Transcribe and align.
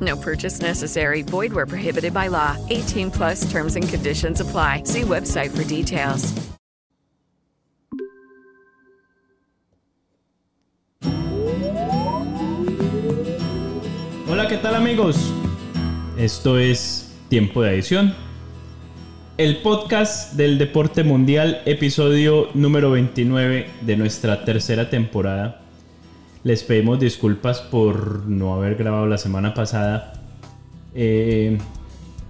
No 0.00 0.16
purchase 0.16 0.60
necessary. 0.60 1.22
Void 1.22 1.52
where 1.52 1.66
prohibited 1.66 2.14
by 2.14 2.28
law. 2.28 2.56
18 2.70 3.10
plus 3.10 3.50
terms 3.50 3.76
and 3.76 3.88
conditions 3.88 4.40
apply. 4.40 4.84
See 4.84 5.02
website 5.02 5.50
for 5.50 5.64
details. 5.64 6.32
Hola, 14.28 14.46
¿qué 14.46 14.58
tal 14.58 14.76
amigos? 14.76 15.16
Esto 16.16 16.56
es 16.56 17.12
Tiempo 17.28 17.62
de 17.62 17.70
Adición. 17.70 18.14
El 19.38 19.56
podcast 19.56 20.34
del 20.34 20.56
deporte 20.56 21.02
mundial, 21.02 21.62
episodio 21.64 22.48
número 22.54 22.90
29 22.92 23.66
de 23.80 23.96
nuestra 23.96 24.44
tercera 24.44 24.88
temporada. 24.88 25.59
Les 26.42 26.62
pedimos 26.62 26.98
disculpas 26.98 27.60
por 27.60 28.26
no 28.26 28.54
haber 28.54 28.74
grabado 28.76 29.06
la 29.06 29.18
semana 29.18 29.52
pasada. 29.52 30.14
Eh, 30.94 31.58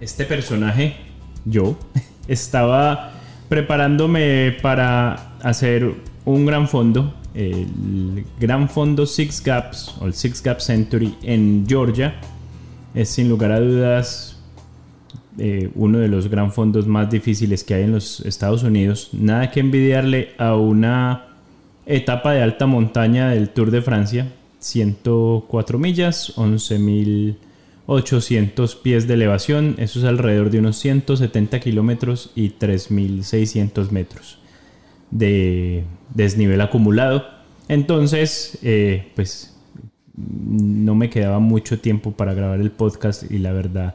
este 0.00 0.24
personaje, 0.24 0.96
yo, 1.44 1.76
estaba 2.28 3.12
preparándome 3.48 4.56
para 4.62 5.36
hacer 5.42 5.94
un 6.24 6.44
gran 6.44 6.66
fondo, 6.66 7.14
el 7.34 8.24
gran 8.40 8.68
fondo 8.68 9.06
Six 9.06 9.44
Gaps 9.44 9.94
o 10.00 10.06
el 10.06 10.14
Six 10.14 10.42
Gap 10.42 10.60
Century 10.60 11.16
en 11.22 11.64
Georgia. 11.68 12.14
Es 12.94 13.10
sin 13.10 13.28
lugar 13.28 13.52
a 13.52 13.60
dudas 13.60 14.40
eh, 15.38 15.70
uno 15.76 15.98
de 15.98 16.08
los 16.08 16.28
gran 16.28 16.52
fondos 16.52 16.88
más 16.88 17.08
difíciles 17.08 17.62
que 17.62 17.74
hay 17.74 17.84
en 17.84 17.92
los 17.92 18.20
Estados 18.26 18.64
Unidos. 18.64 19.10
Nada 19.12 19.52
que 19.52 19.60
envidiarle 19.60 20.30
a 20.36 20.56
una 20.56 21.29
etapa 21.94 22.32
de 22.32 22.42
alta 22.42 22.66
montaña 22.66 23.30
del 23.30 23.50
Tour 23.50 23.70
de 23.70 23.82
Francia. 23.82 24.32
104 24.60 25.78
millas, 25.78 26.36
11.800 26.36 28.82
pies 28.82 29.08
de 29.08 29.14
elevación. 29.14 29.76
Eso 29.78 29.98
es 29.98 30.04
alrededor 30.04 30.50
de 30.50 30.58
unos 30.58 30.76
170 30.78 31.60
kilómetros 31.60 32.30
y 32.34 32.50
3.600 32.50 33.90
metros 33.90 34.40
de 35.10 35.84
desnivel 36.14 36.60
acumulado. 36.60 37.24
Entonces, 37.68 38.58
eh, 38.62 39.10
pues 39.14 39.56
no 40.16 40.94
me 40.94 41.08
quedaba 41.08 41.38
mucho 41.38 41.80
tiempo 41.80 42.12
para 42.12 42.34
grabar 42.34 42.60
el 42.60 42.70
podcast 42.70 43.30
y 43.30 43.38
la 43.38 43.52
verdad, 43.52 43.94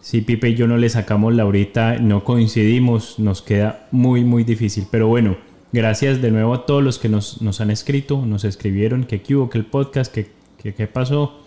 si 0.00 0.20
Pipe 0.20 0.50
y 0.50 0.54
yo 0.54 0.66
no 0.66 0.76
le 0.76 0.88
sacamos 0.88 1.34
la 1.34 1.42
ahorita, 1.42 1.98
no 1.98 2.24
coincidimos, 2.24 3.18
nos 3.18 3.42
queda 3.42 3.88
muy, 3.90 4.24
muy 4.24 4.44
difícil. 4.44 4.86
Pero 4.90 5.08
bueno, 5.08 5.36
gracias 5.72 6.22
de 6.22 6.30
nuevo 6.30 6.54
a 6.54 6.66
todos 6.66 6.82
los 6.82 6.98
que 6.98 7.08
nos, 7.08 7.42
nos 7.42 7.60
han 7.60 7.70
escrito, 7.70 8.24
nos 8.24 8.44
escribieron 8.44 9.04
que 9.04 9.22
hubo, 9.34 9.50
que 9.50 9.58
el 9.58 9.66
podcast, 9.66 10.12
que, 10.12 10.30
que, 10.58 10.74
que 10.74 10.86
pasó. 10.86 11.40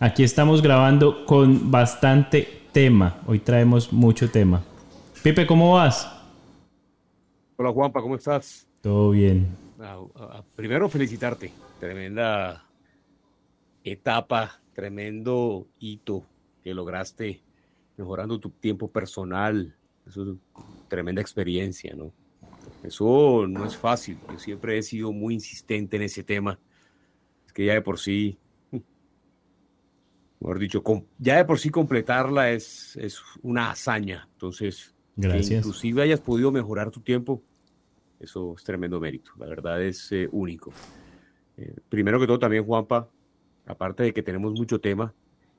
Aquí 0.00 0.24
estamos 0.24 0.62
grabando 0.62 1.24
con 1.26 1.70
bastante 1.70 2.62
tema. 2.72 3.20
Hoy 3.26 3.38
traemos 3.38 3.92
mucho 3.92 4.30
tema. 4.30 4.62
Pipe, 5.22 5.46
¿cómo 5.46 5.74
vas? 5.74 6.10
Hola 7.56 7.70
Juanpa, 7.70 8.00
¿cómo 8.00 8.16
estás? 8.16 8.66
Todo 8.80 9.10
bien. 9.10 9.46
Ah, 9.78 10.00
ah, 10.16 10.42
primero 10.56 10.88
felicitarte, 10.88 11.52
tremenda 11.78 12.64
etapa, 13.84 14.60
tremendo 14.72 15.66
hito 15.78 16.24
que 16.62 16.74
lograste 16.74 17.42
mejorando 17.96 18.38
tu 18.38 18.50
tiempo 18.50 18.88
personal, 18.88 19.74
es 20.06 20.18
tremenda 20.88 21.20
experiencia, 21.20 21.94
¿no? 21.94 22.12
Eso 22.82 23.46
no 23.48 23.64
es 23.64 23.76
fácil, 23.76 24.18
yo 24.30 24.38
siempre 24.38 24.76
he 24.76 24.82
sido 24.82 25.12
muy 25.12 25.34
insistente 25.34 25.96
en 25.96 26.02
ese 26.02 26.24
tema, 26.24 26.58
es 27.46 27.52
que 27.52 27.64
ya 27.64 27.74
de 27.74 27.82
por 27.82 27.98
sí, 27.98 28.38
mejor 30.40 30.58
dicho, 30.58 30.82
ya 31.18 31.36
de 31.36 31.44
por 31.44 31.58
sí 31.60 31.70
completarla 31.70 32.50
es, 32.50 32.96
es 32.96 33.20
una 33.42 33.70
hazaña, 33.70 34.28
entonces, 34.32 34.94
Gracias. 35.14 35.48
que 35.48 35.54
inclusive 35.56 36.02
hayas 36.02 36.20
podido 36.20 36.50
mejorar 36.50 36.90
tu 36.90 37.00
tiempo, 37.00 37.42
eso 38.18 38.54
es 38.56 38.64
tremendo 38.64 38.98
mérito, 38.98 39.32
la 39.38 39.46
verdad 39.46 39.82
es 39.82 40.10
eh, 40.12 40.28
único. 40.32 40.72
Eh, 41.56 41.74
primero 41.88 42.18
que 42.18 42.26
todo 42.26 42.38
también, 42.38 42.64
Juanpa, 42.64 43.08
aparte 43.66 44.02
de 44.02 44.12
que 44.12 44.22
tenemos 44.22 44.52
mucho 44.52 44.80
tema, 44.80 45.14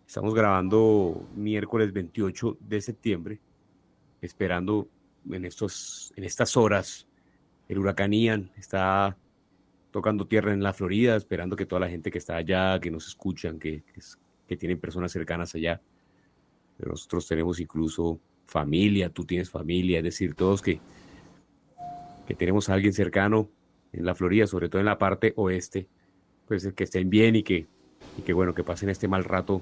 estamos 0.06 0.34
grabando 0.34 1.28
miércoles 1.36 1.94
28 1.94 2.58
de 2.60 2.82
septiembre, 2.82 3.40
esperando 4.22 4.88
en, 5.30 5.46
estos, 5.46 6.14
en 6.16 6.24
estas 6.24 6.58
horas, 6.58 7.08
el 7.70 7.80
huracán 7.80 8.12
Ian 8.14 8.52
está 8.58 9.18
tocando 9.92 10.26
tierra 10.28 10.54
en 10.54 10.64
la 10.64 10.74
Florida, 10.74 11.16
esperando 11.16 11.56
que 11.56 11.66
toda 11.66 11.80
la 11.82 11.90
gente 11.90 12.12
que 12.12 12.18
está 12.18 12.36
allá, 12.36 12.80
que 12.80 12.90
nos 12.92 13.08
escuchan, 13.08 13.60
que, 13.60 13.84
que, 13.94 14.02
que 14.48 14.58
tienen 14.58 14.80
personas 14.80 15.12
cercanas 15.12 15.54
allá, 15.56 15.82
pero 16.78 16.92
nosotros 16.92 17.28
tenemos 17.28 17.60
incluso 17.60 18.20
familia, 18.46 19.10
tú 19.10 19.24
tienes 19.26 19.50
familia, 19.50 20.00
es 20.00 20.04
decir, 20.04 20.34
todos 20.34 20.62
que, 20.62 20.80
que 22.28 22.34
tenemos 22.34 22.70
a 22.70 22.74
alguien 22.74 22.94
cercano 22.94 23.50
en 23.92 24.06
la 24.06 24.16
Florida, 24.16 24.48
sobre 24.48 24.70
todo 24.70 24.80
en 24.80 24.86
la 24.86 24.98
parte 24.98 25.34
oeste, 25.36 25.88
pues 26.48 26.68
que 26.76 26.84
estén 26.84 27.10
bien 27.10 27.36
y 27.36 27.44
que, 27.44 27.68
y 28.18 28.22
que 28.24 28.34
bueno, 28.34 28.54
que 28.54 28.64
pasen 28.64 28.90
este 28.90 29.08
mal 29.08 29.24
rato 29.24 29.62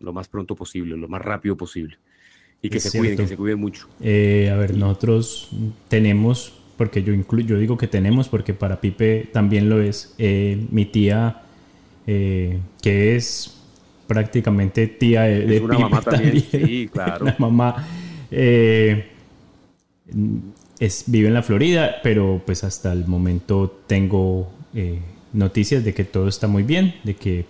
lo 0.00 0.12
más 0.12 0.28
pronto 0.28 0.56
posible, 0.56 0.96
lo 0.96 1.08
más 1.08 1.22
rápido 1.22 1.56
posible. 1.56 1.98
Y 2.60 2.70
que 2.70 2.78
Es 2.78 2.84
se 2.84 2.90
cierto. 2.90 3.02
cuiden, 3.06 3.18
que 3.18 3.28
se 3.28 3.36
cuiden 3.36 3.58
mucho. 3.60 3.88
Eh, 4.00 4.50
a 4.50 4.56
ver, 4.56 4.76
nosotros 4.76 5.50
tenemos, 5.88 6.61
porque 6.82 7.04
yo, 7.04 7.14
inclu- 7.14 7.46
yo 7.46 7.56
digo 7.58 7.76
que 7.78 7.86
tenemos, 7.86 8.28
porque 8.28 8.54
para 8.54 8.80
Pipe 8.80 9.28
también 9.32 9.68
lo 9.68 9.80
es, 9.80 10.16
eh, 10.18 10.66
mi 10.72 10.84
tía, 10.84 11.42
eh, 12.08 12.58
que 12.82 13.14
es 13.14 13.56
prácticamente 14.08 14.88
tía 14.88 15.22
de, 15.22 15.46
de 15.46 15.58
Es 15.58 15.62
una 15.62 15.74
Pipe 15.76 15.88
mamá 15.88 16.02
también, 16.02 16.40
sí, 16.40 16.88
claro. 16.92 17.24
Una 17.26 17.36
mamá 17.38 17.86
eh, 18.32 19.12
es, 20.80 21.04
vive 21.06 21.28
en 21.28 21.34
la 21.34 21.44
Florida, 21.44 22.00
pero 22.02 22.42
pues 22.44 22.64
hasta 22.64 22.92
el 22.92 23.06
momento 23.06 23.78
tengo 23.86 24.50
noticias 25.32 25.84
de 25.84 25.94
que 25.94 26.02
todo 26.02 26.26
está 26.26 26.48
muy 26.48 26.64
bien, 26.64 26.96
de 27.04 27.14
que 27.14 27.44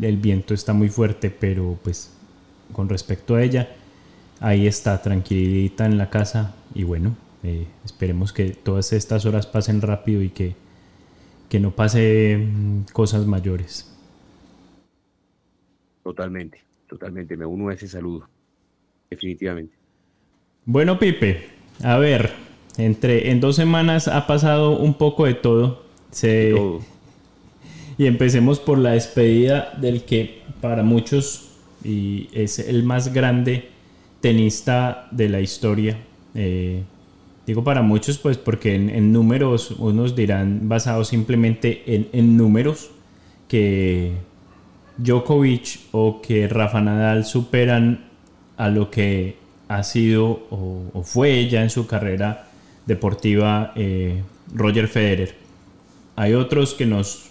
el 0.00 0.16
viento 0.16 0.54
está 0.54 0.72
muy 0.72 0.88
fuerte, 0.88 1.28
pero 1.28 1.78
pues 1.84 2.10
con 2.72 2.88
respecto 2.88 3.34
a 3.34 3.42
ella, 3.42 3.68
ahí 4.40 4.66
está 4.66 5.02
tranquilita 5.02 5.84
en 5.84 5.98
la 5.98 6.08
casa 6.08 6.54
y 6.74 6.84
bueno, 6.84 7.14
eh, 7.42 7.66
esperemos 7.84 8.32
que 8.32 8.50
todas 8.50 8.92
estas 8.92 9.26
horas 9.26 9.46
pasen 9.46 9.80
rápido 9.80 10.22
y 10.22 10.30
que, 10.30 10.54
que 11.48 11.60
no 11.60 11.70
pase 11.70 12.38
mm, 12.38 12.92
cosas 12.92 13.26
mayores. 13.26 13.94
Totalmente, 16.02 16.62
totalmente. 16.88 17.36
Me 17.36 17.46
uno 17.46 17.68
a 17.68 17.74
ese 17.74 17.88
saludo. 17.88 18.28
Definitivamente. 19.10 19.74
Bueno, 20.64 20.98
Pipe, 20.98 21.48
a 21.82 21.98
ver, 21.98 22.32
entre 22.76 23.30
en 23.30 23.40
dos 23.40 23.56
semanas 23.56 24.08
ha 24.08 24.26
pasado 24.26 24.78
un 24.78 24.94
poco 24.94 25.26
de 25.26 25.34
todo. 25.34 25.84
Se, 26.10 26.52
Todo. 26.54 26.80
Y 27.98 28.06
empecemos 28.06 28.60
por 28.60 28.78
la 28.78 28.92
despedida 28.92 29.74
del 29.80 30.04
que 30.04 30.42
para 30.60 30.84
muchos 30.84 31.48
y 31.82 32.28
es 32.32 32.60
el 32.60 32.84
más 32.84 33.12
grande 33.12 33.70
tenista 34.20 35.08
de 35.10 35.28
la 35.28 35.40
historia. 35.40 35.98
Eh, 36.34 36.84
digo 37.48 37.64
para 37.64 37.80
muchos, 37.80 38.18
pues 38.18 38.36
porque 38.36 38.74
en, 38.74 38.90
en 38.90 39.10
números 39.10 39.70
unos 39.78 40.14
dirán 40.14 40.68
basados 40.68 41.08
simplemente 41.08 41.82
en, 41.86 42.08
en 42.12 42.36
números 42.36 42.90
que 43.48 44.12
Djokovic 44.98 45.80
o 45.92 46.20
que 46.20 46.46
Rafa 46.46 46.82
Nadal 46.82 47.24
superan 47.24 48.04
a 48.58 48.68
lo 48.68 48.90
que 48.90 49.36
ha 49.68 49.82
sido 49.82 50.46
o, 50.50 51.02
fue 51.04 51.48
ya 51.48 51.62
en 51.62 51.70
su 51.70 51.86
carrera 51.86 52.48
deportiva 52.84 53.72
eh, 53.76 54.22
Roger 54.52 54.86
Federer. 54.86 55.34
Hay 56.16 56.34
otros 56.34 56.74
que 56.74 56.84
nos 56.84 57.30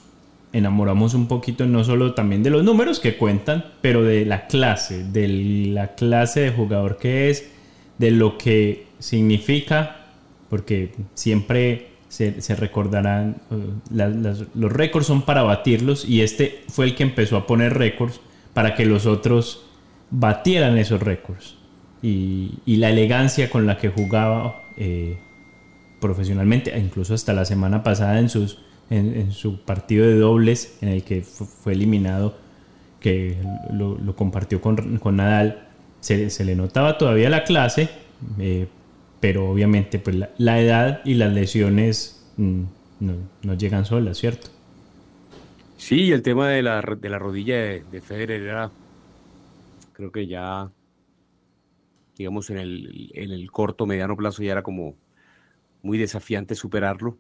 enamoramos 0.51 1.13
un 1.13 1.27
poquito 1.27 1.67
no 1.67 1.83
solo 1.83 2.15
también 2.15 2.41
de 2.41 2.49
los 2.49 2.63
números 2.63 2.99
que 2.99 3.17
cuentan, 3.17 3.65
pero 3.81 4.03
de 4.03 4.25
la 4.25 4.47
clase, 4.47 5.03
de 5.03 5.27
la 5.27 5.93
clase 5.93 6.39
de 6.39 6.49
jugador 6.49 6.97
que 6.97 7.29
es, 7.29 7.51
de 7.99 8.09
lo 8.09 8.39
que 8.39 8.87
significa, 8.97 9.96
porque 10.49 10.93
siempre 11.13 11.89
se, 12.09 12.55
recordarán, 12.55 13.37
uh, 13.51 13.95
los 14.55 14.71
récords 14.71 15.07
son 15.07 15.23
para 15.23 15.43
batirlos 15.43 16.05
y 16.07 16.21
este 16.21 16.63
fue 16.69 16.85
el 16.85 16.95
que 16.95 17.03
empezó 17.03 17.37
a 17.37 17.45
poner 17.45 17.73
récords 17.73 18.21
para 18.53 18.75
que 18.75 18.85
los 18.85 19.05
otros 19.05 19.65
batieran 20.09 20.77
esos 20.77 21.01
récords. 21.01 21.55
Y, 22.01 22.59
la 22.65 22.89
elegancia 22.89 23.49
con 23.49 23.65
la 23.65 23.77
que 23.77 23.89
jugaba 23.89 24.61
eh, 24.77 25.17
profesionalmente, 25.99 26.73
e 26.73 26.79
incluso 26.79 27.13
hasta 27.13 27.33
la 27.33 27.43
semana 27.43 27.83
pasada 27.83 28.19
en, 28.19 28.29
sus, 28.29 28.59
en, 28.89 29.31
su 29.31 29.61
partido 29.61 30.05
de 30.05 30.15
dobles 30.15 30.77
en 30.81 30.89
el 30.89 31.03
que 31.03 31.23
fue 31.23 31.73
eliminado, 31.73 32.37
que 32.99 33.37
lo, 33.71 34.15
compartió 34.15 34.61
con, 34.61 34.97
con 34.99 35.17
Nadal, 35.17 35.67
se, 35.99 36.29
se, 36.29 36.45
le 36.45 36.55
notaba 36.55 36.97
todavía 36.97 37.29
la 37.29 37.43
clase, 37.43 37.89
eh, 38.39 38.67
pero 39.19 39.49
obviamente 39.49 39.99
pues 39.99 40.17
la, 40.37 40.61
edad 40.61 41.01
y 41.05 41.15
las 41.15 41.33
lesiones 41.33 42.25
mm, 42.37 42.63
no, 42.99 43.53
llegan 43.55 43.85
solas, 43.85 44.17
¿cierto? 44.17 44.49
Sí, 45.77 46.11
el 46.11 46.21
tema 46.21 46.49
de 46.49 46.61
la, 46.61 46.81
de 46.81 47.09
la 47.09 47.19
rodilla 47.19 47.55
de, 47.55 47.83
de, 47.91 48.01
Federer 48.01 48.41
era, 48.41 48.71
creo 49.93 50.11
que 50.11 50.27
ya, 50.27 50.71
digamos, 52.17 52.49
en 52.49 52.57
el, 52.57 53.11
en 53.13 53.31
el 53.31 53.51
corto, 53.51 53.85
mediano 53.85 54.17
plazo 54.17 54.41
ya 54.41 54.53
era 54.53 54.63
como 54.63 54.95
muy 55.83 55.97
desafiante 55.97 56.55
superarlo. 56.55 57.17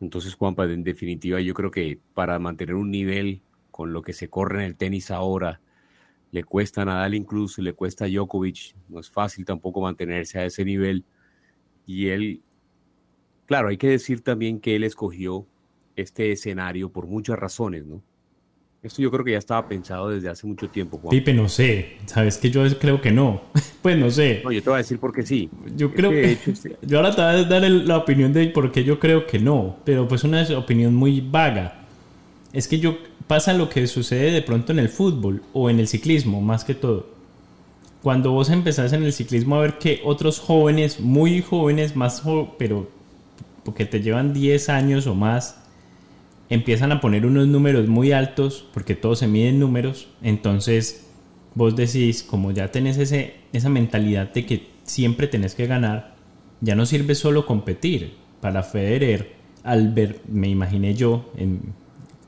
Entonces, 0.00 0.34
Juanpa, 0.34 0.64
en 0.64 0.82
definitiva, 0.82 1.40
yo 1.40 1.54
creo 1.54 1.70
que 1.70 1.98
para 2.14 2.38
mantener 2.38 2.74
un 2.74 2.90
nivel 2.90 3.42
con 3.70 3.92
lo 3.92 4.02
que 4.02 4.12
se 4.12 4.28
corre 4.28 4.58
en 4.58 4.66
el 4.66 4.76
tenis 4.76 5.10
ahora, 5.10 5.60
le 6.30 6.44
cuesta 6.44 6.82
a 6.82 6.84
Nadal 6.84 7.14
incluso, 7.14 7.62
le 7.62 7.74
cuesta 7.74 8.04
a 8.04 8.08
Djokovic, 8.08 8.74
no 8.88 8.98
es 9.00 9.08
fácil 9.08 9.44
tampoco 9.44 9.80
mantenerse 9.80 10.38
a 10.38 10.44
ese 10.44 10.64
nivel. 10.64 11.04
Y 11.86 12.08
él, 12.08 12.42
claro, 13.46 13.68
hay 13.68 13.76
que 13.76 13.88
decir 13.88 14.20
también 14.22 14.60
que 14.60 14.76
él 14.76 14.84
escogió 14.84 15.46
este 15.96 16.32
escenario 16.32 16.90
por 16.90 17.06
muchas 17.06 17.38
razones, 17.38 17.84
¿no? 17.84 18.02
Esto 18.82 19.00
yo 19.00 19.10
creo 19.10 19.24
que 19.24 19.30
ya 19.32 19.38
estaba 19.38 19.66
pensado 19.66 20.10
desde 20.10 20.28
hace 20.28 20.46
mucho 20.46 20.68
tiempo, 20.68 20.98
Juan. 20.98 21.10
Pipe, 21.10 21.32
no 21.32 21.48
sé. 21.48 21.96
Sabes 22.04 22.36
que 22.36 22.50
yo 22.50 22.62
creo 22.78 23.00
que 23.00 23.10
no. 23.10 23.40
pues 23.82 23.96
no 23.96 24.10
sé. 24.10 24.42
No, 24.44 24.52
yo 24.52 24.62
te 24.62 24.68
voy 24.68 24.74
a 24.74 24.78
decir 24.78 24.98
por 24.98 25.10
qué 25.10 25.22
sí. 25.22 25.48
Yo 25.74 25.90
creo 25.94 26.10
que. 26.10 26.32
Este 26.32 26.76
yo 26.82 26.98
ahora 26.98 27.10
te 27.14 27.22
voy 27.22 27.30
a 27.30 27.44
dar 27.44 27.70
la 27.70 27.96
opinión 27.96 28.34
de 28.34 28.48
por 28.48 28.70
qué 28.70 28.84
yo 28.84 29.00
creo 29.00 29.26
que 29.26 29.38
no. 29.38 29.78
Pero 29.86 30.06
pues 30.06 30.22
una 30.24 30.46
opinión 30.58 30.94
muy 30.94 31.22
vaga. 31.22 31.86
Es 32.52 32.68
que 32.68 32.78
yo. 32.78 32.98
Pasa 33.26 33.54
lo 33.54 33.70
que 33.70 33.86
sucede 33.86 34.32
de 34.32 34.42
pronto 34.42 34.72
en 34.72 34.78
el 34.78 34.90
fútbol 34.90 35.40
o 35.54 35.70
en 35.70 35.80
el 35.80 35.88
ciclismo, 35.88 36.42
más 36.42 36.62
que 36.62 36.74
todo 36.74 37.13
cuando 38.04 38.32
vos 38.32 38.50
empezás 38.50 38.92
en 38.92 39.02
el 39.02 39.14
ciclismo 39.14 39.56
a 39.56 39.62
ver 39.62 39.78
que 39.78 40.02
otros 40.04 40.38
jóvenes, 40.38 41.00
muy 41.00 41.40
jóvenes, 41.40 41.96
más 41.96 42.22
pero 42.58 42.90
porque 43.64 43.86
te 43.86 44.02
llevan 44.02 44.34
10 44.34 44.68
años 44.68 45.06
o 45.06 45.14
más, 45.14 45.56
empiezan 46.50 46.92
a 46.92 47.00
poner 47.00 47.24
unos 47.24 47.48
números 47.48 47.88
muy 47.88 48.12
altos, 48.12 48.68
porque 48.74 48.94
todo 48.94 49.16
se 49.16 49.26
mide 49.26 49.48
en 49.48 49.58
números, 49.58 50.08
entonces 50.22 51.06
vos 51.54 51.76
decís, 51.76 52.22
como 52.22 52.50
ya 52.50 52.70
tenés 52.70 52.98
ese, 52.98 53.36
esa 53.54 53.70
mentalidad 53.70 54.30
de 54.34 54.44
que 54.44 54.66
siempre 54.82 55.26
tenés 55.26 55.54
que 55.54 55.66
ganar, 55.66 56.14
ya 56.60 56.74
no 56.74 56.84
sirve 56.84 57.14
solo 57.14 57.46
competir. 57.46 58.16
Para 58.42 58.62
Federer, 58.62 59.32
al 59.62 59.94
ver, 59.94 60.20
me 60.28 60.50
imaginé 60.50 60.92
yo, 60.92 61.32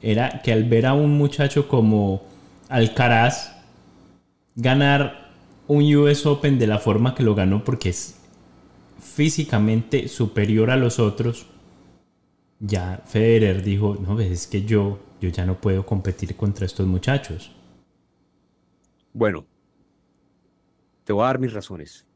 era 0.01 0.41
que 0.41 0.55
al 0.55 0.65
ver 0.65 0.87
a 0.87 0.95
un 0.95 1.19
muchacho 1.19 1.69
como 1.69 2.23
Alcaraz 2.71 3.53
ganar 4.55 5.26
un 5.69 5.83
US 5.97 6.27
Open 6.27 6.59
de 6.59 6.67
la 6.67 6.79
forma 6.79 7.15
que 7.15 7.23
lo 7.23 7.35
ganó 7.35 7.65
porque 7.65 7.89
es 7.91 8.21
físicamente 8.99 10.09
superior 10.09 10.71
a 10.71 10.77
los 10.77 10.99
otros, 10.99 11.47
ya 12.61 13.03
Federer 13.07 13.63
dijo, 13.63 13.97
no, 13.97 14.17
ves, 14.17 14.31
es 14.31 14.47
que 14.47 14.63
yo, 14.63 14.99
yo 15.21 15.29
ya 15.31 15.45
no 15.45 15.61
puedo 15.61 15.85
competir 15.85 16.37
contra 16.37 16.67
estos 16.67 16.87
muchachos. 16.87 17.53
Bueno, 19.13 19.47
te 21.05 21.13
voy 21.13 21.23
a 21.23 21.27
dar 21.27 21.39
mis 21.39 21.53
razones. 21.53 22.07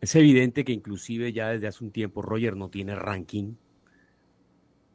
Es 0.00 0.14
evidente 0.14 0.64
que 0.64 0.72
inclusive 0.72 1.32
ya 1.32 1.48
desde 1.48 1.68
hace 1.68 1.84
un 1.84 1.90
tiempo 1.90 2.22
Roger 2.22 2.56
no 2.56 2.68
tiene 2.68 2.94
ranking. 2.94 3.54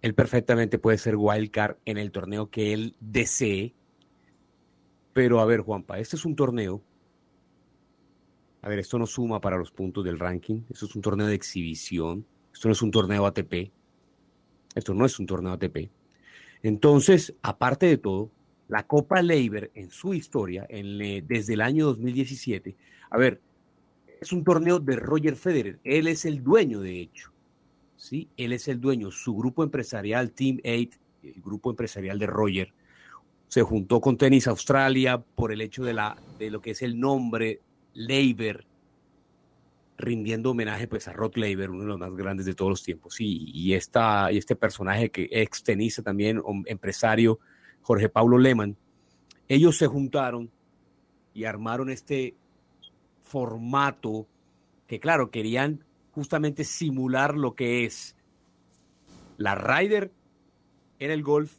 Él 0.02 0.14
perfectamente 0.14 0.80
puede 0.80 0.98
ser 0.98 1.16
wildcard 1.16 1.78
en 1.86 1.98
el 1.98 2.12
torneo 2.12 2.50
que 2.50 2.74
él 2.74 2.96
desee. 3.00 3.74
Pero 5.14 5.40
a 5.40 5.46
ver, 5.46 5.62
Juanpa, 5.62 6.00
este 6.00 6.16
es 6.16 6.26
un 6.26 6.36
torneo 6.36 6.82
a 8.62 8.69
ver, 8.69 8.80
esto 8.80 9.00
no 9.00 9.08
suma 9.08 9.42
para 9.42 9.58
los 9.58 9.72
puntos 9.72 10.04
del 10.04 10.19
ranking. 10.19 10.62
Esto 10.69 10.86
es 10.86 10.96
un 10.96 11.02
torneo 11.02 11.28
de 11.28 11.36
exhibición. 11.36 12.25
Esto 12.54 12.68
no 12.68 12.74
es 12.74 12.81
un 12.81 12.92
torneo 12.92 13.25
ATP. 13.25 13.72
Esto 14.75 14.94
no 14.94 15.06
es 15.06 15.19
un 15.19 15.25
torneo 15.25 15.54
ATP. 15.54 15.90
Entonces, 16.62 17.34
aparte 17.42 17.88
de 17.88 17.98
todo, 17.98 18.30
la 18.68 18.86
Copa 18.86 19.22
Leiber 19.22 19.72
en 19.74 19.90
su 19.90 20.13
historia, 20.13 20.68
desde 20.69 21.54
el 21.54 21.62
año 21.62 21.88
2017, 21.88 22.75
a 23.10 23.18
ver, 23.18 23.42
es 24.22 24.31
un 24.31 24.44
torneo 24.44 24.80
de 24.80 24.96
Roger 24.96 25.36
Federer. 25.36 25.80
Él 25.84 26.07
es 26.07 26.25
el 26.25 26.44
dueño, 26.44 26.81
de 26.81 27.02
hecho. 27.02 27.31
¿sí? 27.96 28.30
Él 28.38 28.54
es 28.54 28.68
el 28.68 28.80
dueño. 28.80 29.10
Su 29.10 29.36
grupo 29.36 29.64
empresarial, 29.64 30.31
Team 30.31 30.60
8, 30.64 31.00
el 31.24 31.42
grupo 31.42 31.72
empresarial 31.72 32.19
de 32.19 32.28
Roger, 32.28 32.74
se 33.48 33.64
juntó 33.64 34.00
con 34.00 34.18
Tenis 34.18 34.48
Australia 34.48 35.18
por 35.18 35.52
el 35.52 35.62
hecho 35.62 35.84
de, 35.84 35.94
la, 35.94 36.16
de 36.38 36.52
lo 36.52 36.62
que 36.62 36.72
es 36.72 36.84
el 36.84 37.00
nombre 37.00 37.60
Leiber, 37.94 38.66
rindiendo 39.98 40.52
homenaje 40.52 40.88
pues 40.88 41.08
a 41.08 41.14
Rod 41.14 41.36
Leiber, 41.36 41.70
uno 41.70 41.82
de 41.82 41.88
los 41.88 42.00
más 42.00 42.16
grandes 42.16 42.46
de 42.46 42.56
todos 42.56 42.70
los 42.70 42.84
tiempos, 42.84 43.20
y, 43.20 43.52
y, 43.54 43.74
esta, 43.74 44.32
y 44.32 44.38
este 44.38 44.56
personaje 44.56 45.10
que 45.10 45.30
ex 45.32 45.64
tenista 45.64 46.02
también, 46.02 46.42
empresario, 46.66 47.40
Jorge 47.82 48.10
Paulo 48.10 48.38
Lehmann, 48.38 48.78
ellos 49.48 49.78
se 49.78 49.88
juntaron 49.88 50.52
y 51.34 51.46
armaron 51.46 51.90
este 51.90 52.36
formato 53.22 54.28
que 54.88 55.00
claro, 55.00 55.32
querían 55.32 55.86
justamente 56.12 56.66
simular 56.66 57.38
lo 57.38 57.56
que 57.56 57.86
es 57.86 58.18
la 59.38 59.56
Ryder 59.56 60.12
en 61.00 61.12
el 61.12 61.24
golf, 61.24 61.54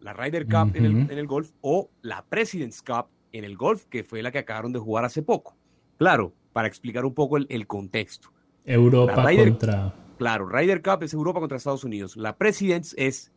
la 0.00 0.12
Ryder 0.12 0.46
Cup 0.46 0.76
en, 0.76 0.84
el, 0.84 1.10
en 1.10 1.18
el 1.18 1.26
golf 1.26 1.50
o 1.60 1.90
la 2.02 2.24
President's 2.24 2.82
Cup 2.82 3.08
en 3.32 3.44
el 3.44 3.56
golf, 3.56 3.86
que 3.86 4.04
fue 4.04 4.22
la 4.22 4.30
que 4.30 4.38
acabaron 4.38 4.72
de 4.72 4.78
jugar 4.78 5.04
hace 5.04 5.22
poco. 5.22 5.56
Claro, 5.98 6.32
para 6.52 6.68
explicar 6.68 7.04
un 7.04 7.14
poco 7.14 7.36
el, 7.36 7.66
contexto. 7.66 8.30
Europa 8.64 9.26
contra. 9.36 9.94
Claro, 10.18 10.48
Ryder 10.48 10.82
Cup 10.82 11.02
es 11.02 11.12
Europa 11.12 11.40
contra 11.40 11.58
Estados 11.58 11.84
Unidos. 11.84 12.16
La 12.16 12.36
Presidents 12.36 12.94
es 12.96 13.32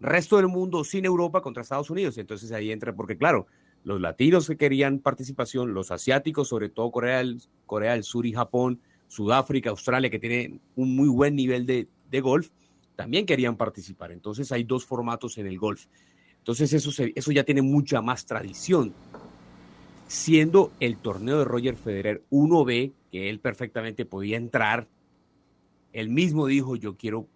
resto 0.00 0.36
del 0.36 0.48
mundo 0.48 0.84
sin 0.84 1.04
Europa 1.04 1.40
contra 1.40 1.62
Estados 1.62 1.90
Unidos. 1.90 2.18
Entonces 2.18 2.50
ahí 2.52 2.70
entra, 2.70 2.94
porque 2.94 3.16
claro, 3.16 3.46
los 3.84 4.00
latinos 4.00 4.48
que 4.48 4.56
querían 4.56 4.98
participación, 4.98 5.74
los 5.74 5.90
asiáticos, 5.90 6.48
sobre 6.48 6.68
todo 6.68 6.90
Corea 6.90 7.18
del, 7.18 7.40
Corea 7.66 7.92
del 7.92 8.02
Sur 8.02 8.26
y 8.26 8.32
Japón, 8.32 8.80
Sudáfrica, 9.06 9.70
Australia, 9.70 10.10
que 10.10 10.18
tiene 10.18 10.58
un 10.74 10.96
muy 10.96 11.08
buen 11.08 11.36
nivel 11.36 11.66
de, 11.66 11.88
de 12.10 12.20
golf, 12.20 12.50
también 12.96 13.26
querían 13.26 13.56
participar. 13.56 14.10
Entonces 14.10 14.50
hay 14.52 14.64
dos 14.64 14.84
formatos 14.84 15.38
en 15.38 15.46
el 15.46 15.58
golf. 15.58 15.86
Entonces 16.38 16.72
eso, 16.72 16.90
eso 17.14 17.32
ya 17.32 17.44
tiene 17.44 17.62
mucha 17.62 18.02
más 18.02 18.26
tradición 18.26 18.92
siendo 20.06 20.72
el 20.80 20.96
torneo 20.96 21.38
de 21.38 21.44
Roger 21.44 21.76
Federer 21.76 22.22
1B, 22.30 22.92
que 23.10 23.30
él 23.30 23.40
perfectamente 23.40 24.04
podía 24.04 24.36
entrar, 24.36 24.88
él 25.92 26.08
mismo 26.08 26.46
dijo, 26.46 26.76
yo 26.76 26.96
quiero, 26.96 27.28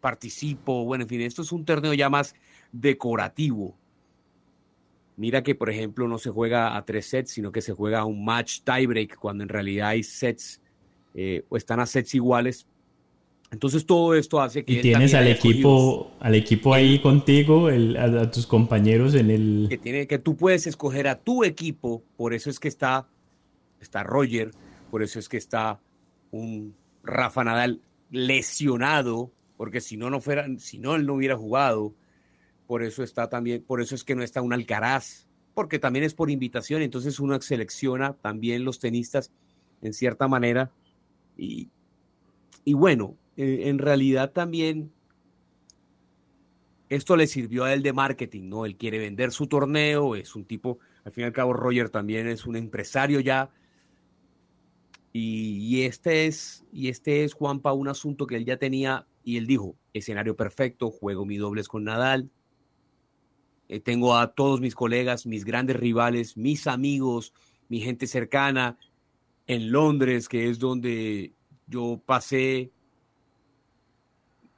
participo, 0.00 0.84
bueno, 0.84 1.02
en 1.02 1.08
fin, 1.08 1.20
esto 1.20 1.42
es 1.42 1.52
un 1.52 1.64
torneo 1.64 1.94
ya 1.94 2.08
más 2.08 2.34
decorativo. 2.72 3.76
Mira 5.16 5.42
que, 5.42 5.54
por 5.54 5.70
ejemplo, 5.70 6.08
no 6.08 6.18
se 6.18 6.30
juega 6.30 6.76
a 6.76 6.84
tres 6.84 7.06
sets, 7.06 7.30
sino 7.30 7.52
que 7.52 7.62
se 7.62 7.72
juega 7.72 8.00
a 8.00 8.04
un 8.04 8.24
match 8.24 8.60
tiebreak, 8.62 9.16
cuando 9.16 9.44
en 9.44 9.48
realidad 9.48 9.88
hay 9.88 10.02
sets 10.02 10.60
eh, 11.14 11.44
o 11.48 11.56
están 11.56 11.78
a 11.78 11.86
sets 11.86 12.14
iguales, 12.14 12.66
entonces 13.54 13.86
todo 13.86 14.16
esto 14.16 14.40
hace 14.40 14.64
que... 14.64 14.72
Y 14.72 14.82
tienes 14.82 15.14
al 15.14 15.28
equipo, 15.28 16.10
al 16.18 16.34
equipo 16.34 16.74
ahí 16.74 16.98
contigo, 16.98 17.68
a, 17.68 18.28
tus 18.28 18.48
compañeros 18.48 19.14
en 19.14 19.30
el... 19.30 19.66
Que, 19.68 19.78
tiene, 19.78 20.08
que 20.08 20.18
tú 20.18 20.36
puedes 20.36 20.66
escoger 20.66 21.06
a 21.06 21.20
tu 21.20 21.44
equipo, 21.44 22.02
por 22.16 22.34
eso 22.34 22.50
es 22.50 22.58
que 22.58 22.66
está, 22.66 23.06
está 23.80 24.02
Roger, 24.02 24.50
por 24.90 25.04
eso 25.04 25.20
es 25.20 25.28
que 25.28 25.36
está 25.36 25.80
un 26.32 26.74
Rafa 27.04 27.44
Nadal 27.44 27.80
lesionado, 28.10 29.30
porque 29.56 29.80
si 29.80 29.96
no, 29.96 30.10
no 30.10 30.20
fuera, 30.20 30.48
si 30.58 30.80
no, 30.80 30.96
él 30.96 31.06
no 31.06 31.14
hubiera 31.14 31.36
jugado, 31.36 31.94
por 32.66 32.82
eso 32.82 33.04
está 33.04 33.28
también, 33.28 33.62
por 33.62 33.80
eso 33.80 33.94
es 33.94 34.02
que 34.02 34.16
no 34.16 34.24
está 34.24 34.42
un 34.42 34.52
Alcaraz, 34.52 35.28
porque 35.54 35.78
también 35.78 36.04
es 36.04 36.14
por 36.14 36.28
invitación, 36.28 36.82
entonces 36.82 37.20
uno 37.20 37.40
selecciona 37.40 38.14
también 38.14 38.64
los 38.64 38.80
tenistas 38.80 39.30
en 39.80 39.92
cierta 39.92 40.26
manera. 40.26 40.72
Y, 41.36 41.68
y 42.64 42.74
bueno, 42.74 43.16
en 43.36 43.78
realidad 43.78 44.32
también 44.32 44.92
esto 46.88 47.16
le 47.16 47.26
sirvió 47.26 47.64
a 47.64 47.72
él 47.72 47.82
de 47.82 47.92
marketing, 47.92 48.48
¿no? 48.48 48.66
Él 48.66 48.76
quiere 48.76 48.98
vender 48.98 49.32
su 49.32 49.46
torneo, 49.46 50.14
es 50.14 50.34
un 50.36 50.44
tipo, 50.44 50.78
al 51.04 51.12
fin 51.12 51.22
y 51.22 51.26
al 51.26 51.32
cabo 51.32 51.52
Roger 51.52 51.90
también 51.90 52.28
es 52.28 52.46
un 52.46 52.56
empresario 52.56 53.20
ya. 53.20 53.50
Y, 55.12 55.82
este 55.82 56.26
es, 56.26 56.64
y 56.72 56.88
este 56.88 57.22
es, 57.22 57.34
Juanpa, 57.34 57.72
un 57.72 57.86
asunto 57.86 58.26
que 58.26 58.36
él 58.36 58.44
ya 58.44 58.56
tenía 58.56 59.06
y 59.22 59.36
él 59.36 59.46
dijo, 59.46 59.76
escenario 59.92 60.34
perfecto, 60.34 60.90
juego 60.90 61.24
mi 61.24 61.36
dobles 61.36 61.68
con 61.68 61.84
Nadal, 61.84 62.30
eh, 63.68 63.78
tengo 63.78 64.16
a 64.16 64.34
todos 64.34 64.60
mis 64.60 64.74
colegas, 64.74 65.24
mis 65.24 65.44
grandes 65.44 65.76
rivales, 65.76 66.36
mis 66.36 66.66
amigos, 66.66 67.32
mi 67.68 67.80
gente 67.80 68.08
cercana 68.08 68.76
en 69.46 69.70
Londres, 69.70 70.28
que 70.28 70.48
es 70.48 70.58
donde 70.58 71.32
yo 71.68 72.02
pasé, 72.04 72.72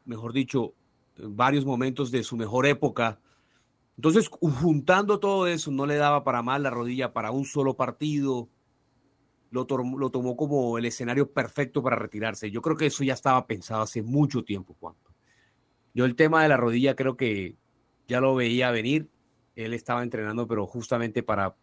mejor 0.06 0.32
dicho, 0.32 0.75
varios 1.18 1.64
momentos 1.64 2.10
de 2.10 2.22
su 2.22 2.36
mejor 2.36 2.66
época. 2.66 3.20
Entonces, 3.96 4.28
juntando 4.28 5.20
todo 5.20 5.46
eso, 5.46 5.70
no 5.70 5.86
le 5.86 5.96
daba 5.96 6.25
para 6.25 6.42
mal 6.42 6.62
la 6.62 6.70
rodilla 6.70 7.12
para 7.12 7.30
un 7.30 7.44
solo 7.44 7.76
partido. 7.76 8.48
Lo, 9.50 9.66
lo 9.68 10.10
tomó 10.10 10.36
como 10.36 10.76
el 10.76 10.84
escenario 10.84 11.30
perfecto 11.30 11.82
para 11.82 11.96
retirarse. 11.96 12.50
Yo 12.50 12.60
creo 12.60 12.76
que 12.76 12.86
eso 12.86 13.04
ya 13.04 13.14
estaba 13.14 13.46
pensado 13.46 13.82
hace 13.82 14.02
mucho 14.02 14.44
tiempo, 14.44 14.76
Juan. 14.80 14.94
Yo 15.94 16.04
el 16.04 16.14
tema 16.14 16.42
de 16.42 16.48
la 16.48 16.58
rodilla 16.58 16.94
creo 16.94 17.16
que 17.16 17.56
ya 18.06 18.20
lo 18.20 18.34
veía 18.34 18.70
venir. 18.70 19.08
Él 19.54 19.72
estaba 19.72 20.02
entrenando, 20.02 20.46
pero 20.46 20.66
justamente 20.66 21.22
para... 21.22 21.56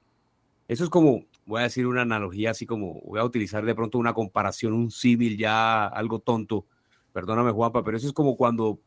Eso 0.67 0.85
es 0.85 0.89
como, 0.89 1.25
voy 1.45 1.59
a 1.59 1.63
decir 1.63 1.85
una 1.85 2.01
analogía 2.01 2.51
así 2.51 2.65
como, 2.65 3.01
voy 3.01 3.19
a 3.19 3.25
utilizar 3.25 3.63
de 3.65 3.75
pronto 3.75 3.99
una 3.99 4.13
comparación, 4.13 4.73
un 4.73 4.89
símil 4.89 5.37
ya 5.37 5.85
algo 5.85 6.19
tonto. 6.19 6.65
Perdóname, 7.13 7.51
Juanpa, 7.51 7.83
pero 7.83 7.95
eso 7.95 8.07
es 8.07 8.13
como 8.13 8.35
cuando 8.35 8.79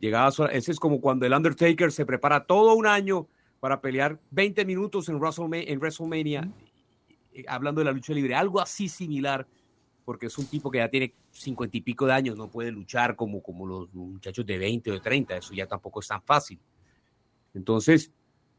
llegaba, 0.00 0.28
ese 0.52 0.72
es 0.72 0.78
como 0.78 1.00
cuando 1.00 1.24
el 1.24 1.32
Undertaker 1.32 1.90
se 1.90 2.04
prepara 2.04 2.44
todo 2.44 2.74
un 2.74 2.86
año 2.86 3.26
para 3.60 3.80
pelear 3.80 4.20
20 4.30 4.64
minutos 4.64 5.08
en 5.08 5.16
WrestleMania, 5.16 5.72
en 5.72 5.78
WrestleMania 5.78 6.50
hablando 7.48 7.80
de 7.80 7.86
la 7.86 7.92
lucha 7.92 8.12
libre, 8.12 8.34
algo 8.34 8.60
así 8.60 8.88
similar, 8.88 9.46
porque 10.04 10.26
es 10.26 10.38
un 10.38 10.46
tipo 10.46 10.70
que 10.70 10.78
ya 10.78 10.88
tiene 10.88 11.14
cincuenta 11.32 11.76
y 11.76 11.80
pico 11.80 12.06
de 12.06 12.12
años, 12.12 12.36
no 12.36 12.48
puede 12.48 12.70
luchar 12.70 13.16
como, 13.16 13.42
como 13.42 13.66
los 13.66 13.92
muchachos 13.94 14.44
de 14.46 14.58
20 14.58 14.90
o 14.90 14.94
de 14.94 15.00
30, 15.00 15.36
eso 15.36 15.54
ya 15.54 15.66
tampoco 15.66 16.00
es 16.00 16.08
tan 16.08 16.22
fácil. 16.22 16.58
Entonces, 17.54 18.10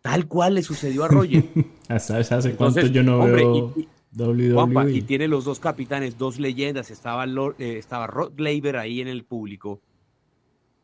tal 0.02 0.28
cual 0.28 0.56
le 0.56 0.64
sucedió 0.64 1.04
a 1.04 1.08
Roger. 1.08 1.44
¿Sabes 2.00 2.32
hace 2.32 2.56
cuánto 2.56 2.82
yo 2.82 3.04
no 3.04 3.20
veo 3.20 3.74
y, 3.75 3.88
WWE? 4.17 4.91
y 4.93 5.01
tiene 5.01 5.27
los 5.27 5.45
dos 5.45 5.60
capitanes, 5.60 6.17
dos 6.17 6.39
leyendas, 6.39 6.91
estaba, 6.91 7.25
eh, 7.25 7.77
estaba 7.77 8.07
Rod 8.07 8.39
Laver 8.39 8.77
ahí 8.77 9.01
en 9.01 9.07
el 9.07 9.25
público, 9.25 9.81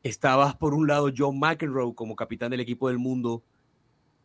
estaba 0.03 0.57
por 0.57 0.73
un 0.73 0.87
lado 0.87 1.11
John 1.15 1.39
McEnroe 1.39 1.93
como 1.95 2.15
capitán 2.15 2.51
del 2.51 2.59
equipo 2.59 2.89
del 2.89 2.97
mundo, 2.97 3.43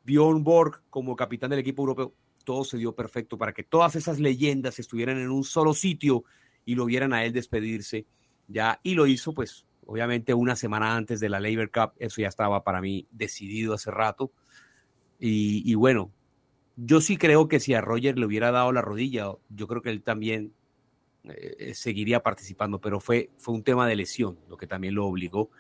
Bjorn 0.05 0.45
Borg 0.45 0.83
como 0.91 1.17
capitán 1.17 1.51
del 1.51 1.61
equipo 1.61 1.83
europeo, 1.83 2.15
todo 2.45 2.65
se 2.65 2.79
dio 2.79 2.95
perfecto 2.95 3.37
para 3.37 3.53
que 3.53 3.65
todas 3.65 3.97
esas 3.97 4.21
leyendas 4.21 4.79
estuvieran 4.79 5.19
en 5.19 5.31
un 5.31 5.45
solo 5.45 5.75
sitio 5.75 6.25
y 6.65 6.75
lo 6.75 6.85
vieran 6.87 7.13
a 7.13 7.25
él 7.25 7.33
despedirse. 7.33 8.07
Ya 8.49 8.81
y 8.85 8.95
lo 8.95 9.07
hizo 9.07 9.33
pues 9.33 9.67
obviamente 9.87 10.35
una 10.35 10.57
semana 10.57 10.97
antes 10.97 11.21
de 11.21 11.29
la 11.29 11.41
Labor 11.41 11.71
Cup, 11.71 11.93
eso 11.99 12.21
ya 12.21 12.29
estaba 12.29 12.63
para 12.63 12.81
mí 12.81 13.07
decidido 13.11 13.75
hace 13.75 13.91
rato. 13.91 14.33
Y, 15.19 15.75
bueno, 15.75 16.13
yo 16.77 17.01
sí 17.01 17.17
creo 17.17 17.49
que 17.49 17.59
si 17.59 17.75
a 17.75 17.81
Roger 17.81 18.19
le 18.19 18.27
hubiera 18.27 18.51
dado 18.53 18.71
la 18.73 18.83
rodilla, 18.83 19.33
yo 19.49 19.67
creo 19.67 19.83
que 19.83 19.91
él 19.91 20.03
también 20.03 20.53
eh, 21.25 21.73
seguiría 21.75 22.23
participando, 22.23 22.81
pero 22.81 23.01
fue, 23.01 23.31
fue 23.39 23.55
un 23.55 23.63
tema 23.63 23.89
de 23.89 23.97
lesión, 23.97 24.39
lo 24.49 24.57
que 24.57 24.67
también 24.67 24.95
lo 24.95 25.07
obligó. 25.07 25.51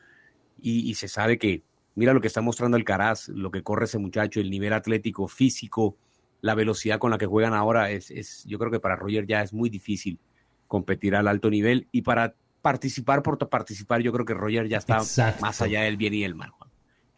Y, 0.58 0.94
se 0.94 1.08
sabe 1.08 1.38
que, 1.38 1.62
mira 1.94 2.14
lo 2.14 2.20
que 2.20 2.28
está 2.28 2.40
mostrando 2.40 2.76
el 2.76 2.84
Caraz, 2.84 3.28
lo 3.28 3.50
que 3.50 3.62
corre 3.62 3.84
ese 3.84 3.98
muchacho, 3.98 4.40
el 4.40 4.50
nivel 4.50 4.72
atlético, 4.72 5.28
físico, 5.28 5.96
la 6.40 6.54
velocidad 6.54 6.98
con 6.98 7.10
la 7.10 7.18
que 7.18 7.26
juegan 7.26 7.52
ahora, 7.52 7.90
es, 7.90 8.10
es 8.10 8.44
yo 8.44 8.58
creo 8.58 8.70
que 8.70 8.80
para 8.80 8.96
Roger 8.96 9.26
ya 9.26 9.42
es 9.42 9.52
muy 9.52 9.68
difícil 9.68 10.18
competir 10.66 11.14
al 11.14 11.28
alto 11.28 11.50
nivel. 11.50 11.88
Y 11.92 12.02
para 12.02 12.34
participar 12.62 13.22
por 13.22 13.38
participar, 13.48 14.00
yo 14.00 14.12
creo 14.12 14.24
que 14.24 14.34
Roger 14.34 14.66
ya 14.66 14.78
está 14.78 15.02
más 15.40 15.62
allá 15.62 15.82
del 15.82 15.96
bien 15.96 16.14
y 16.14 16.24
el 16.24 16.34
mal. 16.34 16.52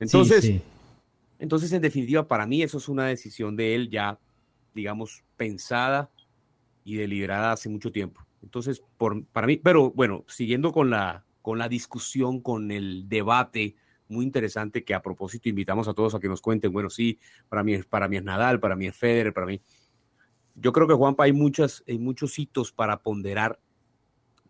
Entonces, 0.00 0.61
entonces, 1.38 1.73
en 1.73 1.83
definitiva, 1.83 2.26
para 2.26 2.47
mí 2.47 2.62
eso 2.62 2.78
es 2.78 2.88
una 2.88 3.07
decisión 3.07 3.57
de 3.57 3.75
él 3.75 3.90
ya, 3.90 4.18
digamos, 4.75 5.25
pensada 5.37 6.11
y 6.85 6.97
deliberada 6.97 7.52
hace 7.52 7.68
mucho 7.68 7.92
tiempo. 7.92 8.26
Entonces, 8.42 8.83
por, 8.97 9.25
para 9.26 9.47
mí, 9.47 9.57
pero 9.57 9.90
bueno, 9.90 10.25
siguiendo 10.28 10.73
con 10.73 10.90
la, 10.90 11.25
con 11.42 11.59
la 11.59 11.68
discusión, 11.68 12.40
con 12.40 12.71
el 12.71 13.09
debate 13.09 13.76
muy 14.09 14.25
interesante 14.25 14.85
que 14.85 14.95
a 14.95 15.02
propósito 15.02 15.49
invitamos 15.49 15.87
a 15.87 15.95
todos 15.95 16.14
a 16.14 16.21
que 16.21 16.28
nos 16.28 16.40
cuenten, 16.40 16.73
bueno, 16.73 16.88
sí, 16.88 17.18
para 17.49 17.62
mí, 17.62 17.76
para 17.83 18.09
mí 18.09 18.16
es 18.16 18.25
Nadal, 18.25 18.59
para 18.59 18.75
mí 18.75 18.87
es 18.87 18.97
Federer, 18.97 19.35
para 19.35 19.47
mí. 19.47 19.61
Yo 20.54 20.73
creo 20.73 20.88
que 20.88 20.95
Juanpa 20.95 21.25
hay, 21.25 21.33
muchas, 21.33 21.85
hay 21.87 21.99
muchos 21.99 22.38
hitos 22.38 22.73
para 22.73 23.02
ponderar 23.02 23.61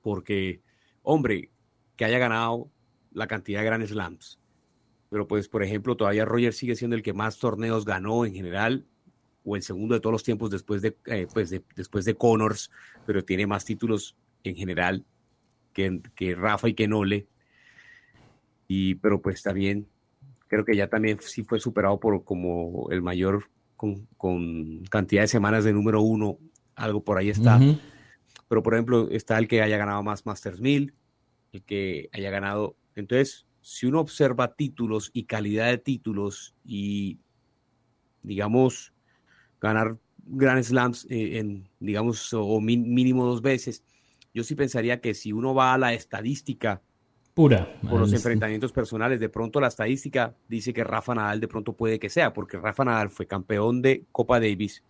porque 0.01 0.63
hombre, 1.11 1.51
que 1.97 2.05
haya 2.05 2.19
ganado 2.19 2.71
la 3.13 3.27
cantidad 3.27 3.61
de 3.61 3.67
Grand 3.67 3.87
Slams. 3.87 4.39
Pero 5.11 5.27
pues, 5.27 5.49
por 5.49 5.63
ejemplo, 5.63 5.97
todavía 5.97 6.25
Roger 6.25 6.53
sigue 6.53 6.75
siendo 6.75 6.97
el 6.97 7.03
que 7.03 7.13
más 7.13 7.39
torneos 7.39 7.85
ganó 7.85 8.27
en 8.27 8.35
general, 8.35 8.87
o 9.45 9.57
el 9.57 9.63
segundo 9.63 9.95
de 9.95 10.01
todos 10.01 10.13
los 10.13 10.25
tiempos 10.25 10.51
después 10.51 10.83
de, 10.83 10.97
eh, 11.07 11.27
pues 11.33 11.55
después 11.75 12.05
de 12.05 12.15
Connors, 12.15 12.71
pero 13.07 13.25
tiene 13.25 13.47
más 13.47 13.65
títulos 13.65 14.17
en 14.45 14.55
general 14.57 15.05
que, 15.73 16.03
que 16.15 16.35
Rafa 16.35 16.69
y 16.69 16.75
que 16.75 16.89
Nole. 16.89 17.27
Y, 18.67 18.97
pero 18.97 19.23
pues 19.23 19.43
también, 19.43 19.87
creo 20.47 20.65
que 20.65 20.77
ya 20.77 20.89
también 20.89 21.19
sí 21.21 21.43
fue 21.43 21.59
superado 21.59 21.99
por 21.99 22.25
como 22.25 22.89
el 22.91 23.01
mayor 23.01 23.49
con, 23.77 24.07
con 24.19 24.83
cantidad 24.91 25.23
de 25.23 25.29
semanas 25.29 25.65
de 25.65 25.73
número 25.73 26.03
uno, 26.03 26.39
algo 26.75 27.03
por 27.03 27.17
ahí 27.17 27.31
está. 27.31 27.59
Pero 28.49 28.63
por 28.63 28.75
ejemplo, 28.75 29.09
está 29.11 29.39
el 29.39 29.49
que 29.49 29.63
haya 29.63 29.79
ganado 29.79 30.03
más 30.03 30.27
Masters 30.27 30.61
1000, 30.61 30.95
el 31.53 31.63
que 31.63 32.11
haya 32.13 32.31
ganado. 32.31 32.77
Entonces, 32.95 33.47
si 33.61 33.87
uno 33.87 34.01
observa 34.01 34.55
títulos 34.55 35.11
y 35.13 35.25
calidad 35.25 35.67
de 35.67 35.79
títulos 35.79 36.55
y, 36.65 37.19
digamos, 38.23 38.93
ganar 39.61 39.99
Grand 40.25 40.63
Slams 40.63 41.07
eh, 41.11 41.39
en, 41.39 41.69
digamos, 41.81 42.33
o 42.33 42.61
mínimo 42.61 43.27
dos 43.27 43.43
veces, 43.43 43.83
yo 44.35 44.45
sí 44.45 44.55
pensaría 44.55 45.01
que 45.01 45.15
si 45.15 45.33
uno 45.33 45.55
va 45.55 45.75
a 45.75 45.79
la 45.79 45.95
estadística 45.95 46.83
pura 47.35 47.73
por 47.89 48.01
los 48.01 48.13
enfrentamientos 48.13 48.73
personales, 48.73 49.21
de 49.21 49.29
pronto 49.29 49.61
la 49.61 49.69
estadística 49.69 50.35
dice 50.49 50.73
que 50.73 50.83
Rafa 50.83 51.15
Nadal 51.15 51.41
de 51.41 51.49
pronto 51.49 51.73
puede 51.73 51.99
que 51.99 52.11
sea, 52.11 52.33
porque 52.33 52.59
Rafa 52.59 52.85
Nadal 52.85 53.11
fue 53.11 53.27
campeón 53.27 53.81
de 53.81 54.05
Copa 54.11 54.41
Davis, 54.41 54.83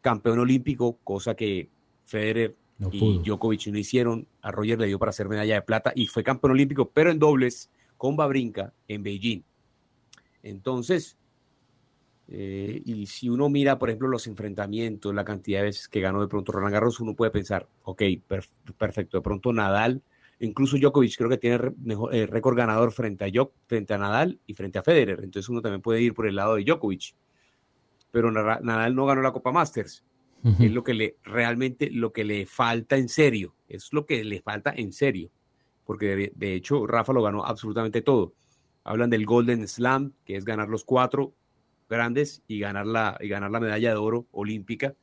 campeón 0.00 0.38
olímpico, 0.38 0.98
cosa 1.04 1.34
que 1.34 1.68
Federer 2.04 2.56
y 2.90 3.18
Djokovic 3.18 3.66
no 3.68 3.78
hicieron. 3.78 4.26
A 4.40 4.50
Roger 4.50 4.78
le 4.78 4.86
dio 4.86 4.98
para 4.98 5.10
hacer 5.10 5.28
medalla 5.28 5.54
de 5.54 5.62
plata 5.62 5.92
y 5.94 6.06
fue 6.06 6.24
campeón 6.24 6.52
olímpico, 6.52 6.90
pero 6.90 7.10
en 7.10 7.18
dobles 7.18 7.70
con 8.02 8.16
Babrinka 8.16 8.74
en 8.88 9.04
Beijing. 9.04 9.42
Entonces, 10.42 11.16
eh, 12.26 12.82
y 12.84 13.06
si 13.06 13.28
uno 13.28 13.48
mira, 13.48 13.78
por 13.78 13.90
ejemplo, 13.90 14.08
los 14.08 14.26
enfrentamientos, 14.26 15.14
la 15.14 15.24
cantidad 15.24 15.60
de 15.60 15.66
veces 15.66 15.86
que 15.86 16.00
ganó 16.00 16.20
de 16.20 16.26
pronto 16.26 16.50
Roland 16.50 16.72
Garros, 16.72 16.98
uno 16.98 17.14
puede 17.14 17.30
pensar, 17.30 17.68
ok, 17.84 18.02
perfecto, 18.76 19.18
de 19.18 19.22
pronto 19.22 19.52
Nadal, 19.52 20.02
incluso 20.40 20.76
Djokovic 20.78 21.16
creo 21.16 21.30
que 21.30 21.38
tiene 21.38 21.60
mejor, 21.78 22.12
eh, 22.12 22.26
récord 22.26 22.56
ganador 22.56 22.90
frente 22.90 23.24
a, 23.24 23.48
frente 23.68 23.94
a 23.94 23.98
Nadal 23.98 24.36
y 24.48 24.54
frente 24.54 24.80
a 24.80 24.82
Federer. 24.82 25.20
Entonces 25.22 25.48
uno 25.48 25.62
también 25.62 25.80
puede 25.80 26.02
ir 26.02 26.12
por 26.12 26.26
el 26.26 26.34
lado 26.34 26.56
de 26.56 26.64
Djokovic. 26.64 27.14
Pero 28.10 28.32
Nadal 28.32 28.96
no 28.96 29.06
ganó 29.06 29.22
la 29.22 29.30
Copa 29.30 29.52
Masters 29.52 30.02
es 30.58 30.72
lo 30.72 30.82
que 30.82 30.94
le 30.94 31.16
realmente 31.22 31.88
lo 31.88 32.12
que 32.12 32.24
le 32.24 32.46
falta 32.46 32.96
en 32.96 33.08
serio, 33.08 33.54
es 33.68 33.92
lo 33.92 34.06
que 34.06 34.24
le 34.24 34.42
falta 34.42 34.74
en 34.76 34.92
serio, 34.92 35.30
porque 35.84 36.32
de, 36.34 36.54
hecho 36.54 36.86
Rafa 36.86 37.12
lo 37.12 37.22
ganó 37.22 37.44
absolutamente 37.44 38.02
todo. 38.02 38.34
Hablan 38.84 39.10
del 39.10 39.26
Golden 39.26 39.66
Slam, 39.66 40.12
que 40.24 40.36
es 40.36 40.44
ganar 40.44 40.68
los 40.68 40.84
cuatro 40.84 41.34
grandes 41.88 42.42
y 42.48 42.58
ganar 42.58 42.86
la, 42.86 43.18
y 43.20 43.28
ganar 43.28 43.50
la 43.50 43.60
medalla 43.60 43.90
de 43.90 43.96
oro 43.96 44.26
olímpica. 44.32 44.94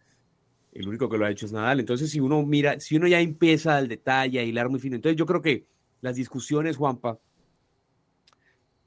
El 0.71 0.88
único 0.88 1.09
que 1.09 1.17
lo 1.17 1.25
ha 1.25 1.31
hecho 1.31 1.45
es 1.45 1.51
Nadal. 1.51 1.79
Entonces, 1.79 2.09
si 2.09 2.19
uno 2.19 2.45
mira, 2.45 2.79
si 2.79 2.95
uno 2.95 3.07
ya 3.07 3.19
empieza 3.19 3.77
al 3.77 3.88
detalle, 3.88 4.39
a 4.39 4.43
hilar 4.43 4.69
muy 4.69 4.79
fino, 4.79 4.95
entonces 4.95 5.17
yo 5.17 5.25
creo 5.25 5.41
que 5.41 5.65
las 6.01 6.15
discusiones, 6.15 6.77
Juanpa, 6.77 7.19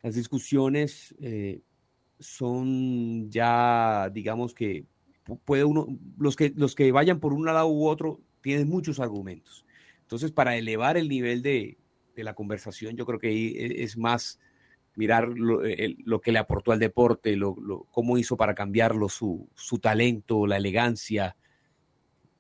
las 0.03 0.15
discusiones 0.15 1.15
eh, 1.21 1.61
son 2.19 3.31
ya, 3.31 4.11
digamos 4.13 4.55
que 4.55 4.87
puede 5.45 5.65
uno, 5.65 5.87
los 6.19 6.37
que, 6.37 6.53
los 6.57 6.75
que 6.75 6.91
vayan 6.93 7.21
por 7.21 7.33
un 7.33 7.45
lado 7.45 7.69
u 7.69 7.87
otro 7.87 8.21
tienen 8.41 8.69
muchos 8.69 9.01
argumentos. 9.01 9.65
Entonces, 10.03 10.33
para 10.33 10.57
elevar 10.57 10.97
el 10.97 11.09
nivel 11.09 11.43
de, 11.43 11.79
de 12.15 12.25
la 12.25 12.35
conversación, 12.35 12.97
yo 12.97 13.07
creo 13.07 13.19
que 13.19 13.31
e, 13.31 13.83
es 13.83 13.97
más 13.97 14.39
mirar 14.95 15.29
lo, 15.29 15.63
lo 16.05 16.21
que 16.21 16.33
le 16.33 16.39
aportó 16.39 16.73
al 16.73 16.79
deporte, 16.79 17.37
lo, 17.37 17.57
cómo 17.91 18.19
hizo 18.19 18.37
para 18.37 18.55
cambiarlo, 18.55 19.09
su, 19.09 19.49
su 19.55 19.79
talento, 19.79 20.47
la 20.47 20.59
elegancia. 20.59 21.37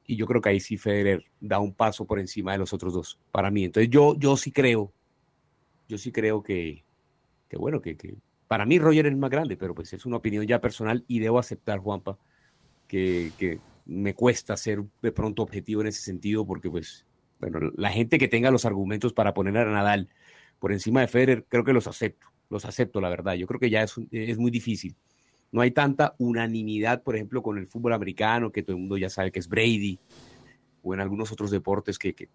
y 0.06 0.16
yo 0.16 0.26
creo 0.26 0.40
que 0.40 0.50
ahí 0.50 0.60
sí 0.60 0.76
Federer 0.76 1.24
da 1.40 1.58
un 1.60 1.74
paso 1.74 2.04
por 2.06 2.18
encima 2.18 2.52
de 2.52 2.58
los 2.58 2.72
otros 2.72 2.92
dos, 2.92 3.18
para 3.30 3.50
mí. 3.50 3.64
Entonces 3.64 3.90
yo, 3.90 4.14
yo 4.18 4.36
sí 4.36 4.52
creo, 4.52 4.92
yo 5.88 5.98
sí 5.98 6.12
creo 6.12 6.42
que, 6.42 6.84
que 7.48 7.56
bueno, 7.56 7.80
que, 7.80 7.96
que 7.96 8.16
para 8.48 8.66
mí 8.66 8.78
Roger 8.78 9.06
es 9.06 9.12
el 9.12 9.18
más 9.18 9.30
grande, 9.30 9.56
pero 9.56 9.74
pues 9.74 9.92
es 9.92 10.04
una 10.04 10.18
opinión 10.18 10.46
ya 10.46 10.60
personal 10.60 11.04
y 11.08 11.20
debo 11.20 11.38
aceptar, 11.38 11.78
Juanpa, 11.78 12.18
que, 12.86 13.32
que 13.38 13.60
me 13.86 14.14
cuesta 14.14 14.56
ser 14.56 14.84
de 15.00 15.12
pronto 15.12 15.42
objetivo 15.42 15.80
en 15.80 15.86
ese 15.86 16.02
sentido, 16.02 16.46
porque 16.46 16.70
pues, 16.70 17.06
bueno, 17.42 17.72
la 17.76 17.90
gente 17.90 18.18
que 18.18 18.28
tenga 18.28 18.50
los 18.50 18.64
argumentos 18.64 19.12
para 19.12 19.34
poner 19.34 19.56
a 19.56 19.64
Nadal 19.64 20.08
por 20.60 20.72
encima 20.72 21.00
de 21.00 21.08
Federer, 21.08 21.44
creo 21.48 21.64
que 21.64 21.72
los 21.72 21.88
acepto, 21.88 22.28
los 22.48 22.64
acepto, 22.64 23.00
la 23.00 23.08
verdad. 23.08 23.34
Yo 23.34 23.48
creo 23.48 23.58
que 23.58 23.68
ya 23.68 23.82
es, 23.82 23.94
es 24.12 24.38
muy 24.38 24.52
difícil. 24.52 24.94
No 25.50 25.60
hay 25.60 25.72
tanta 25.72 26.14
unanimidad, 26.18 27.02
por 27.02 27.16
ejemplo, 27.16 27.42
con 27.42 27.58
el 27.58 27.66
fútbol 27.66 27.92
americano, 27.92 28.52
que 28.52 28.62
todo 28.62 28.76
el 28.76 28.80
mundo 28.80 28.96
ya 28.96 29.10
sabe 29.10 29.32
que 29.32 29.40
es 29.40 29.48
Brady, 29.48 29.98
o 30.82 30.94
en 30.94 31.00
algunos 31.00 31.32
otros 31.32 31.50
deportes 31.50 31.98
que, 31.98 32.14
que 32.14 32.28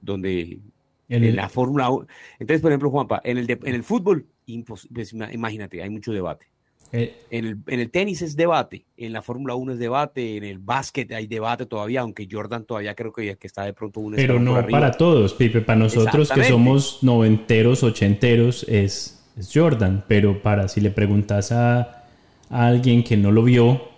donde 0.00 0.60
en, 1.08 1.24
en 1.24 1.36
la 1.36 1.48
Fórmula 1.48 1.90
1. 1.90 2.06
Entonces, 2.38 2.62
por 2.62 2.70
ejemplo, 2.70 2.90
Juanpa, 2.90 3.20
en 3.24 3.38
el, 3.38 3.46
de, 3.46 3.58
en 3.64 3.74
el 3.74 3.82
fútbol, 3.82 4.26
pues, 4.64 5.12
imagínate, 5.12 5.82
hay 5.82 5.90
mucho 5.90 6.12
debate. 6.12 6.46
Eh, 6.92 7.16
en, 7.30 7.44
el, 7.44 7.58
en, 7.68 7.80
el, 7.80 7.90
tenis 7.90 8.20
es 8.20 8.34
debate, 8.34 8.84
en 8.96 9.12
la 9.12 9.22
Fórmula 9.22 9.54
1 9.54 9.74
es 9.74 9.78
debate, 9.78 10.36
en 10.36 10.42
el 10.42 10.58
básquet 10.58 11.12
hay 11.12 11.28
debate 11.28 11.66
todavía, 11.66 12.00
aunque 12.00 12.26
Jordan 12.28 12.64
todavía 12.64 12.96
creo 12.96 13.12
que, 13.12 13.36
que 13.36 13.46
está 13.46 13.62
de 13.64 13.72
pronto 13.72 14.00
un 14.00 14.16
Pero 14.16 14.40
no 14.40 14.66
para 14.66 14.90
todos, 14.90 15.34
Pipe, 15.34 15.60
para 15.60 15.78
nosotros 15.78 16.30
que 16.30 16.42
somos 16.42 17.02
noventeros, 17.02 17.84
ochenteros, 17.84 18.64
es, 18.68 19.24
es 19.36 19.50
Jordan, 19.54 20.04
pero 20.08 20.42
para 20.42 20.66
si 20.66 20.80
le 20.80 20.90
preguntas 20.90 21.52
a, 21.52 22.06
a, 22.48 22.66
alguien 22.66 23.04
que 23.04 23.16
no 23.16 23.30
lo 23.30 23.44
vio, 23.44 23.88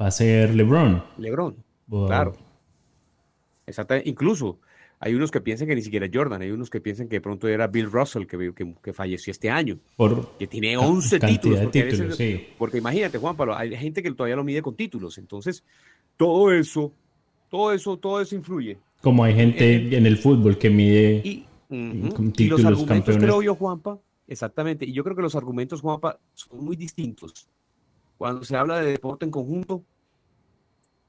va 0.00 0.06
a 0.06 0.10
ser 0.10 0.54
LeBron. 0.54 1.04
LeBron, 1.18 1.54
wow. 1.86 2.06
claro. 2.06 2.36
Exactamente, 3.66 4.08
incluso 4.08 4.60
hay 5.00 5.14
unos 5.14 5.30
que 5.30 5.40
piensan 5.40 5.68
que 5.68 5.74
ni 5.74 5.82
siquiera 5.82 6.06
es 6.06 6.12
Jordan, 6.12 6.42
hay 6.42 6.50
unos 6.50 6.70
que 6.70 6.80
piensan 6.80 7.08
que 7.08 7.16
de 7.16 7.20
pronto 7.20 7.46
era 7.46 7.68
Bill 7.68 7.90
Russell 7.90 8.26
que, 8.26 8.52
que, 8.52 8.74
que 8.82 8.92
falleció 8.92 9.30
este 9.30 9.48
año, 9.48 9.78
Por 9.96 10.36
que 10.38 10.46
tiene 10.46 10.76
11 10.76 11.20
títulos. 11.20 11.60
Porque, 11.60 11.82
títulos 11.82 12.08
veces, 12.08 12.16
sí. 12.16 12.46
porque, 12.58 12.78
imagínate, 12.78 13.18
Juan 13.18 13.36
Pablo, 13.36 13.56
hay 13.56 13.76
gente 13.76 14.02
que 14.02 14.10
todavía 14.12 14.36
lo 14.36 14.44
mide 14.44 14.60
con 14.60 14.74
títulos, 14.74 15.18
entonces 15.18 15.62
todo 16.16 16.52
eso, 16.52 16.92
todo 17.48 17.72
eso, 17.72 17.96
todo 17.96 18.20
eso 18.20 18.34
influye. 18.34 18.78
Como 19.00 19.22
hay 19.22 19.34
gente 19.34 19.76
en 19.76 19.86
el, 19.86 19.94
en 19.94 20.06
el 20.06 20.18
fútbol 20.18 20.58
que 20.58 20.70
mide 20.70 21.22
y, 21.24 21.46
uh 21.68 21.74
-huh. 21.74 22.14
con 22.14 22.32
títulos, 22.32 22.60
y 22.60 22.62
los 22.64 22.72
argumentos, 22.72 23.14
campeones. 23.14 23.24
creo 23.24 23.42
yo, 23.42 23.54
Juanpa, 23.54 24.00
exactamente, 24.26 24.84
y 24.84 24.92
yo 24.92 25.04
creo 25.04 25.14
que 25.14 25.22
los 25.22 25.36
argumentos, 25.36 25.80
Juanpa, 25.80 26.18
son 26.34 26.64
muy 26.64 26.74
distintos. 26.74 27.48
Cuando 28.16 28.42
se 28.42 28.56
habla 28.56 28.80
de 28.80 28.90
deporte 28.90 29.24
en 29.24 29.30
conjunto, 29.30 29.84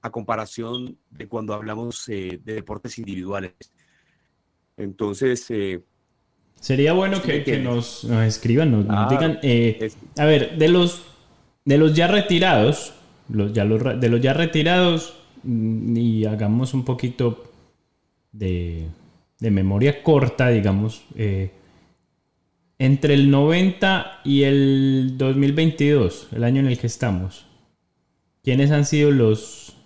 a 0.01 0.09
comparación 0.11 0.97
de 1.09 1.27
cuando 1.27 1.53
hablamos 1.53 2.07
eh, 2.09 2.39
de 2.43 2.53
deportes 2.53 2.97
individuales. 2.99 3.53
Entonces... 4.79 5.45
Eh, 5.49 5.81
Sería 6.59 6.91
bueno 6.91 7.21
que, 7.21 7.43
que 7.43 7.57
nos, 7.59 8.03
nos, 8.03 8.25
escriban, 8.25 8.71
nos, 8.71 8.85
ah, 8.89 9.03
nos 9.03 9.09
digan... 9.09 9.39
Eh, 9.43 9.91
a 10.17 10.25
ver, 10.25 10.57
de 10.57 10.67
los, 10.67 11.03
de 11.63 11.77
los 11.77 11.95
ya 11.95 12.07
retirados, 12.07 12.93
los, 13.29 13.53
ya 13.53 13.63
los, 13.63 13.99
de 13.99 14.09
los 14.09 14.19
ya 14.19 14.33
retirados, 14.33 15.13
mm, 15.43 15.95
y 15.95 16.25
hagamos 16.25 16.73
un 16.73 16.83
poquito 16.83 17.49
de, 18.31 18.87
de 19.39 19.51
memoria 19.51 20.03
corta, 20.03 20.49
digamos, 20.49 21.03
eh, 21.15 21.51
entre 22.77 23.13
el 23.13 23.31
90 23.31 24.21
y 24.23 24.43
el 24.43 25.17
2022, 25.17 26.29
el 26.33 26.43
año 26.43 26.59
en 26.59 26.67
el 26.67 26.77
que 26.77 26.87
estamos, 26.87 27.45
¿quiénes 28.43 28.71
han 28.71 28.85
sido 28.85 29.11
los 29.11 29.77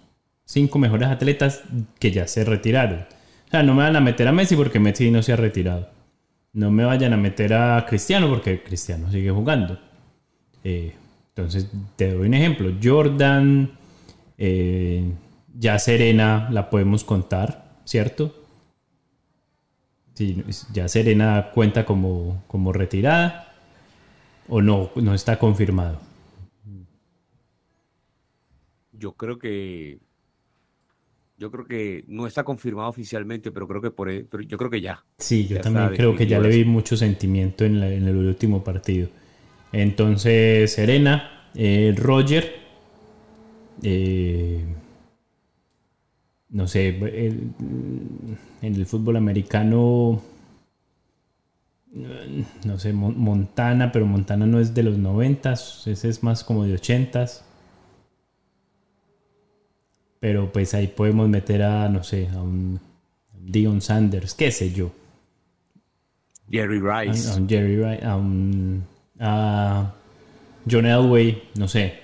cinco 0.46 0.80
mejores 0.80 1.10
atletas 1.10 1.64
que 2.00 2.12
ya 2.12 2.28
se 2.28 2.46
retiraron? 2.46 3.06
Sea, 3.54 3.62
no 3.62 3.76
me 3.76 3.84
van 3.84 3.96
a 3.96 4.02
meter 4.02 4.28
a 4.28 4.32
Messi 4.32 4.56
porque 4.56 4.80
Messi 4.80 5.12
no 5.12 5.22
se 5.22 5.32
ha 5.32 5.36
retirado. 5.36 5.88
No 6.54 6.72
me 6.72 6.86
vayan 6.86 7.14
a 7.14 7.18
meter 7.18 7.54
a 7.54 7.86
Cristiano 7.88 8.28
porque 8.28 8.64
Cristiano 8.64 9.12
sigue 9.12 9.30
jugando. 9.30 9.80
Eh, 10.64 10.96
entonces, 11.28 11.70
te 11.96 12.12
doy 12.12 12.26
un 12.26 12.34
ejemplo. 12.34 12.74
Jordan, 12.82 13.70
eh, 14.40 15.08
ya 15.54 15.78
Serena 15.78 16.50
la 16.50 16.72
podemos 16.72 17.04
contar, 17.04 17.78
¿cierto? 17.86 18.34
Sí, 20.16 20.44
ya 20.74 20.88
Serena 20.88 21.52
cuenta 21.54 21.86
como, 21.86 22.42
como 22.48 22.74
retirada 22.74 23.54
o 24.48 24.64
no, 24.64 24.90
no 24.96 25.14
está 25.14 25.38
confirmado. 25.38 26.00
Yo 28.94 29.12
creo 29.12 29.38
que 29.38 30.00
yo 31.38 31.52
creo 31.52 31.66
que 31.66 32.04
no 32.08 32.28
está 32.28 32.44
confirmado 32.44 32.90
oficialmente, 32.90 33.52
pero 33.52 33.68
creo 33.68 33.82
que 33.82 33.92
por 33.92 34.08
pero 34.30 34.44
yo 34.44 34.58
creo 34.58 34.70
que 34.70 34.82
ya. 34.82 35.04
Sí, 35.18 35.48
yo 35.48 35.58
ya 35.58 35.62
también 35.62 35.94
creo 35.96 36.16
que 36.16 36.28
ya 36.28 36.40
le 36.40 36.50
vi 36.50 36.66
mucho 36.66 36.96
sentimiento 36.96 37.66
en, 37.66 37.80
la, 37.80 37.92
en 37.92 38.08
el 38.08 38.16
último 38.16 38.64
partido. 38.64 39.10
Entonces, 39.72 40.72
Serena, 40.72 41.50
eh, 41.56 41.94
Roger, 41.98 42.54
eh, 43.82 44.64
no 46.50 46.68
sé, 46.68 46.90
el, 46.90 47.52
en 48.62 48.76
el 48.76 48.86
fútbol 48.86 49.18
americano, 49.18 50.22
no 52.64 52.80
sé, 52.80 52.94
Montana, 52.94 53.92
pero 53.92 54.06
Montana 54.06 54.46
no 54.46 54.60
es 54.60 54.74
de 54.74 54.84
los 54.84 54.98
noventas, 54.98 55.88
ese 55.88 56.10
es 56.10 56.24
más 56.24 56.44
como 56.44 56.64
de 56.64 56.76
ochentas. 56.76 57.46
Pero 60.24 60.50
pues 60.50 60.74
ahí 60.74 60.88
podemos 60.88 61.28
meter 61.28 61.64
a, 61.64 61.90
no 61.90 62.02
sé, 62.02 62.30
a 62.30 62.42
un 62.42 62.80
Dion 63.42 63.82
Sanders, 63.82 64.34
qué 64.34 64.52
sé 64.52 64.72
yo. 64.72 64.90
Jerry 66.50 66.80
Rice. 66.80 67.28
A, 67.28 67.34
a 67.34 67.36
un 67.36 67.50
Jerry 67.50 67.76
Rice, 67.76 68.06
a 68.06 68.16
un 68.16 68.86
a 69.20 69.94
John 70.72 70.86
Elway, 70.86 71.50
no 71.58 71.68
sé. 71.68 72.00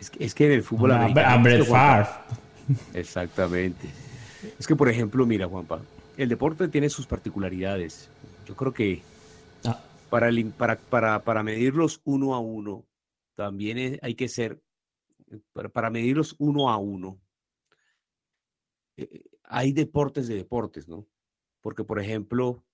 Es 0.00 0.08
que, 0.08 0.24
es 0.24 0.34
que 0.34 0.46
en 0.46 0.52
el 0.52 0.62
fútbol 0.62 0.92
a, 0.92 1.02
americano... 1.02 1.28
a 1.28 1.42
Brett 1.42 1.64
Favre. 1.66 2.08
Exactamente. 2.94 3.86
Es 4.58 4.66
que, 4.66 4.74
por 4.74 4.88
ejemplo, 4.88 5.26
mira, 5.26 5.46
Juanpa, 5.46 5.82
el 6.16 6.30
deporte 6.30 6.68
tiene 6.68 6.88
sus 6.88 7.06
particularidades. 7.06 8.08
Yo 8.48 8.56
creo 8.56 8.72
que 8.72 9.02
ah. 9.66 9.78
para, 10.08 10.30
el, 10.30 10.46
para, 10.46 10.76
para, 10.76 11.22
para 11.22 11.42
medirlos 11.42 12.00
uno 12.04 12.34
a 12.34 12.38
uno, 12.38 12.86
también 13.34 13.76
es, 13.76 13.98
hay 14.00 14.14
que 14.14 14.28
ser 14.28 14.58
para, 15.72 15.90
medirlos 15.90 16.34
uno 16.38 16.70
a 16.70 16.76
uno, 16.76 17.20
eh, 18.96 19.24
hay 19.44 19.72
deportes 19.72 20.28
de 20.28 20.36
deportes, 20.36 20.88
¿no? 20.88 21.06
Porque, 21.60 21.84
por 21.84 22.00
ejemplo, 22.00 22.64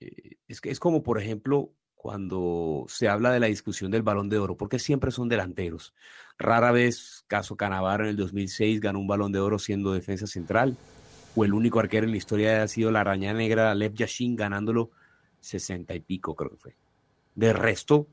eh, 0.00 0.36
es 0.46 0.60
que 0.60 0.70
es 0.70 0.80
como, 0.80 1.02
por 1.02 1.20
ejemplo, 1.20 1.72
cuando 1.94 2.86
se 2.88 3.08
habla 3.08 3.32
de 3.32 3.40
la 3.40 3.46
discusión 3.46 3.90
del 3.90 4.02
balón 4.02 4.28
de 4.28 4.38
oro, 4.38 4.56
porque 4.56 4.78
siempre 4.78 5.10
son 5.10 5.28
delanteros. 5.28 5.94
Rara 6.38 6.70
vez, 6.70 7.24
caso 7.26 7.56
Canavaro 7.56 8.04
en 8.04 8.10
el 8.10 8.16
2006 8.16 8.80
ganó 8.80 9.00
un 9.00 9.08
balón 9.08 9.32
de 9.32 9.40
oro 9.40 9.58
siendo 9.58 9.92
defensa 9.92 10.26
central, 10.26 10.76
o 11.34 11.44
el 11.44 11.52
único 11.52 11.80
arquero 11.80 12.06
en 12.06 12.12
la 12.12 12.16
historia 12.16 12.62
ha 12.62 12.68
sido 12.68 12.90
la 12.90 13.00
araña 13.00 13.32
negra 13.32 13.74
Lev 13.74 13.94
Yashin 13.94 14.36
ganándolo 14.36 14.90
60 15.40 15.94
y 15.94 16.00
pico, 16.00 16.34
creo 16.34 16.50
que 16.50 16.56
fue. 16.56 16.76
De 17.34 17.52
resto, 17.52 18.08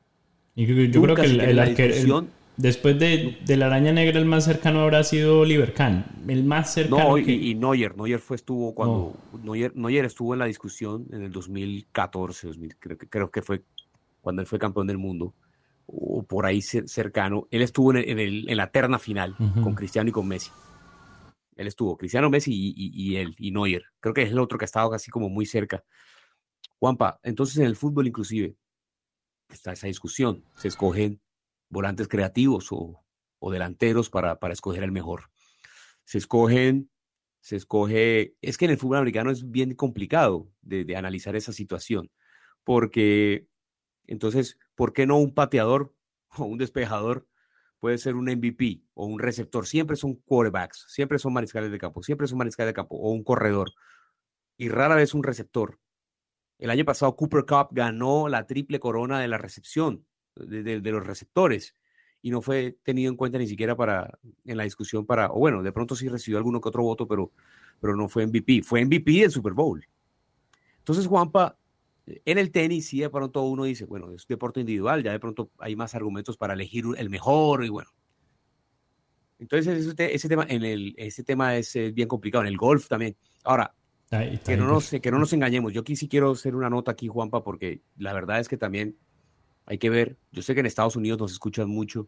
yo, 0.56 0.66
yo 0.66 1.02
creo 1.02 1.16
que 1.16 1.24
el, 1.24 1.42
el 1.42 1.60
arquero, 1.60 2.26
Después 2.58 2.98
de, 2.98 3.38
de, 3.46 3.58
la 3.58 3.66
araña 3.66 3.92
negra, 3.92 4.18
el 4.18 4.26
más 4.26 4.46
cercano 4.46 4.80
habrá 4.80 5.04
sido 5.04 5.42
Oliver 5.42 5.74
Kahn. 5.74 6.06
El 6.28 6.46
más 6.46 6.74
cercano. 6.74 7.10
No, 7.10 7.18
y, 7.18 7.26
que... 7.26 7.32
y 7.32 7.56
Neuer. 7.56 7.98
Neuer 7.98 8.20
fue, 8.20 8.38
estuvo 8.38 8.74
cuando. 8.74 8.96
Oh. 9.34 9.40
Neuer, 9.44 9.76
Neuer, 9.76 10.06
estuvo 10.06 10.34
en 10.34 10.40
la 10.40 10.46
discusión 10.46 11.06
en 11.12 11.24
el 11.24 11.32
2014, 11.32 12.48
2000, 12.48 12.78
creo, 12.78 12.98
que, 12.98 13.10
creo 13.10 13.30
que 13.30 13.42
fue 13.42 13.64
cuando 14.22 14.42
él 14.42 14.48
fue 14.48 14.58
campeón 14.58 14.88
del 14.88 14.98
mundo. 14.98 15.34
O 15.88 16.24
por 16.24 16.46
ahí 16.46 16.62
cercano. 16.62 17.48
Él 17.52 17.62
estuvo 17.62 17.92
en, 17.92 17.98
el, 17.98 18.10
en, 18.10 18.20
el, 18.20 18.50
en 18.50 18.58
la 18.58 18.72
terna 18.72 19.00
final 19.00 19.36
uh 19.38 19.44
-huh. 19.44 19.64
con 19.64 19.76
Cristiano 19.76 20.10
y 20.10 20.14
con 20.14 20.28
Messi. 20.28 20.50
Él 21.56 21.68
estuvo, 21.68 21.96
Cristiano, 21.98 22.30
Messi 22.30 22.52
y, 22.54 22.74
y, 22.76 22.92
y, 22.94 23.16
él, 23.18 23.36
y 23.38 23.52
Neuer. 23.52 23.84
Creo 24.00 24.14
que 24.14 24.24
es 24.24 24.32
el 24.32 24.40
otro 24.40 24.58
que 24.58 24.64
ha 24.64 24.72
estado 24.72 24.90
casi 24.90 25.12
como 25.12 25.30
muy 25.30 25.46
cerca. 25.46 25.84
Juanpa, 26.80 27.20
entonces 27.24 27.58
en 27.58 27.66
el 27.66 27.76
fútbol, 27.76 28.08
inclusive, 28.08 28.56
está 29.50 29.74
esa 29.74 29.88
discusión. 29.88 30.44
Se 30.56 30.68
escogen 30.68 31.22
volantes 31.70 32.08
creativos 32.08 32.72
o, 32.72 33.04
o 33.40 33.52
delanteros 33.52 34.10
para, 34.10 34.40
para, 34.40 34.54
escoger 34.54 34.84
el 34.84 34.92
mejor. 34.92 35.32
Se 36.04 36.18
escogen, 36.18 36.90
se 37.42 37.56
escoge, 37.56 38.36
es 38.42 38.58
que 38.58 38.66
en 38.66 38.72
el 38.72 38.78
fútbol 38.78 38.98
americano 38.98 39.32
es 39.32 39.50
bien 39.50 39.76
complicado 39.76 40.50
de, 40.62 40.86
de, 40.86 40.96
analizar 40.96 41.36
esa 41.36 41.54
situación, 41.54 42.12
porque 42.64 43.48
entonces, 44.08 44.58
¿por 44.76 44.94
qué 44.94 45.06
no 45.06 45.18
un 45.18 45.34
pateador 45.34 45.94
o 46.38 46.46
un 46.46 46.58
despejador 46.58 47.28
puede 47.80 47.98
ser 47.98 48.16
un 48.16 48.26
MVP 48.26 48.84
o 48.94 49.06
un 49.06 49.20
receptor? 49.20 49.68
Siempre 49.68 49.96
son 49.96 50.16
quarterbacks, 50.16 50.86
siempre 50.90 51.20
son 51.20 51.34
mariscales 51.34 51.72
de 51.72 51.78
campo, 51.78 52.04
siempre 52.04 52.28
son 52.28 52.38
mariscales 52.38 52.70
de 52.70 52.76
campo 52.76 52.96
o 52.96 53.12
un 53.12 53.24
corredor 53.24 53.72
y 54.58 54.70
rara 54.70 54.96
vez 54.96 55.14
un 55.14 55.24
receptor. 55.24 55.80
El 56.58 56.70
año 56.70 56.86
pasado 56.86 57.16
Cooper 57.16 57.46
Cup 57.46 57.68
ganó 57.72 58.30
la 58.30 58.48
triple 58.48 58.80
corona 58.80 59.20
de 59.20 59.28
la 59.28 59.38
recepción 59.38 60.06
de, 60.36 60.64
de, 60.64 60.82
de, 60.82 60.92
los 60.92 61.06
receptores. 61.06 61.76
y 62.22 62.32
no 62.32 62.42
fue 62.42 62.78
tenido 62.84 63.12
en 63.12 63.18
cuenta 63.18 63.38
ni 63.38 63.48
siquiera 63.48 63.76
para 63.76 64.18
en 64.46 64.58
la 64.58 64.64
discusión 64.64 65.06
para, 65.06 65.32
o 65.32 65.40
bueno, 65.40 65.62
de 65.64 65.72
pronto 65.72 65.96
sí 65.96 66.08
recibió 66.08 66.38
alguno 66.38 66.62
que 66.62 66.70
otro 66.70 66.84
voto, 66.84 67.08
pero, 67.08 67.32
pero 67.80 67.96
no 67.96 68.10
fue 68.10 68.26
MVP, 68.28 68.64
fue 68.64 68.84
MVP 68.84 69.12
del 69.12 69.32
Super 69.32 69.54
Bowl. 69.54 69.86
Entonces, 70.80 71.08
Juanpa, 71.08 71.58
en 72.06 72.38
el 72.38 72.52
tenis 72.52 72.88
sí 72.88 73.00
de 73.00 73.10
pronto 73.10 73.42
uno 73.44 73.64
dice, 73.64 73.86
bueno, 73.86 74.12
es 74.12 74.28
deporte 74.28 74.60
individual, 74.60 75.04
ya 75.04 75.12
de 75.12 75.20
pronto 75.20 75.52
hay 75.58 75.76
más 75.76 75.96
argumentos 75.96 76.38
para 76.38 76.54
elegir 76.54 76.86
el 76.98 77.10
mejor 77.10 77.66
y 77.66 77.70
bueno. 77.70 77.90
Entonces 79.40 79.94
ese, 79.98 80.30
tema, 80.30 80.46
en 80.48 80.64
el, 80.64 80.94
ese 80.98 81.24
tema 81.24 81.58
es, 81.58 81.74
bien 81.94 82.08
complicado, 82.08 82.44
en 82.44 82.48
el 82.48 82.58
golf 82.58 82.88
también. 82.88 83.18
Ahora, 83.44 83.74
que, 84.46 84.56
no 84.56 84.68
nos, 84.68 84.92
que 84.92 85.12
no 85.12 85.20
nos 85.20 85.34
engañemos, 85.34 85.74
yo 85.74 85.82
aquí 85.82 85.96
sí 85.96 86.08
quiero 86.08 86.32
hacer 86.32 86.56
una 86.56 86.70
nota 86.70 86.92
aquí, 86.92 87.08
Juanpa, 87.08 87.44
porque 87.44 87.82
la 87.98 88.14
verdad 88.14 88.40
es 88.40 88.48
que 88.48 88.58
también 88.58 88.96
hay 89.66 89.78
que 89.78 89.90
ver, 89.90 90.18
yo 90.32 90.42
sé 90.42 90.54
que 90.54 90.60
en 90.60 90.66
Estados 90.66 90.96
Unidos 90.96 91.20
nos 91.20 91.32
escuchan 91.32 91.70
mucho 91.70 92.08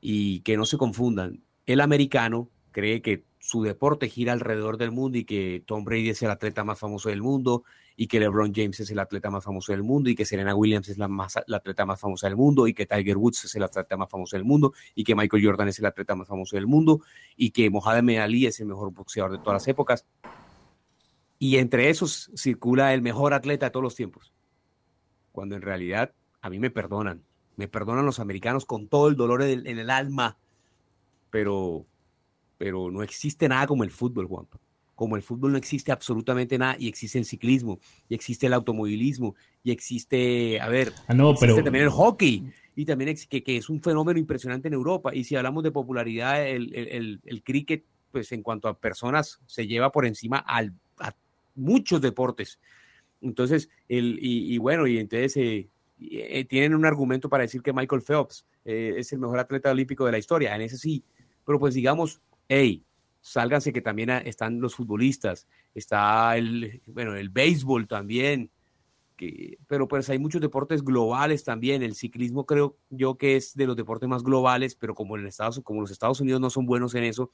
y 0.00 0.40
que 0.40 0.56
no 0.56 0.64
se 0.64 0.76
confundan, 0.76 1.42
el 1.66 1.80
americano 1.80 2.50
cree 2.72 3.00
que 3.00 3.24
su 3.38 3.62
deporte 3.62 4.08
gira 4.08 4.32
alrededor 4.32 4.78
del 4.78 4.90
mundo 4.90 5.18
y 5.18 5.24
que 5.24 5.62
Tom 5.66 5.84
Brady 5.84 6.10
es 6.10 6.22
el 6.22 6.30
atleta 6.30 6.64
más 6.64 6.78
famoso 6.78 7.10
del 7.10 7.22
mundo 7.22 7.64
y 7.96 8.06
que 8.06 8.18
LeBron 8.18 8.52
James 8.54 8.80
es 8.80 8.90
el 8.90 8.98
atleta 8.98 9.30
más 9.30 9.44
famoso 9.44 9.72
del 9.72 9.82
mundo 9.82 10.10
y 10.10 10.14
que 10.14 10.24
Serena 10.24 10.54
Williams 10.54 10.88
es 10.88 10.98
la, 10.98 11.08
más, 11.08 11.38
la 11.46 11.58
atleta 11.58 11.84
más 11.86 12.00
famosa 12.00 12.26
del 12.26 12.36
mundo 12.36 12.66
y 12.66 12.74
que 12.74 12.86
Tiger 12.86 13.16
Woods 13.16 13.44
es 13.44 13.54
el 13.54 13.62
atleta 13.62 13.96
más 13.96 14.10
famoso 14.10 14.36
del 14.36 14.44
mundo 14.44 14.72
y 14.94 15.04
que 15.04 15.14
Michael 15.14 15.44
Jordan 15.44 15.68
es 15.68 15.78
el 15.78 15.86
atleta 15.86 16.14
más 16.14 16.26
famoso 16.26 16.56
del 16.56 16.66
mundo 16.66 17.00
y 17.36 17.50
que 17.50 17.70
Mohamed 17.70 18.18
Ali 18.18 18.46
es 18.46 18.58
el 18.60 18.66
mejor 18.66 18.92
boxeador 18.92 19.32
de 19.32 19.38
todas 19.38 19.62
las 19.62 19.68
épocas. 19.68 20.06
Y 21.38 21.58
entre 21.58 21.90
esos 21.90 22.30
circula 22.34 22.94
el 22.94 23.02
mejor 23.02 23.34
atleta 23.34 23.66
de 23.66 23.70
todos 23.70 23.84
los 23.84 23.94
tiempos. 23.94 24.32
Cuando 25.32 25.54
en 25.54 25.62
realidad 25.62 26.12
a 26.44 26.50
mí 26.50 26.58
me 26.58 26.70
perdonan. 26.70 27.22
Me 27.56 27.68
perdonan 27.68 28.04
los 28.04 28.20
americanos 28.20 28.66
con 28.66 28.86
todo 28.86 29.08
el 29.08 29.16
dolor 29.16 29.42
en 29.42 29.66
el, 29.66 29.88
alma. 29.88 30.36
Pero, 31.30 31.86
pero 32.58 32.90
no 32.90 33.02
existe 33.02 33.48
nada 33.48 33.66
como 33.66 33.82
el 33.82 33.90
fútbol, 33.90 34.26
Juan 34.26 34.46
como 34.94 35.16
el 35.16 35.22
fútbol 35.22 35.50
no 35.50 35.58
existe 35.58 35.90
absolutamente 35.90 36.56
nada 36.56 36.76
y 36.78 36.86
existe 36.86 37.18
el 37.18 37.24
ciclismo 37.24 37.80
y 38.08 38.14
existe 38.14 38.46
el 38.46 38.52
automovilismo 38.52 39.34
y 39.64 39.72
existe, 39.72 40.60
a 40.60 40.68
ver, 40.68 40.92
ah, 41.08 41.14
no, 41.14 41.30
existe 41.32 41.54
pero... 41.54 41.64
también 41.64 41.86
el 41.86 41.90
hockey 41.90 42.44
y 42.76 42.84
también 42.84 43.16
que, 43.28 43.42
que, 43.42 43.56
es 43.56 43.68
un 43.68 43.82
fenómeno 43.82 44.20
impresionante 44.20 44.68
en 44.68 44.74
Europa. 44.74 45.12
Y 45.12 45.24
si 45.24 45.34
hablamos 45.34 45.64
de 45.64 45.72
popularidad, 45.72 46.46
el, 46.46 46.72
el, 46.76 47.20
el, 47.24 47.42
cricket, 47.42 47.84
pues 48.12 48.30
en 48.30 48.42
cuanto 48.42 48.68
a 48.68 48.78
personas, 48.78 49.40
se 49.46 49.66
lleva 49.66 49.90
por 49.90 50.06
encima 50.06 50.38
al, 50.38 50.74
a 50.98 51.12
muchos 51.56 52.00
deportes. 52.00 52.60
Entonces, 53.20 53.68
el, 53.88 54.18
y, 54.20 54.58
bueno, 54.58 54.86
y 54.86 54.98
entonces 54.98 55.36
eh, 55.36 55.68
eh, 56.10 56.44
tienen 56.44 56.74
un 56.74 56.86
argumento 56.86 57.28
para 57.28 57.42
decir 57.42 57.62
que 57.62 57.72
Michael 57.72 58.02
Phelps 58.02 58.46
eh, 58.64 58.94
es 58.98 59.12
el 59.12 59.18
mejor 59.18 59.38
atleta 59.38 59.70
olímpico 59.70 60.04
de 60.06 60.12
la 60.12 60.18
historia, 60.18 60.54
en 60.54 60.62
ese 60.62 60.76
sí, 60.76 61.04
pero 61.44 61.58
pues 61.58 61.74
digamos, 61.74 62.20
hey, 62.48 62.84
sálganse 63.20 63.72
que 63.72 63.80
también 63.80 64.10
están 64.10 64.60
los 64.60 64.74
futbolistas, 64.74 65.46
está 65.74 66.36
el, 66.36 66.82
bueno, 66.86 67.14
el 67.16 67.30
béisbol 67.30 67.86
también, 67.86 68.50
que, 69.16 69.58
pero 69.66 69.86
pues 69.86 70.10
hay 70.10 70.18
muchos 70.18 70.40
deportes 70.40 70.82
globales 70.82 71.44
también, 71.44 71.82
el 71.82 71.94
ciclismo 71.94 72.44
creo 72.44 72.76
yo 72.90 73.16
que 73.16 73.36
es 73.36 73.54
de 73.54 73.66
los 73.66 73.76
deportes 73.76 74.08
más 74.08 74.22
globales, 74.22 74.74
pero 74.74 74.94
como, 74.94 75.16
en 75.16 75.26
Estados, 75.26 75.60
como 75.62 75.80
los 75.80 75.90
Estados 75.90 76.20
Unidos 76.20 76.40
no 76.40 76.50
son 76.50 76.66
buenos 76.66 76.94
en 76.94 77.04
eso, 77.04 77.30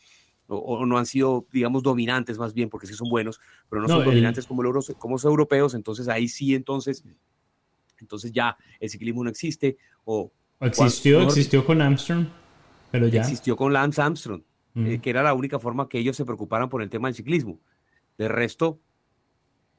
o, 0.46 0.84
no 0.84 0.98
han 0.98 1.06
sido, 1.06 1.46
digamos, 1.52 1.82
dominantes 1.82 2.38
más 2.38 2.52
bien, 2.52 2.68
porque 2.68 2.86
sí 2.86 2.94
son 2.94 3.08
buenos, 3.08 3.40
pero 3.68 3.82
no, 3.82 3.88
son 3.88 4.04
dominantes 4.04 4.46
como, 4.46 4.62
los, 4.62 4.90
como 4.98 5.14
los 5.14 5.24
europeos, 5.24 5.74
entonces 5.74 6.08
ahí 6.08 6.28
sí, 6.28 6.54
entonces, 6.54 7.04
entonces 8.00 8.32
ya 8.32 8.56
el 8.78 8.90
ciclismo 8.90 9.24
no 9.24 9.30
existe. 9.30 9.76
O, 10.04 10.32
existió, 10.60 11.22
existió 11.22 11.64
con 11.64 11.80
Armstrong, 11.80 12.26
pero 12.90 13.08
ya. 13.08 13.20
Existió 13.20 13.56
con 13.56 13.72
Lance 13.72 14.00
Armstrong, 14.02 14.42
eh, 14.74 15.00
que 15.00 15.10
era 15.10 15.22
la 15.22 15.34
única 15.34 15.58
forma 15.58 15.88
que 15.88 15.98
ellos 15.98 16.16
se 16.16 16.24
preocuparan 16.24 16.68
por 16.68 16.82
el 16.82 16.90
tema 16.90 17.08
del 17.08 17.14
ciclismo. 17.14 17.60
De 18.18 18.28
resto, 18.28 18.80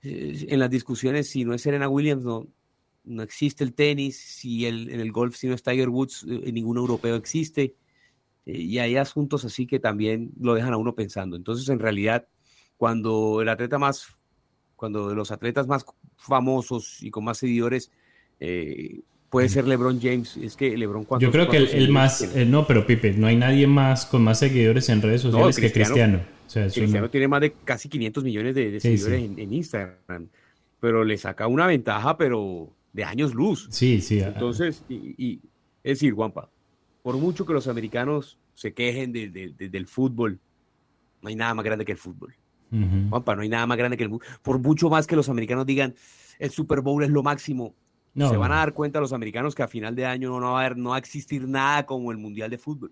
eh, 0.01 0.45
en 0.49 0.59
las 0.59 0.69
discusiones, 0.69 1.29
si 1.29 1.45
no 1.45 1.53
es 1.53 1.61
Serena 1.61 1.89
Williams, 1.89 2.23
no, 2.23 2.47
no 3.03 3.23
existe 3.23 3.63
el 3.63 3.73
tenis, 3.73 4.17
si 4.17 4.65
el, 4.65 4.89
en 4.89 4.99
el 4.99 5.11
golf, 5.11 5.35
si 5.35 5.47
no 5.47 5.53
es 5.53 5.63
Tiger 5.63 5.89
Woods, 5.89 6.25
eh, 6.27 6.51
ningún 6.51 6.77
europeo 6.77 7.15
existe. 7.15 7.75
y 8.45 8.79
hay 8.79 8.95
asuntos 8.97 9.45
así 9.45 9.67
que 9.67 9.79
también 9.79 10.31
lo 10.39 10.55
dejan 10.55 10.73
a 10.73 10.77
uno 10.77 10.95
pensando. 10.95 11.35
Entonces, 11.35 11.69
en 11.69 11.79
realidad, 11.79 12.27
cuando 12.77 13.41
el 13.41 13.49
atleta 13.49 13.77
más, 13.77 14.07
cuando 14.75 15.13
los 15.13 15.31
atletas 15.31 15.67
más 15.67 15.85
famosos 16.17 17.03
y 17.03 17.11
con 17.11 17.23
más 17.23 17.37
seguidores 17.37 17.91
puede 19.31 19.49
ser 19.49 19.65
LeBron 19.65 19.99
James. 19.99 20.37
Es 20.37 20.55
que 20.55 20.77
LeBron 20.77 21.07
Yo 21.19 21.31
creo 21.31 21.49
que 21.49 21.57
el, 21.57 21.89
más, 21.89 22.21
eh, 22.35 22.45
no, 22.45 22.67
pero 22.67 22.85
Pipe, 22.85 23.13
no 23.13 23.27
hay 23.27 23.37
nadie 23.37 23.65
más 23.65 24.05
con 24.05 24.23
más 24.23 24.39
seguidores 24.39 24.89
en 24.89 25.01
redes 25.01 25.21
sociales 25.21 25.55
que 25.57 25.71
Cristiano. 25.71 26.19
Cristiano 26.53 27.09
tiene 27.09 27.27
más 27.29 27.41
de 27.41 27.53
casi 27.63 27.87
500 27.87 28.23
millones 28.25 28.53
de, 28.53 28.79
seguidores 28.79 29.23
En, 29.23 29.53
Instagram, 29.53 30.27
pero 30.81 31.05
le 31.05 31.17
saca 31.17 31.47
una 31.47 31.65
ventaja, 31.65 32.17
pero 32.17 32.69
de 32.91 33.05
años 33.05 33.33
luz. 33.33 33.67
Sí, 33.71 34.01
sí. 34.01 34.19
Entonces, 34.19 34.83
y, 34.89 35.39
es 35.81 35.99
decir, 35.99 36.13
Juanpa, 36.13 36.49
por 37.01 37.15
mucho 37.15 37.45
que 37.45 37.53
los 37.53 37.67
americanos 37.69 38.37
se 38.53 38.73
quejen 38.73 39.13
del 39.13 39.87
fútbol, 39.87 40.39
no 41.21 41.29
hay 41.29 41.35
nada 41.35 41.53
más 41.53 41.63
grande 41.63 41.85
que 41.85 41.93
el 41.93 41.97
fútbol. 41.97 42.35
Juanpa, 43.09 43.35
no 43.35 43.41
hay 43.41 43.49
nada 43.49 43.65
más 43.65 43.77
grande 43.77 43.95
que 43.95 44.03
el 44.03 44.09
fútbol. 44.09 44.25
Por 44.41 44.59
mucho 44.59 44.89
más 44.89 45.07
que 45.07 45.15
los 45.15 45.29
americanos 45.29 45.65
digan, 45.65 45.95
el 46.37 46.49
Super 46.49 46.81
Bowl 46.81 47.01
es 47.03 47.09
lo 47.09 47.23
máximo, 47.23 47.75
se 48.15 48.37
van 48.37 48.51
a 48.51 48.57
dar 48.57 48.73
cuenta 48.73 48.99
los 48.99 49.13
americanos 49.13 49.55
que 49.55 49.63
a 49.63 49.67
final 49.67 49.95
de 49.95 50.05
año 50.05 50.39
no 50.39 50.51
va 50.51 50.61
a 50.61 50.65
haber, 50.65 50.77
no 50.77 50.89
va 50.89 50.97
a 50.97 50.99
existir 50.99 51.47
nada 51.47 51.85
como 51.85 52.11
el 52.11 52.17
Mundial 52.17 52.49
de 52.49 52.57
Fútbol. 52.57 52.91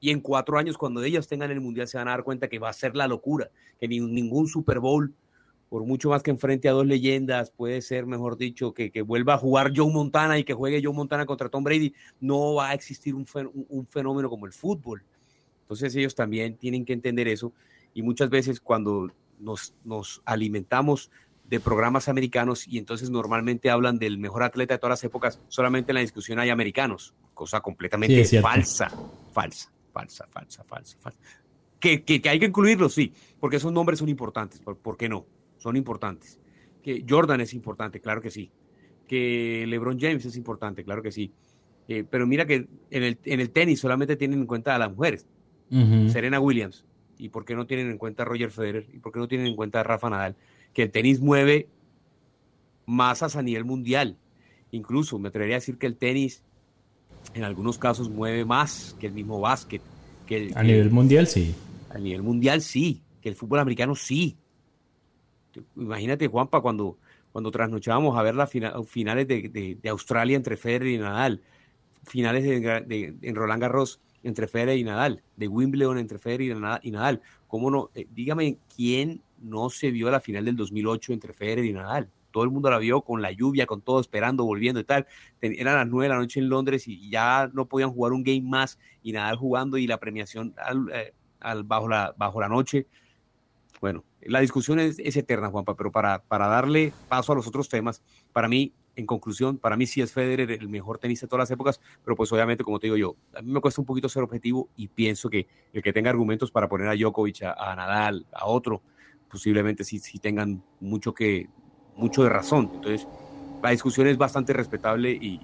Y 0.00 0.10
en 0.10 0.20
cuatro 0.20 0.58
años, 0.58 0.76
cuando 0.76 1.02
ellos 1.02 1.26
tengan 1.28 1.50
el 1.50 1.60
Mundial, 1.60 1.88
se 1.88 1.98
van 1.98 2.08
a 2.08 2.12
dar 2.12 2.24
cuenta 2.24 2.48
que 2.48 2.58
va 2.58 2.68
a 2.68 2.72
ser 2.72 2.96
la 2.96 3.08
locura, 3.08 3.50
que 3.80 3.88
ni, 3.88 4.00
ningún 4.00 4.46
Super 4.46 4.80
Bowl, 4.80 5.14
por 5.68 5.84
mucho 5.84 6.10
más 6.10 6.22
que 6.22 6.30
enfrente 6.30 6.68
a 6.68 6.72
dos 6.72 6.86
leyendas, 6.86 7.50
puede 7.50 7.80
ser, 7.80 8.06
mejor 8.06 8.36
dicho, 8.36 8.74
que, 8.74 8.90
que 8.90 9.02
vuelva 9.02 9.34
a 9.34 9.38
jugar 9.38 9.72
Joe 9.74 9.90
Montana 9.90 10.38
y 10.38 10.44
que 10.44 10.54
juegue 10.54 10.82
Joe 10.82 10.94
Montana 10.94 11.26
contra 11.26 11.48
Tom 11.48 11.64
Brady, 11.64 11.94
no 12.20 12.54
va 12.54 12.70
a 12.70 12.74
existir 12.74 13.14
un, 13.14 13.26
un 13.68 13.86
fenómeno 13.86 14.28
como 14.28 14.46
el 14.46 14.52
fútbol. 14.52 15.02
Entonces 15.62 15.96
ellos 15.96 16.14
también 16.14 16.56
tienen 16.56 16.84
que 16.84 16.92
entender 16.92 17.26
eso 17.26 17.52
y 17.92 18.02
muchas 18.02 18.30
veces 18.30 18.60
cuando 18.60 19.10
nos, 19.40 19.74
nos 19.84 20.22
alimentamos 20.24 21.10
de 21.48 21.60
programas 21.60 22.08
americanos 22.08 22.66
y 22.66 22.78
entonces 22.78 23.10
normalmente 23.10 23.70
hablan 23.70 23.98
del 23.98 24.18
mejor 24.18 24.42
atleta 24.42 24.74
de 24.74 24.78
todas 24.78 24.92
las 24.92 25.04
épocas, 25.04 25.40
solamente 25.48 25.92
en 25.92 25.96
la 25.96 26.00
discusión 26.00 26.38
hay 26.38 26.50
americanos, 26.50 27.14
cosa 27.34 27.60
completamente 27.60 28.24
falsa, 28.40 28.90
falsa, 29.32 29.72
falsa, 29.92 30.26
falsa, 30.26 30.64
falsa, 30.64 30.98
falsa. 30.98 31.20
Que, 31.78 32.02
que, 32.02 32.20
hay 32.28 32.40
que 32.40 32.46
incluirlos, 32.46 32.94
sí, 32.94 33.12
porque 33.38 33.56
esos 33.56 33.72
nombres 33.72 33.98
son 33.98 34.08
importantes, 34.08 34.60
¿por, 34.60 34.96
qué 34.96 35.08
no? 35.08 35.26
Son 35.58 35.76
importantes. 35.76 36.40
Que 36.82 37.04
Jordan 37.08 37.40
es 37.40 37.54
importante, 37.54 38.00
claro 38.00 38.20
que 38.20 38.30
sí. 38.30 38.50
Que 39.06 39.64
LeBron 39.68 40.00
James 40.00 40.24
es 40.24 40.36
importante, 40.36 40.82
claro 40.84 41.02
que 41.02 41.12
sí. 41.12 41.32
Eh, 41.86 42.04
pero 42.08 42.26
mira 42.26 42.46
que 42.46 42.66
en 42.90 43.02
el, 43.02 43.18
en 43.24 43.40
el 43.40 43.50
tenis 43.50 43.78
solamente 43.78 44.16
tienen 44.16 44.40
en 44.40 44.46
cuenta 44.46 44.74
a 44.74 44.78
las 44.78 44.94
mujeres. 44.94 45.26
Serena 46.08 46.40
Williams. 46.40 46.84
¿Y 47.18 47.28
por 47.30 47.44
qué 47.44 47.54
no 47.54 47.66
tienen 47.66 47.90
en 47.90 47.98
cuenta 47.98 48.22
a 48.22 48.26
Roger 48.26 48.50
Federer? 48.50 48.86
¿Y 48.92 48.98
por 48.98 49.12
qué 49.12 49.18
no 49.18 49.28
tienen 49.28 49.48
en 49.48 49.56
cuenta 49.56 49.80
a 49.80 49.82
Rafa 49.82 50.10
Nadal? 50.10 50.36
Que 50.76 50.82
el 50.82 50.90
tenis 50.90 51.20
mueve 51.20 51.70
masas 52.84 53.34
a 53.34 53.42
nivel 53.42 53.64
mundial. 53.64 54.18
Incluso 54.72 55.18
me 55.18 55.30
atrevería 55.30 55.56
a 55.56 55.60
decir 55.60 55.78
que 55.78 55.86
el 55.86 55.96
tenis 55.96 56.42
en 57.32 57.44
algunos 57.44 57.78
casos 57.78 58.10
mueve 58.10 58.44
más 58.44 58.94
que 59.00 59.06
el 59.06 59.14
mismo 59.14 59.40
básquet. 59.40 59.80
Que 60.26 60.52
a 60.54 60.62
nivel 60.62 60.90
mundial 60.90 61.28
sí. 61.28 61.54
A 61.88 61.96
nivel 61.96 62.22
mundial 62.22 62.60
sí, 62.60 63.00
que 63.22 63.30
el 63.30 63.36
fútbol 63.36 63.60
americano 63.60 63.94
sí. 63.94 64.36
Imagínate, 65.76 66.28
Juanpa, 66.28 66.60
cuando, 66.60 66.98
cuando 67.32 67.50
trasnochábamos 67.50 68.18
a 68.18 68.22
ver 68.22 68.34
las 68.34 68.50
finales 68.50 69.26
de, 69.26 69.78
Australia 69.88 70.36
entre 70.36 70.58
Federer 70.58 70.88
y 70.88 70.98
Nadal, 70.98 71.40
finales 72.04 72.44
de, 72.44 73.14
en 73.22 73.34
Roland 73.34 73.62
Garros 73.62 74.02
entre 74.22 74.46
Federer 74.46 74.76
y 74.76 74.84
Nadal, 74.84 75.22
de 75.36 75.48
Wimbledon 75.48 75.96
entre 75.96 76.18
Federer 76.18 76.54
y 76.82 76.90
Nadal. 76.90 77.22
¿Cómo 77.46 77.70
no? 77.70 77.88
Eh, 77.94 78.06
dígame 78.12 78.58
quién 78.76 79.22
no 79.40 79.70
se 79.70 79.90
vio 79.90 80.10
la 80.10 80.20
final 80.20 80.44
del 80.44 80.56
2008 80.56 81.12
entre 81.12 81.32
Federer 81.32 81.64
y 81.64 81.72
Nadal. 81.72 82.10
Todo 82.30 82.44
el 82.44 82.50
mundo 82.50 82.68
la 82.68 82.78
vio 82.78 83.00
con 83.00 83.22
la 83.22 83.32
lluvia, 83.32 83.64
con 83.64 83.80
todo 83.80 83.98
esperando, 83.98 84.44
volviendo 84.44 84.78
y 84.78 84.84
tal. 84.84 85.06
Eran 85.40 85.76
las 85.76 85.86
nueve 85.86 86.04
de 86.04 86.14
la 86.14 86.20
noche 86.20 86.38
en 86.40 86.50
Londres 86.50 86.86
y 86.86 87.08
ya 87.08 87.50
no 87.54 87.66
podían 87.66 87.90
jugar 87.90 88.12
un 88.12 88.22
game 88.22 88.42
más 88.42 88.78
y 89.02 89.12
Nadal 89.12 89.36
jugando 89.36 89.78
y 89.78 89.86
la 89.86 89.98
premiación 89.98 90.54
eh, 90.92 91.14
al, 91.40 91.64
bajo, 91.64 91.88
la, 91.88 92.14
bajo 92.18 92.40
la 92.40 92.48
noche. 92.48 92.86
Bueno, 93.80 94.04
la 94.20 94.40
discusión 94.40 94.78
es, 94.80 94.98
eterna, 94.98 95.48
Juanpa, 95.48 95.76
pero 95.76 95.90
para, 95.90 96.22
para 96.22 96.46
darle 96.46 96.92
paso 97.08 97.32
a 97.32 97.36
los 97.36 97.46
otros 97.46 97.68
temas, 97.68 98.02
para 98.32 98.48
mí, 98.48 98.74
en 98.96 99.06
conclusión, 99.06 99.58
para 99.58 99.76
mí 99.76 99.86
sí 99.86 100.00
es 100.00 100.12
Federer 100.12 100.50
el 100.50 100.68
mejor 100.68 100.98
tenista 100.98 101.26
de 101.26 101.30
todas 101.30 101.44
las 101.44 101.50
épocas, 101.50 101.80
pero 102.04 102.16
pues 102.16 102.32
obviamente, 102.32 102.64
como 102.64 102.78
te 102.78 102.86
digo 102.86 102.96
yo, 102.96 103.16
a 103.34 103.42
mí 103.42 103.50
me 103.50 103.60
cuesta 103.60 103.80
un 103.80 103.86
poquito 103.86 104.08
ser 104.08 104.22
objetivo 104.22 104.68
y 104.76 104.88
pienso 104.88 105.30
que 105.30 105.46
el 105.72 105.82
que 105.82 105.92
tenga 105.92 106.10
argumentos 106.10 106.50
para 106.50 106.68
poner 106.68 106.88
a 106.88 106.94
Djokovic, 106.94 107.42
a 107.42 107.74
Nadal, 107.76 108.26
a 108.32 108.46
otro, 108.46 108.82
posiblemente 109.30 109.84
sí, 109.84 109.98
sí 109.98 110.18
tengan 110.18 110.62
mucho, 110.80 111.12
que, 111.14 111.48
mucho 111.96 112.22
de 112.22 112.28
razón. 112.28 112.70
Entonces, 112.74 113.06
la 113.62 113.70
discusión 113.70 114.06
es 114.06 114.16
bastante 114.16 114.52
respetable 114.52 115.10
y, 115.10 115.40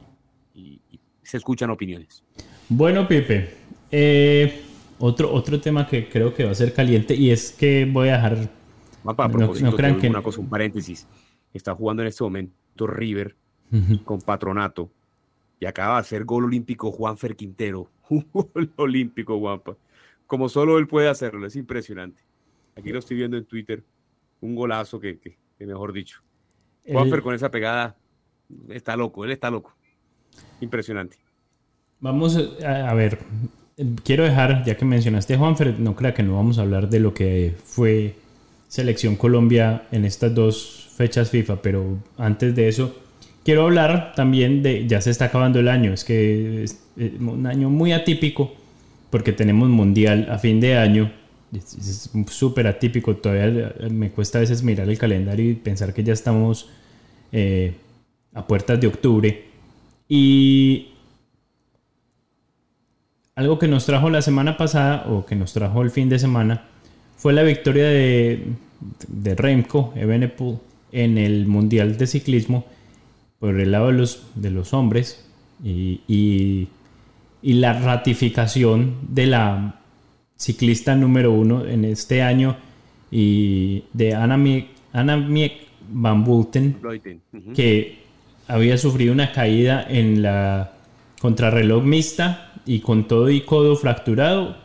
se 1.23 1.37
escuchan 1.37 1.71
opiniones. 1.71 2.23
Bueno, 2.69 3.07
Pipe, 3.07 3.55
eh, 3.91 4.63
otro, 4.99 5.33
otro 5.33 5.61
tema 5.61 5.87
que 5.87 6.09
creo 6.09 6.35
que 6.35 6.45
va 6.45 6.51
a 6.51 6.55
ser 6.55 6.75
caliente 6.75 7.15
y 7.15 7.31
es 7.31 7.53
que 7.53 7.89
voy 7.91 8.09
a 8.09 8.15
dejar... 8.15 8.51
Mapa, 9.05 9.25
a 9.25 9.29
no- 9.29 9.39
propósito, 9.39 9.71
no 9.71 9.77
crean 9.77 9.99
que- 9.99 10.09
una 10.09 10.23
cosa, 10.23 10.41
un 10.41 10.49
paréntesis. 10.49 11.07
Está 11.55 11.75
jugando 11.75 12.03
en 12.03 12.09
este 12.09 12.25
momento 12.25 12.87
River 12.87 13.37
con 14.05 14.21
Patronato 14.21 14.91
y 15.61 15.65
acaba 15.65 15.95
de 15.95 16.01
hacer 16.01 16.25
gol 16.25 16.45
olímpico 16.45 16.91
Juanfer 16.91 17.37
Quintero. 17.37 17.89
Gol 18.33 18.73
olímpico, 18.77 19.39
Juanpa. 19.39 19.77
Como 20.27 20.49
solo 20.49 20.77
él 20.77 20.89
puede 20.89 21.09
hacerlo, 21.09 21.47
es 21.47 21.57
impresionante. 21.57 22.21
Aquí 22.77 22.91
lo 22.91 22.99
estoy 22.99 23.17
viendo 23.17 23.37
en 23.37 23.45
Twitter. 23.45 23.83
Un 24.41 24.55
golazo 24.55 24.99
que, 25.01 25.19
que- 25.19 25.37
que 25.59 25.67
mejor 25.67 25.93
dicho. 25.93 26.21
Juanfer 26.91 27.23
con 27.23 27.35
esa 27.35 27.51
pegada 27.51 27.97
está 28.71 28.97
loco, 28.97 29.25
él 29.25 29.31
está 29.31 29.51
loco. 29.51 29.75
Impresionante. 30.61 31.17
Vamos 32.01 32.37
a, 32.65 32.91
a 32.91 32.95
ver, 32.95 33.19
quiero 34.05 34.25
dejar, 34.25 34.65
ya 34.65 34.77
que 34.77 34.85
mencionaste 34.85 35.35
a 35.35 35.39
Juanfer, 35.39 35.79
no 35.79 35.95
crea 35.95 36.15
que 36.15 36.23
no 36.25 36.35
vamos 36.35 36.59
a 36.59 36.63
hablar 36.63 36.89
de 36.89 36.99
lo 37.01 37.15
que 37.15 37.55
fue 37.63 38.17
Selección 38.69 39.15
Colombia 39.17 39.87
en 39.93 40.05
estas 40.05 40.35
dos 40.35 40.91
fechas 40.97 41.31
FIFA, 41.31 41.63
pero 41.63 41.99
antes 42.17 42.57
de 42.57 42.69
eso, 42.69 42.97
quiero 43.45 43.63
hablar 43.63 44.15
también 44.17 44.63
de, 44.63 44.87
ya 44.89 45.01
se 45.01 45.11
está 45.11 45.27
acabando 45.27 45.61
el 45.61 45.69
año, 45.69 45.93
es 45.93 46.05
que 46.05 46.65
es 46.65 46.83
un 46.97 47.47
año 47.47 47.71
muy 47.71 47.93
atípico, 47.93 48.53
porque 49.11 49.33
tenemos 49.33 49.69
Mundial 49.69 50.27
a 50.31 50.39
fin 50.39 50.59
de 50.59 50.77
año, 50.79 51.13
es 51.53 52.11
súper 52.31 52.67
atípico, 52.67 53.17
todavía 53.17 53.75
me 53.91 54.11
cuesta 54.11 54.39
a 54.39 54.41
veces 54.41 54.63
mirar 54.63 54.89
el 54.89 54.99
calendario 54.99 55.51
y 55.51 55.55
pensar 55.55 55.93
que 55.93 56.03
ya 56.03 56.13
estamos 56.15 56.69
eh, 57.31 57.75
a 58.35 58.47
puertas 58.47 58.81
de 58.81 58.87
octubre. 58.87 59.45
Y 60.09 60.89
algo 63.35 63.59
que 63.59 63.69
nos 63.69 63.87
trajo 63.87 64.11
la 64.11 64.23
semana 64.23 64.57
pasada 64.57 65.05
o 65.09 65.25
que 65.27 65.37
nos 65.37 65.53
trajo 65.53 65.83
el 65.83 65.91
fin 65.91 66.09
de 66.09 66.19
semana 66.19 66.65
fue 67.17 67.33
la 67.33 67.43
victoria 67.43 67.87
de, 67.87 68.45
de 69.09 69.35
Remco 69.35 69.93
Evenepoel 69.97 70.59
en 70.93 71.17
el 71.19 71.47
Mundial 71.47 71.97
de 71.97 72.07
Ciclismo 72.07 72.67
por 73.39 73.59
el 73.61 73.73
lado 73.73 73.87
de 73.89 73.93
los, 73.95 74.27
de 74.35 74.51
los 74.51 74.73
hombres 74.75 75.25
y, 75.65 76.01
y- 76.09 76.69
y 77.45 77.55
la 77.55 77.73
ratificación 77.73 78.95
de 79.09 79.27
la 79.27 79.81
ciclista 80.43 80.97
número 80.97 81.31
uno 81.33 81.65
en 81.65 81.85
este 81.85 82.21
año 82.21 82.57
y 83.13 83.85
de 83.93 84.13
Annemiek 84.15 84.67
Annemiek 84.93 85.53
van 85.89 86.25
Bulten 86.25 86.79
que 87.55 87.99
había 88.49 88.77
sufrido 88.77 89.13
una 89.13 89.31
caída 89.31 89.87
en 89.89 90.21
la 90.21 90.73
contrarreloj 91.21 91.85
mixta 91.85 92.55
y 92.67 92.81
con 92.81 93.07
todo 93.07 93.31
y 93.31 93.43
codo 93.43 93.77
fracturado 93.77 94.57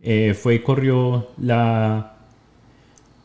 eh, 0.00 0.32
fue 0.34 0.54
y 0.54 0.58
corrió 0.60 1.30
la, 1.38 2.14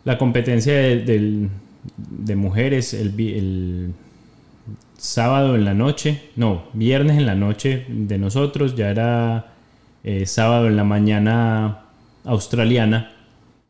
la 0.05 0.17
competencia 0.17 0.73
de, 0.73 1.49
de 1.97 2.35
mujeres 2.35 2.95
el, 2.95 3.13
el 3.19 3.93
sábado 4.97 5.55
en 5.55 5.65
la 5.65 5.75
noche, 5.75 6.23
no, 6.35 6.63
viernes 6.73 7.17
en 7.17 7.27
la 7.27 7.35
noche 7.35 7.85
de 7.87 8.17
nosotros, 8.17 8.75
ya 8.75 8.89
era 8.89 9.54
eh, 10.05 10.25
sábado 10.27 10.67
en 10.67 10.77
la 10.77 10.83
mañana 10.83 11.85
australiana 12.23 13.11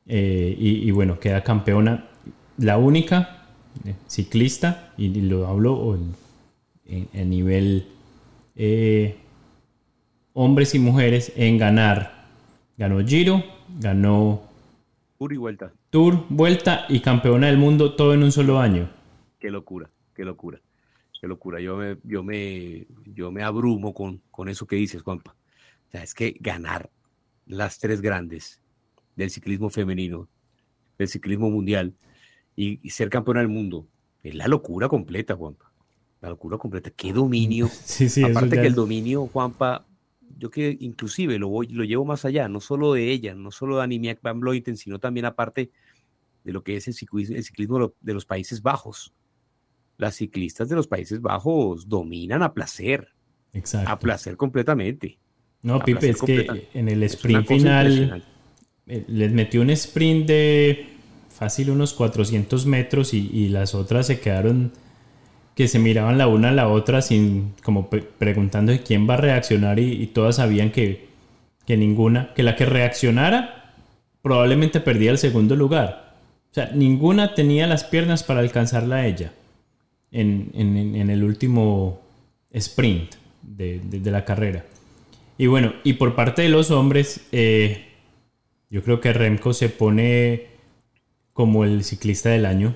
eh, 0.05 0.55
y, 0.59 0.87
y 0.87 0.91
bueno, 0.91 1.17
queda 1.17 1.41
campeona 1.43 2.09
la 2.57 2.77
única 2.77 3.45
eh, 3.85 3.95
ciclista, 4.07 4.93
y 4.97 5.09
lo 5.21 5.47
hablo 5.47 5.97
en 6.85 7.29
nivel 7.29 7.87
eh, 8.55 9.17
hombres 10.33 10.75
y 10.75 10.79
mujeres, 10.79 11.31
en 11.35 11.57
ganar. 11.57 12.25
Ganó 12.77 13.05
Giro, 13.05 13.43
ganó 13.79 14.41
Tour 15.17 15.33
y 15.33 15.37
vuelta. 15.37 15.71
Tour, 15.89 16.25
Vuelta 16.27 16.85
y 16.89 16.99
campeona 16.99 17.47
del 17.47 17.57
mundo 17.57 17.95
todo 17.95 18.13
en 18.13 18.23
un 18.23 18.31
solo 18.31 18.59
año. 18.59 18.89
Qué 19.39 19.49
locura, 19.49 19.89
qué 20.13 20.25
locura, 20.25 20.59
qué 21.19 21.27
locura. 21.27 21.61
Yo 21.61 21.77
me, 21.77 21.97
yo 22.03 22.21
me, 22.23 22.85
yo 23.05 23.31
me 23.31 23.43
abrumo 23.43 23.93
con, 23.93 24.21
con 24.29 24.49
eso 24.49 24.67
que 24.67 24.75
dices, 24.75 25.01
Juanpa. 25.01 25.33
Sea, 25.95 26.03
es 26.03 26.13
que 26.13 26.35
ganar 26.41 26.89
las 27.45 27.79
tres 27.79 28.01
grandes 28.01 28.59
del 29.15 29.29
ciclismo 29.29 29.69
femenino, 29.69 30.27
del 30.97 31.07
ciclismo 31.07 31.49
mundial 31.49 31.93
y, 32.53 32.79
y 32.85 32.89
ser 32.89 33.09
campeona 33.09 33.39
del 33.39 33.47
mundo, 33.49 33.87
es 34.21 34.35
la 34.35 34.49
locura 34.49 34.89
completa, 34.89 35.35
Juanpa. 35.37 35.71
La 36.19 36.27
locura 36.29 36.57
completa. 36.57 36.89
Qué 36.89 37.13
dominio. 37.13 37.69
Sí, 37.85 38.09
sí, 38.09 38.23
Aparte 38.25 38.59
que 38.59 38.67
el 38.67 38.75
dominio, 38.75 39.27
Juanpa, 39.27 39.85
yo 40.37 40.49
que 40.49 40.75
inclusive 40.81 41.39
lo, 41.39 41.47
voy, 41.47 41.67
lo 41.67 41.85
llevo 41.85 42.03
más 42.03 42.25
allá, 42.25 42.49
no 42.49 42.59
solo 42.59 42.91
de 42.91 43.09
ella, 43.11 43.33
no 43.33 43.51
solo 43.51 43.77
de 43.77 43.83
Annemiek 43.83 44.21
van 44.21 44.41
Vleuten, 44.41 44.75
sino 44.75 44.99
también 44.99 45.25
aparte 45.25 45.71
de 46.43 46.51
lo 46.51 46.61
que 46.61 46.75
es 46.75 46.89
el 46.89 46.93
ciclismo, 46.93 47.37
el 47.37 47.43
ciclismo 47.45 47.75
de 47.75 47.79
lo- 47.85 47.95
de 48.01 48.13
los 48.13 48.25
Países 48.25 48.61
Bajos. 48.61 49.13
Las 49.97 50.15
ciclistas 50.15 50.67
de 50.67 50.75
los 50.75 50.87
Países 50.87 51.21
Bajos 51.21 51.87
dominan 51.87 52.43
a 52.43 52.53
placer, 52.53 53.13
a 53.53 53.57
Exacto. 53.57 53.99
placer 53.99 54.35
completamente. 54.35 55.19
No, 55.65 55.79
Pipe, 55.85 56.09
es 56.09 56.17
que 56.27 56.35
en 56.73 56.89
el 56.89 57.03
sprint 57.03 57.47
final 57.47 58.23
eh, 58.87 59.03
les 59.07 59.31
metió 59.31 59.61
un 59.61 59.69
sprint 59.71 60.27
de 60.27 60.85
fácil 61.29 61.69
unos 61.71 61.93
400 61.93 62.65
metros 62.65 63.13
y, 63.13 63.29
y 63.33 63.49
las 63.49 63.75
otras 63.75 64.07
se 64.07 64.19
quedaron 64.19 64.71
que 65.55 65.67
se 65.67 65.79
miraban 65.79 66.17
la 66.17 66.27
una 66.27 66.49
a 66.49 66.51
la 66.51 66.67
otra 66.67 67.01
sin 67.01 67.53
como 67.63 67.89
pe- 67.89 68.01
preguntando 68.03 68.73
quién 68.85 69.09
va 69.09 69.15
a 69.15 69.17
reaccionar 69.17 69.79
y, 69.79 69.91
y 70.03 70.07
todas 70.07 70.35
sabían 70.35 70.71
que, 70.71 71.07
que 71.65 71.77
ninguna, 71.77 72.33
que 72.35 72.43
la 72.43 72.55
que 72.55 72.65
reaccionara 72.65 73.73
probablemente 74.21 74.79
perdía 74.81 75.11
el 75.11 75.17
segundo 75.17 75.55
lugar. 75.55 76.15
O 76.51 76.53
sea, 76.53 76.71
ninguna 76.73 77.33
tenía 77.33 77.67
las 77.67 77.83
piernas 77.85 78.23
para 78.23 78.41
alcanzarla 78.41 78.97
a 78.97 79.07
ella 79.07 79.33
en, 80.11 80.51
en- 80.53 80.77
en- 80.77 80.95
en 80.95 81.09
el 81.09 81.23
último 81.23 82.01
sprint 82.51 83.15
de, 83.41 83.79
de- 83.79 83.99
de 83.99 84.11
la 84.11 84.23
carrera. 84.25 84.63
Y 85.37 85.47
bueno, 85.47 85.73
y 85.83 85.93
por 85.93 86.15
parte 86.15 86.41
de 86.43 86.49
los 86.49 86.71
hombres, 86.71 87.27
eh, 87.31 87.85
yo 88.69 88.83
creo 88.83 89.01
que 89.01 89.11
Remco 89.13 89.53
se 89.53 89.69
pone 89.69 90.47
como 91.33 91.65
el 91.65 91.83
ciclista 91.83 92.29
del 92.29 92.45
año. 92.45 92.75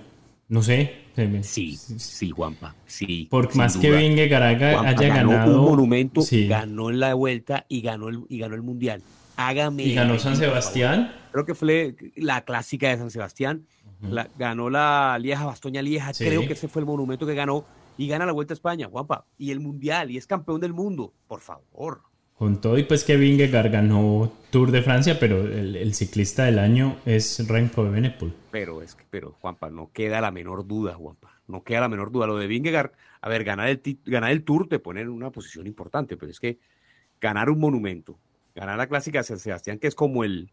No 0.50 0.62
sé. 0.64 0.96
Sí, 1.44 1.76
sí, 1.76 2.30
Juanpa, 2.30 2.76
sí. 2.86 3.28
Por 3.30 3.54
más 3.56 3.76
que. 3.76 3.92
Vingegaard 3.92 4.58
Juanpa 4.58 4.90
haya 4.90 5.08
ganó 5.10 5.30
ganado. 5.32 5.62
un 5.62 5.70
monumento, 5.70 6.22
sí, 6.22 6.48
ganó 6.48 6.90
en 6.90 7.00
la 7.02 7.14
vuelta 7.14 7.66
y 7.68 7.82
ganó 7.82 8.08
el, 8.08 8.22
y 8.30 8.40
ganó 8.40 8.56
el 8.56 8.62
mundial. 8.62 9.02
Hágame. 9.36 9.84
y 9.84 9.94
ganó 9.96 10.18
San. 10.18 10.38
Sebastián. 10.38 11.14
Creo 11.32 11.46
que 11.46 11.56
fue 11.56 11.96
la 12.16 12.46
clásica 12.46 12.90
de 12.90 12.98
San 12.98 13.12
Sebastián. 13.12 13.66
La- 14.02 14.30
ganó 14.38 14.70
la 14.70 15.18
Lieja, 15.20 15.46
Bastoña 15.46 15.82
Lieja. 15.82 16.14
Sí. 16.14 16.24
Creo 16.26 16.48
que 16.48 16.54
ese 16.54 16.70
fue 16.70 16.82
el 16.82 16.86
monumento 16.86 17.26
que 17.26 17.34
ganó. 17.36 17.66
Y 17.98 18.08
gana 18.08 18.26
la 18.26 18.32
Vuelta 18.32 18.54
a 18.54 18.56
España, 18.56 18.88
Juanpa. 18.90 19.26
Y 19.38 19.52
el 19.52 19.60
Mundial. 19.60 20.10
Y 20.12 20.18
es 20.18 20.26
campeón 20.26 20.62
del 20.62 20.72
mundo. 20.74 21.14
Por 21.28 21.42
favor. 21.42 22.04
Con 22.40 22.62
todo 22.62 22.78
y 22.78 22.84
pues 22.84 23.04
que 23.04 23.18
Vingegaard 23.18 23.70
ganó 23.70 24.32
Tour 24.50 24.72
de 24.72 24.82
Francia, 24.82 25.20
pero 25.20 25.42
el, 25.44 25.76
el 25.76 25.94
ciclista 25.94 26.46
del 26.46 26.58
año 26.58 26.98
es 27.06 27.46
Remco 27.48 27.84
de 27.84 27.90
Benepul. 27.92 28.34
Pero 28.50 28.82
es 28.82 28.96
que, 28.96 29.04
pero 29.10 29.36
Juanpa, 29.42 29.70
no 29.70 29.92
queda 29.94 30.22
la 30.22 30.32
menor 30.32 30.66
duda, 30.66 30.94
Juanpa. 30.96 31.38
No 31.48 31.64
queda 31.64 31.82
la 31.82 31.90
menor 31.90 32.12
duda. 32.12 32.28
Lo 32.28 32.38
de 32.38 32.48
Vingegaard, 32.48 32.92
a 33.22 33.28
ver, 33.30 33.44
ganar 33.44 33.68
el, 33.68 33.82
ganar 34.06 34.32
el 34.32 34.44
Tour 34.44 34.70
te 34.70 34.80
pone 34.80 35.02
en 35.02 35.10
una 35.10 35.32
posición 35.32 35.68
importante, 35.68 36.16
pero 36.16 36.32
es 36.32 36.40
que 36.40 36.58
ganar 37.20 37.50
un 37.50 37.60
monumento, 37.60 38.18
ganar 38.56 38.78
la 38.78 38.88
clásica 38.88 39.20
de 39.20 39.24
San 39.26 39.40
Sebastián, 39.40 39.78
que 39.78 39.88
es 39.88 39.96
como 39.96 40.24
el, 40.24 40.50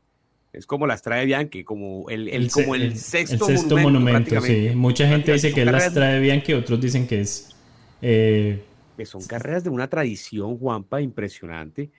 es 0.52 0.66
como 0.66 0.88
la 0.88 0.94
Estrada 0.94 1.20
de 1.20 1.26
Bianchi, 1.26 1.62
como 1.62 2.10
el, 2.10 2.28
el- 2.28 2.50
se- 2.50 2.62
como 2.64 2.74
el, 2.74 2.96
sexto, 2.96 3.48
el 3.48 3.58
sexto 3.58 3.76
monumento. 3.78 4.40
sí. 4.40 4.70
Mucha 4.74 5.06
gente 5.06 5.32
dice 5.34 5.52
que 5.54 5.60
es 5.62 5.70
la 5.70 5.78
Estrada 5.78 6.14
de 6.14 6.20
Bianchi, 6.20 6.52
otros 6.54 6.80
dicen 6.80 7.06
que 7.06 7.20
es... 7.20 7.54
eh, 8.02 8.64
que 8.96 9.06
son 9.06 9.22
carreras 9.26 9.64
de 9.64 9.70
una 9.70 9.88
tradición, 9.88 10.58
Juanpa, 10.58 11.00
impresionante. 11.00 11.90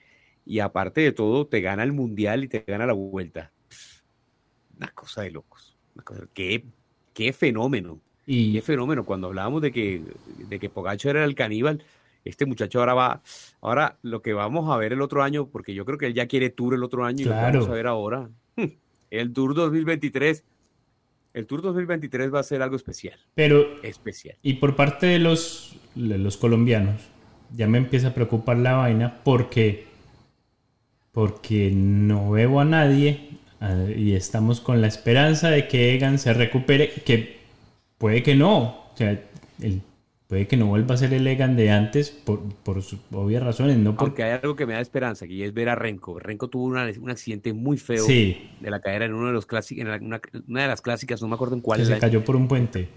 Y 0.44 0.60
aparte 0.60 1.00
de 1.02 1.12
todo, 1.12 1.46
te 1.46 1.60
gana 1.60 1.82
el 1.82 1.92
mundial 1.92 2.44
y 2.44 2.48
te 2.48 2.64
gana 2.66 2.86
la 2.86 2.94
vuelta. 2.94 3.52
Una 4.76 4.88
cosa 4.88 5.22
de 5.22 5.30
locos. 5.30 5.76
Una 5.94 6.04
cosa- 6.04 6.26
qué, 6.32 6.64
qué 7.14 7.32
fenómeno. 7.32 8.00
y 8.26 8.52
Qué 8.52 8.62
fenómeno. 8.62 9.04
Cuando 9.04 9.26
hablábamos 9.28 9.62
de 9.62 9.72
que, 9.72 10.02
de 10.48 10.58
que 10.58 10.68
Pogacar 10.70 11.16
era 11.16 11.24
el 11.24 11.34
caníbal, 11.34 11.82
este 12.24 12.46
muchacho 12.46 12.80
ahora 12.80 12.94
va. 12.94 13.22
Ahora, 13.60 13.98
lo 14.02 14.20
que 14.22 14.32
vamos 14.34 14.70
a 14.70 14.76
ver 14.76 14.92
el 14.92 15.00
otro 15.02 15.22
año, 15.22 15.48
porque 15.48 15.74
yo 15.74 15.84
creo 15.84 15.98
que 15.98 16.06
él 16.06 16.14
ya 16.14 16.26
quiere 16.26 16.50
tour 16.50 16.74
el 16.74 16.82
otro 16.84 17.04
año 17.04 17.22
y 17.22 17.24
lo 17.24 17.30
que 17.32 17.38
Claro. 17.38 17.58
vamos 17.60 17.68
a 17.70 17.74
ver 17.74 17.86
ahora. 17.86 18.28
El 19.10 19.32
Tour 19.32 19.54
2023. 19.54 20.44
El 21.34 21.46
Tour 21.46 21.62
2023 21.62 22.32
va 22.32 22.40
a 22.40 22.42
ser 22.42 22.60
algo 22.62 22.76
especial. 22.76 23.18
pero 23.34 23.82
Especial. 23.82 24.36
Y 24.42 24.54
por 24.54 24.76
parte 24.76 25.06
de 25.06 25.18
los, 25.18 25.76
los 25.98 26.36
colombianos, 26.36 27.00
ya 27.54 27.66
me 27.66 27.78
empieza 27.78 28.08
a 28.08 28.14
preocupar 28.14 28.58
la 28.58 28.74
vaina 28.74 29.20
porque, 29.24 29.86
porque 31.12 31.70
no 31.72 32.30
veo 32.30 32.60
a 32.60 32.64
nadie 32.64 33.28
y 33.96 34.14
estamos 34.14 34.60
con 34.60 34.80
la 34.80 34.86
esperanza 34.86 35.50
de 35.50 35.66
que 35.66 35.94
Egan 35.94 36.18
se 36.18 36.32
recupere, 36.32 36.90
que 36.90 37.38
puede 37.98 38.22
que 38.22 38.36
no. 38.36 38.62
O 38.62 38.92
sea, 38.94 39.20
el, 39.60 39.82
puede 40.28 40.46
que 40.46 40.56
no 40.56 40.66
vuelva 40.66 40.94
a 40.94 40.98
ser 40.98 41.12
el 41.14 41.26
Egan 41.26 41.56
de 41.56 41.70
antes 41.70 42.10
por, 42.10 42.40
por 42.62 42.82
obvias 43.12 43.42
razones. 43.42 43.78
No 43.78 43.96
Porque 43.96 44.22
hay 44.22 44.38
algo 44.40 44.54
que 44.54 44.66
me 44.66 44.74
da 44.74 44.80
esperanza, 44.80 45.26
que 45.26 45.44
es 45.44 45.52
ver 45.52 45.70
a 45.70 45.74
Renko. 45.74 46.18
Renko 46.20 46.48
tuvo 46.48 46.64
un 46.66 47.10
accidente 47.10 47.52
muy 47.52 47.78
feo 47.78 48.06
de 48.06 48.70
la 48.70 48.80
cadera 48.80 49.06
en 49.06 49.14
uno 49.14 49.28
de 49.28 49.32
los 49.32 49.46
clásicos, 49.46 49.82
en 49.82 50.04
una, 50.04 50.20
de 50.20 50.68
las 50.68 50.80
clásicas, 50.80 51.20
no 51.20 51.28
me 51.28 51.34
acuerdo 51.34 51.56
en 51.56 51.62
cuál. 51.62 51.84
se 51.84 51.98
cayó 51.98 52.24
por 52.24 52.36
un 52.36 52.46
puente. 52.46 52.88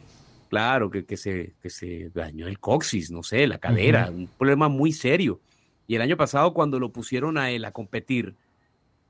Claro, 0.52 0.92
que, 0.92 1.06
que, 1.06 1.16
se, 1.16 1.54
que 1.62 1.70
se 1.70 2.12
dañó 2.14 2.46
el 2.46 2.60
coxis, 2.60 3.10
no 3.10 3.24
sé, 3.24 3.48
la 3.48 3.58
cadera, 3.58 4.10
un 4.12 4.28
problema 4.28 4.68
muy 4.68 4.92
serio. 4.92 5.40
Y 5.88 5.96
el 5.96 6.02
año 6.02 6.18
pasado 6.18 6.54
cuando 6.54 6.78
lo 6.78 6.92
pusieron 6.92 7.38
a 7.38 7.52
él 7.52 7.64
a 7.64 7.72
competir, 7.72 8.36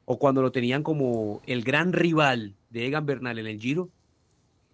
o 0.06 0.20
cuando 0.20 0.44
lo 0.44 0.52
tenían 0.52 0.84
como 0.84 1.42
el 1.48 1.64
gran 1.64 1.94
rival 1.94 2.54
de 2.70 2.86
Egan 2.86 3.08
Bernal 3.08 3.40
en 3.40 3.48
el 3.48 3.60
Giro, 3.60 3.90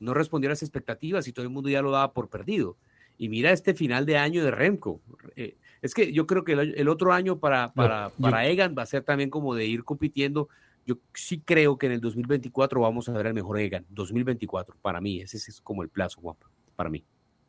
no 0.02 0.14
respondió 0.14 0.50
a 0.50 0.52
las 0.52 0.62
expectativas 0.62 1.26
y 1.30 1.32
todo 1.32 1.44
el 1.44 1.52
mundo 1.52 1.70
ya 1.70 1.82
lo 1.82 1.90
daba 1.90 2.12
por 2.12 2.28
perdido. 2.28 2.76
Y 3.18 3.30
mira 3.30 3.54
este 3.54 3.74
final 3.74 4.06
de 4.06 4.18
año 4.18 4.44
de 4.44 4.52
Remco. 4.52 5.00
Eh, 5.38 5.56
es 5.82 5.94
que 5.94 6.12
yo 6.12 6.28
creo 6.28 6.44
que 6.44 6.52
el, 6.52 6.90
otro 6.90 7.14
año 7.14 7.40
para, 7.40 7.72
para, 7.72 8.10
para 8.20 8.46
Egan 8.46 8.76
va 8.78 8.84
a 8.84 8.88
ser 8.88 9.04
también 9.04 9.30
como 9.30 9.56
de 9.56 9.66
ir 9.66 9.86
compitiendo. 9.86 10.50
Yo 10.86 10.98
sí 11.14 11.40
creo 11.40 11.78
que 11.78 11.86
en 11.86 11.94
el 11.94 12.02
2024 12.02 12.82
vamos 12.82 13.08
a 13.08 13.14
ver 13.14 13.28
el 13.28 13.34
mejor 13.34 13.58
Egan. 13.58 13.86
2024, 13.88 14.76
para 14.82 15.00
mí, 15.00 15.22
ese 15.22 15.38
es 15.38 15.62
como 15.62 15.82
el 15.82 15.88
plazo, 15.88 16.20
guapo, 16.20 16.48
para 16.78 16.90
mí. 16.90 17.04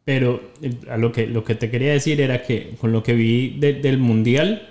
Pero 0.05 0.41
a 0.91 0.97
lo 0.97 1.13
que, 1.13 1.29
lo 1.29 1.45
que 1.45 1.55
te 1.55 1.71
quería 1.71 1.93
decir 1.93 2.21
era 2.21 2.43
que 2.43 2.75
con 2.81 2.91
lo 2.91 3.05
que 3.05 3.13
vi 3.13 3.61
del 3.61 3.99
Mundial, 3.99 4.69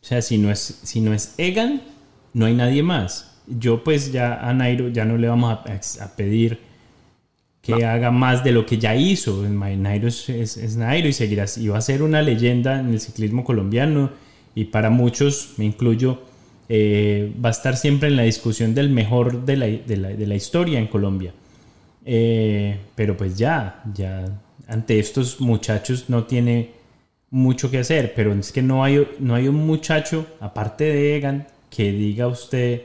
o 0.00 0.04
sea, 0.04 0.22
si 0.22 0.38
no, 0.38 0.52
es, 0.52 0.60
si 0.84 1.00
no 1.00 1.12
es 1.12 1.34
Egan, 1.38 1.82
no 2.34 2.46
hay 2.46 2.54
nadie 2.54 2.84
más. 2.84 3.42
Yo 3.48 3.82
pues 3.82 4.12
ya 4.12 4.46
a 4.46 4.54
Nairo 4.54 4.88
ya 4.88 5.04
no 5.04 5.16
le 5.16 5.26
vamos 5.26 5.58
a, 5.58 6.04
a 6.04 6.16
pedir 6.16 6.60
que 7.62 7.84
haga 7.84 8.10
más 8.10 8.44
de 8.44 8.52
lo 8.52 8.64
que 8.64 8.78
ya 8.78 8.94
hizo. 8.94 9.42
Nairo 9.42 10.08
es, 10.08 10.76
Nairo 10.76 11.08
y 11.08 11.12
seguirá, 11.12 11.46
y 11.56 11.68
va 11.68 11.78
a 11.78 11.82
ser 11.82 12.02
una 12.02 12.22
leyenda 12.22 12.80
en 12.80 12.90
el 12.90 13.00
ciclismo 13.00 13.44
colombiano 13.44 14.10
y 14.54 14.66
para 14.66 14.90
muchos, 14.90 15.54
me 15.56 15.64
incluyo, 15.64 16.22
eh, 16.68 17.32
va 17.42 17.50
a 17.50 17.52
estar 17.52 17.76
siempre 17.76 18.08
en 18.08 18.16
la 18.16 18.22
discusión 18.22 18.74
del 18.74 18.90
mejor 18.90 19.44
de 19.44 19.56
la, 19.56 19.66
de 19.66 20.26
la, 20.26 20.34
historia 20.34 20.78
en 20.78 20.86
Colombia. 20.86 21.32
Eh, 22.10 22.80
pero 22.94 23.18
pues 23.18 23.36
ya, 23.36 23.82
ya 23.92 24.24
ante 24.66 24.98
estos 24.98 25.42
muchachos 25.42 26.08
no 26.08 26.24
tiene 26.24 26.70
mucho 27.28 27.70
que 27.70 27.80
hacer, 27.80 28.14
pero 28.16 28.32
es 28.32 28.50
que 28.50 28.62
no 28.62 28.82
hay, 28.82 29.06
no 29.18 29.34
hay 29.34 29.46
un 29.46 29.66
muchacho, 29.66 30.26
aparte 30.40 30.84
de 30.84 31.16
Egan, 31.16 31.46
que 31.68 31.92
diga 31.92 32.26
usted, 32.26 32.84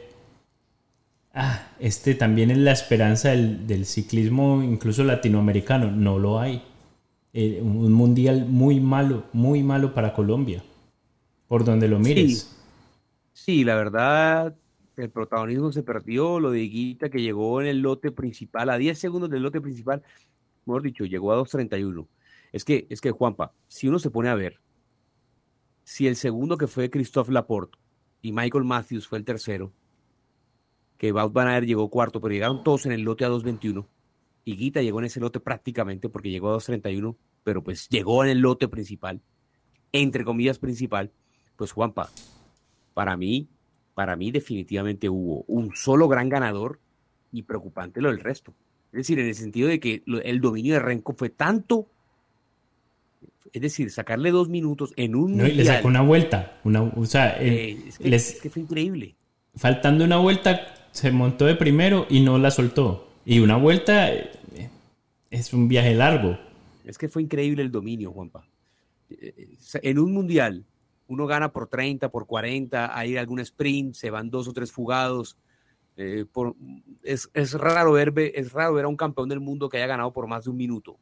ah, 1.33 1.69
este 1.79 2.15
también 2.15 2.51
es 2.51 2.57
la 2.57 2.73
esperanza 2.73 3.29
del, 3.29 3.86
ciclismo, 3.86 4.62
incluso 4.62 5.05
latinoamericano. 5.05 5.89
No 5.89 6.19
lo 6.19 6.41
hay. 6.41 6.62
Eh, 7.31 7.62
un 7.63 7.93
mundial 7.93 8.45
muy 8.45 8.81
malo, 8.81 9.23
muy 9.31 9.63
malo 9.63 9.93
para 9.93 10.13
Colombia, 10.13 10.62
por 11.47 11.63
donde 11.63 11.88
lo 11.88 11.97
mires. 11.97 12.53
Sí. 13.31 13.63
la 13.63 13.75
verdad, 13.75 14.53
el 14.97 15.10
protagonismo 15.10 15.71
se 15.71 15.84
perdió. 15.84 16.39
Lo 16.39 16.51
de 16.51 16.62
Guita 16.62 17.10
que 17.10 17.21
llegó 17.21 17.62
en 17.62 17.67
el 17.67 17.79
lote 17.79 18.12
principal, 18.12 18.69
a 18.69 18.77
10 18.77 18.97
segundos 18.97 19.29
del 19.29 19.43
lote 19.43 19.62
principal, 19.62 20.03
mejor 20.65 20.82
dicho, 20.82 21.06
llegó 21.06 21.32
a 21.32 21.38
2.31. 21.38 22.08
Es 22.51 22.65
que, 22.65 22.86
es 22.89 23.01
que, 23.01 23.12
Juanpa, 23.12 23.53
si 23.67 23.88
uno 23.88 23.99
se 23.99 24.12
pone 24.12 24.29
a 24.29 24.36
ver, 24.36 24.60
si 25.84 26.08
el 26.08 26.15
segundo 26.15 26.58
que 26.58 26.67
fue 26.67 26.89
Christophe 26.89 27.32
Laporte 27.32 27.77
y 28.21 28.32
Michael 28.32 28.63
Matthews 28.63 29.08
fue 29.08 29.17
el 29.17 29.25
tercero, 29.25 29.73
que 30.97 31.12
Wout 31.12 31.34
Van 31.34 31.65
llegó 31.65 31.89
cuarto, 31.89 32.21
pero 32.21 32.34
llegaron 32.34 32.63
todos 32.63 32.86
en 32.86 32.93
el 32.93 33.01
lote 33.01 33.25
a 33.25 33.29
2.21. 33.29 33.86
Y 34.45 34.56
Guita 34.56 34.82
llegó 34.82 34.99
en 34.99 35.06
ese 35.06 35.19
lote 35.19 35.39
prácticamente 35.39 36.10
porque 36.10 36.29
llegó 36.29 36.51
a 36.51 36.58
2.31, 36.58 37.17
pero 37.43 37.63
pues 37.63 37.89
llegó 37.89 38.23
en 38.23 38.29
el 38.29 38.39
lote 38.39 38.67
principal, 38.67 39.21
entre 39.91 40.23
comillas 40.23 40.60
principal. 40.60 41.12
Pues 41.56 41.71
Juanpa, 41.71 42.10
para 42.93 43.17
mí, 43.17 43.49
para 43.93 44.15
mí 44.15 44.32
definitivamente 44.32 45.10
hubo 45.10 45.43
un 45.47 45.75
solo 45.75 46.08
gran 46.08 46.29
ganador 46.29 46.79
y 47.32 47.43
preocupante 47.43 48.01
lo 48.01 48.10
del 48.10 48.19
resto. 48.19 48.53
Es 48.91 48.97
decir, 48.97 49.19
en 49.19 49.27
el 49.27 49.36
sentido 49.36 49.67
de 49.69 49.79
que 49.79 50.03
el 50.23 50.41
dominio 50.41 50.73
de 50.73 50.79
Renko 50.79 51.13
fue 51.13 51.29
tanto 51.29 51.88
es 53.53 53.62
decir, 53.62 53.91
sacarle 53.91 54.32
dos 54.32 54.49
minutos 54.49 54.93
en 54.97 55.15
un. 55.15 55.38
No, 55.38 55.47
y 55.47 55.51
le 55.51 55.63
sacó 55.63 55.88
una 55.88 56.01
vuelta. 56.01 56.60
Una, 56.63 56.82
o 56.82 57.06
sea, 57.06 57.38
eh, 57.39 57.77
es, 57.99 58.39
que, 58.41 58.49
fue 58.49 58.63
increíble. 58.63 59.15
Faltando 59.56 60.03
una 60.03 60.17
vuelta, 60.17 60.73
se 60.91 61.12
montó 61.12 61.45
de 61.45 61.53
primero 61.53 62.08
y 62.10 62.21
no 62.21 62.39
la 62.39 62.49
soltó. 62.49 63.08
Y 63.25 63.39
una 63.39 63.56
vuelta 63.56 64.12
eh, 64.12 64.32
es 65.29 65.53
un 65.53 65.67
viaje 65.67 65.93
largo. 65.93 66.39
Es 66.84 66.97
que 66.97 67.08
fue 67.08 67.21
increíble 67.21 67.62
el 67.62 67.71
dominio, 67.71 68.12
Juanpa. 68.12 68.43
Eh, 69.12 69.56
en 69.84 69.99
un 69.99 70.13
mundial, 70.13 70.65
uno 71.08 71.28
gana 71.28 71.52
por 71.52 71.68
30, 71.68 72.10
por 72.10 72.26
40, 72.26 72.98
hay 72.98 73.18
algún 73.18 73.39
sprint, 73.39 73.96
se 73.96 74.10
van 74.10 74.30
dos 74.30 74.48
o 74.48 74.54
tres 74.54 74.72
fugados. 74.72 75.38
Eh, 75.96 76.26
es, 77.04 77.30
es, 77.34 77.54
raro 77.54 77.92
ver, 77.92 78.13
es 78.18 78.52
raro 78.52 78.74
ver 78.74 78.86
a 78.86 78.88
un 78.88 78.98
campeón 78.98 79.30
del 79.30 79.39
mundo 79.39 79.70
que 79.70 79.78
haya 79.78 79.88
ganado 79.88 80.12
por 80.12 80.28
más 80.28 80.46
de 80.46 80.50
un 80.50 80.58
minuto 80.58 80.98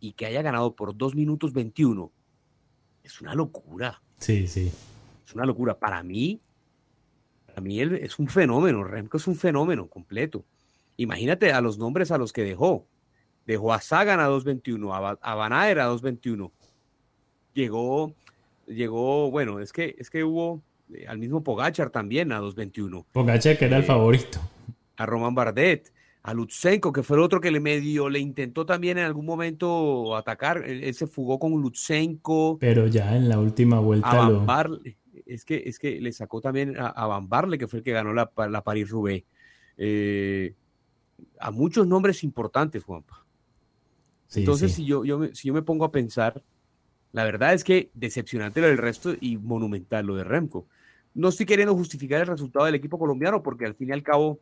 y 0.00 0.12
que 0.12 0.26
haya 0.26 0.42
ganado 0.42 0.74
por 0.74 0.96
dos 0.96 1.14
minutos 1.14 1.52
21. 1.52 2.10
Es 3.02 3.20
una 3.20 3.34
locura. 3.34 4.02
Sí, 4.18 4.46
sí. 4.46 4.72
Es 5.24 5.34
una 5.34 5.44
locura. 5.44 5.78
Para 5.78 6.02
mí, 6.02 6.40
a 7.54 7.60
mí 7.60 7.80
él 7.80 7.94
es 7.94 8.18
un 8.18 8.28
fenómeno, 8.28 8.84
Remco 8.84 9.16
es 9.16 9.26
un 9.26 9.36
fenómeno 9.36 9.88
completo. 9.88 10.44
Imagínate 10.96 11.52
a 11.52 11.60
los 11.60 11.78
nombres 11.78 12.10
a 12.10 12.18
los 12.18 12.32
que 12.32 12.42
dejó. 12.42 12.86
Dejó 13.46 13.72
a 13.72 13.80
Sagan 13.80 14.20
a 14.20 14.28
2.21, 14.28 14.92
a, 14.92 15.18
a 15.20 15.34
Van 15.34 15.52
a 15.52 15.68
2.21. 15.70 16.50
Llegó, 17.54 18.14
llegó, 18.68 19.30
bueno, 19.30 19.60
es 19.60 19.72
que, 19.72 19.96
es 19.98 20.10
que 20.10 20.24
hubo 20.24 20.62
eh, 20.94 21.06
al 21.08 21.18
mismo 21.18 21.42
Pogachar 21.42 21.90
también 21.90 22.32
a 22.32 22.40
2.21. 22.40 23.06
Pogachar 23.12 23.58
que 23.58 23.64
era 23.64 23.76
el 23.76 23.82
eh, 23.82 23.86
favorito. 23.86 24.38
A 24.96 25.06
Roman 25.06 25.34
Bardet, 25.34 25.92
a 26.22 26.34
Lutsenko, 26.34 26.92
que 26.92 27.02
fue 27.02 27.16
el 27.16 27.22
otro 27.22 27.40
que 27.40 27.50
le 27.50 27.60
medio, 27.60 28.08
le 28.08 28.18
intentó 28.18 28.66
también 28.66 28.98
en 28.98 29.04
algún 29.04 29.26
momento 29.26 30.16
atacar. 30.16 30.64
Él, 30.66 30.92
se 30.94 31.06
fugó 31.06 31.38
con 31.38 31.52
Lutsenko. 31.52 32.58
Pero 32.58 32.86
ya 32.86 33.16
en 33.16 33.28
la 33.28 33.38
última 33.38 33.80
vuelta. 33.80 34.10
A 34.10 34.30
lo 34.30 34.44
es 35.26 35.44
que, 35.44 35.62
es 35.66 35.78
que 35.78 36.00
le 36.00 36.12
sacó 36.12 36.40
también 36.40 36.74
a, 36.78 37.06
Van 37.06 37.28
Barle, 37.28 37.58
que 37.58 37.68
fue 37.68 37.80
el 37.80 37.84
que 37.84 37.92
ganó 37.92 38.14
la, 38.14 38.30
la 38.48 38.64
Paris-Roubaix. 38.64 39.24
Eh, 39.76 40.54
a 41.38 41.50
muchos 41.50 41.86
nombres 41.86 42.24
importantes, 42.24 42.82
Juanpa. 42.82 43.24
Entonces, 44.34 44.72
Si, 44.72 44.84
yo, 44.84 45.04
yo 45.04 45.34
si 45.34 45.48
yo 45.48 45.54
me 45.54 45.62
pongo 45.62 45.84
a 45.84 45.92
pensar, 45.92 46.42
la 47.18 47.24
verdad 47.24 47.52
es 47.52 47.64
que 47.64 47.90
decepcionante 47.94 48.60
lo 48.60 48.68
del 48.68 48.78
resto 48.78 49.12
y 49.20 49.38
monumental 49.38 50.06
lo 50.06 50.14
de 50.14 50.22
Remco. 50.22 50.68
No 51.14 51.30
estoy 51.30 51.46
queriendo 51.46 51.74
justificar 51.74 52.20
el 52.20 52.28
resultado 52.28 52.64
del 52.66 52.76
equipo 52.76 52.96
colombiano 52.96 53.42
porque 53.42 53.66
al 53.66 53.74
fin 53.74 53.88
y 53.88 53.92
al 53.92 54.04
cabo 54.04 54.38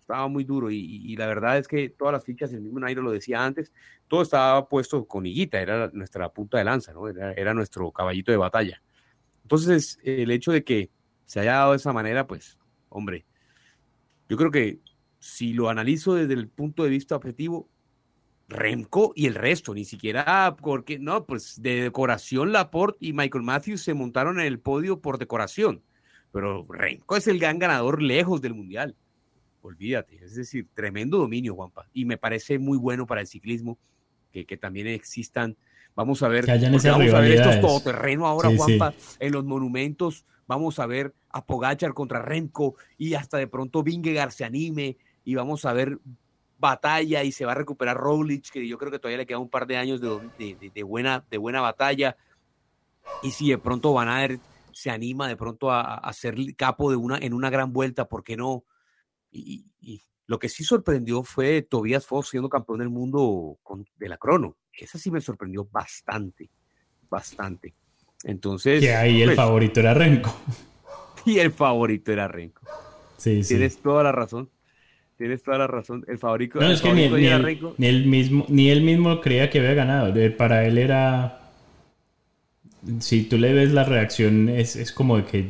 estaba 0.00 0.26
muy 0.26 0.42
duro 0.42 0.72
y, 0.72 1.14
la 1.14 1.28
verdad 1.28 1.58
es 1.58 1.68
que 1.68 1.88
todas 1.88 2.12
las 2.12 2.24
fichas, 2.24 2.52
el 2.52 2.62
mismo 2.62 2.80
Nairo 2.80 3.00
lo 3.00 3.12
decía 3.12 3.44
antes, 3.44 3.72
todo 4.08 4.22
estaba 4.22 4.68
puesto 4.68 5.06
con 5.06 5.24
Higuita, 5.24 5.60
era 5.60 5.88
nuestra 5.92 6.28
punta 6.30 6.58
de 6.58 6.64
lanza, 6.64 6.92
¿no? 6.92 7.06
era 7.06 7.54
nuestro 7.54 7.92
caballito 7.92 8.32
de 8.32 8.38
batalla. 8.38 8.82
Entonces, 9.44 10.00
el 10.02 10.32
hecho 10.32 10.50
de 10.50 10.64
que 10.64 10.90
se 11.26 11.38
haya 11.38 11.52
dado 11.52 11.70
de 11.70 11.76
esa 11.76 11.92
manera, 11.92 12.26
pues, 12.26 12.58
hombre, 12.88 13.24
yo 14.28 14.36
creo 14.36 14.50
que 14.50 14.80
si 15.20 15.52
lo 15.52 15.68
analizo 15.68 16.16
desde 16.16 16.34
el 16.34 16.48
punto 16.48 16.82
de 16.82 16.90
vista 16.90 17.14
objetivo, 17.14 17.68
Remco 18.50 19.12
y 19.14 19.26
el 19.26 19.34
resto, 19.36 19.72
ni 19.72 19.84
siquiera 19.84 20.56
porque, 20.60 20.98
no, 20.98 21.24
pues 21.24 21.62
de 21.62 21.82
decoración 21.82 22.52
Laporte 22.52 22.98
y 23.00 23.12
Michael 23.12 23.44
Matthews 23.44 23.82
se 23.82 23.94
montaron 23.94 24.40
en 24.40 24.46
el 24.46 24.58
podio 24.58 25.00
por 25.00 25.18
decoración, 25.18 25.82
pero 26.32 26.66
Remco 26.68 27.16
es 27.16 27.28
el 27.28 27.38
gran 27.38 27.58
ganador 27.58 28.02
lejos 28.02 28.42
del 28.42 28.54
mundial. 28.54 28.96
Olvídate, 29.62 30.16
es 30.24 30.34
decir, 30.34 30.66
tremendo 30.74 31.18
dominio, 31.18 31.54
Juanpa, 31.54 31.86
y 31.92 32.04
me 32.04 32.18
parece 32.18 32.58
muy 32.58 32.76
bueno 32.76 33.06
para 33.06 33.20
el 33.20 33.26
ciclismo 33.26 33.78
que, 34.32 34.44
que 34.44 34.56
también 34.56 34.88
existan. 34.88 35.56
Vamos 35.94 36.22
a 36.22 36.28
ver, 36.28 36.46
vamos 36.46 36.84
a 36.84 36.98
ver 36.98 37.32
estos 37.32 37.60
todoterreno 37.60 38.26
ahora, 38.26 38.50
Juanpa, 38.56 38.94
en 39.18 39.32
los 39.32 39.44
monumentos. 39.44 40.24
Vamos 40.46 40.78
a 40.78 40.86
ver 40.86 41.14
a 41.28 41.44
Pogachar 41.44 41.94
contra 41.94 42.22
Remco 42.22 42.74
y 42.98 43.14
hasta 43.14 43.38
de 43.38 43.46
pronto 43.46 43.82
Vingegaard 43.82 44.32
se 44.32 44.44
anime 44.44 44.96
y 45.24 45.34
vamos 45.34 45.64
a 45.64 45.72
ver 45.72 45.98
batalla 46.60 47.24
y 47.24 47.32
se 47.32 47.44
va 47.44 47.52
a 47.52 47.56
recuperar 47.56 47.96
Roglic, 47.96 48.50
que 48.50 48.68
yo 48.68 48.78
creo 48.78 48.92
que 48.92 48.98
todavía 48.98 49.18
le 49.18 49.26
queda 49.26 49.38
un 49.38 49.48
par 49.48 49.66
de 49.66 49.78
años 49.78 50.00
de, 50.00 50.82
buena, 50.82 51.24
de 51.30 51.38
buena 51.38 51.60
batalla. 51.60 52.16
Y 53.22 53.30
si 53.32 53.48
de 53.48 53.58
pronto 53.58 53.92
Van 53.94 54.08
Aert 54.08 54.40
se 54.72 54.90
anima 54.90 55.26
de 55.26 55.36
pronto 55.36 55.72
a, 55.72 56.12
ser 56.12 56.36
capo 56.56 56.90
de 56.90 56.96
una, 56.96 57.18
en 57.18 57.32
una 57.32 57.50
gran 57.50 57.72
vuelta, 57.72 58.06
¿por 58.06 58.22
qué 58.22 58.36
no? 58.36 58.64
Y, 59.32 59.64
lo 60.26 60.38
que 60.38 60.48
sí 60.48 60.62
sorprendió 60.62 61.24
fue 61.24 61.62
Tobias 61.62 62.06
Fox 62.06 62.28
siendo 62.28 62.48
campeón 62.48 62.78
del 62.78 62.88
mundo 62.88 63.58
de 63.96 64.08
la 64.08 64.16
crono. 64.16 64.56
Esa 64.72 64.96
sí 64.96 65.10
me 65.10 65.20
sorprendió 65.20 65.64
bastante, 65.72 66.52
bastante. 67.08 67.74
Entonces. 68.22 68.80
Que 68.80 68.94
ahí 68.94 69.22
el 69.22 69.30
pues 69.30 69.36
favorito 69.36 69.80
era 69.80 69.92
Renko. 69.92 70.32
Y 71.26 71.38
el 71.38 71.52
favorito 71.52 72.12
era 72.12 72.28
Renko. 72.28 72.62
Sí, 73.18 73.42
Tienes 73.42 73.76
toda 73.82 74.04
la 74.04 74.12
razón. 74.12 74.48
Tienes 75.20 75.42
toda 75.42 75.58
la 75.58 75.66
razón. 75.66 76.04
El 76.08 76.18
favorito, 76.18 76.58
No, 76.58 76.66
el 76.66 76.72
es 76.72 76.80
que 76.82 76.92
ni, 76.92 77.08
ni 77.08 77.26
él, 77.26 77.42
Renko. 77.42 77.74
ni 77.78 77.86
él 77.86 78.06
mismo, 78.06 78.46
ni 78.48 78.70
él 78.70 78.82
mismo 78.82 79.20
creía 79.20 79.50
que 79.50 79.58
había 79.60 79.74
ganado. 79.74 80.14
Eh, 80.16 80.30
Para 80.30 80.64
él 80.66 80.78
era. 80.78 81.38
Si 83.00 83.24
tú 83.24 83.38
le 83.38 83.52
ves 83.52 83.72
la 83.72 83.84
reacción, 83.84 84.48
es, 84.48 84.76
es 84.76 84.92
como 84.92 85.16
de 85.18 85.24
que. 85.24 85.48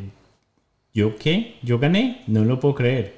¿Yo 0.92 1.16
qué? 1.16 1.56
¿Yo 1.62 1.78
gané? 1.78 2.22
No 2.26 2.44
lo 2.44 2.58
puedo 2.60 2.74
creer. 2.74 3.14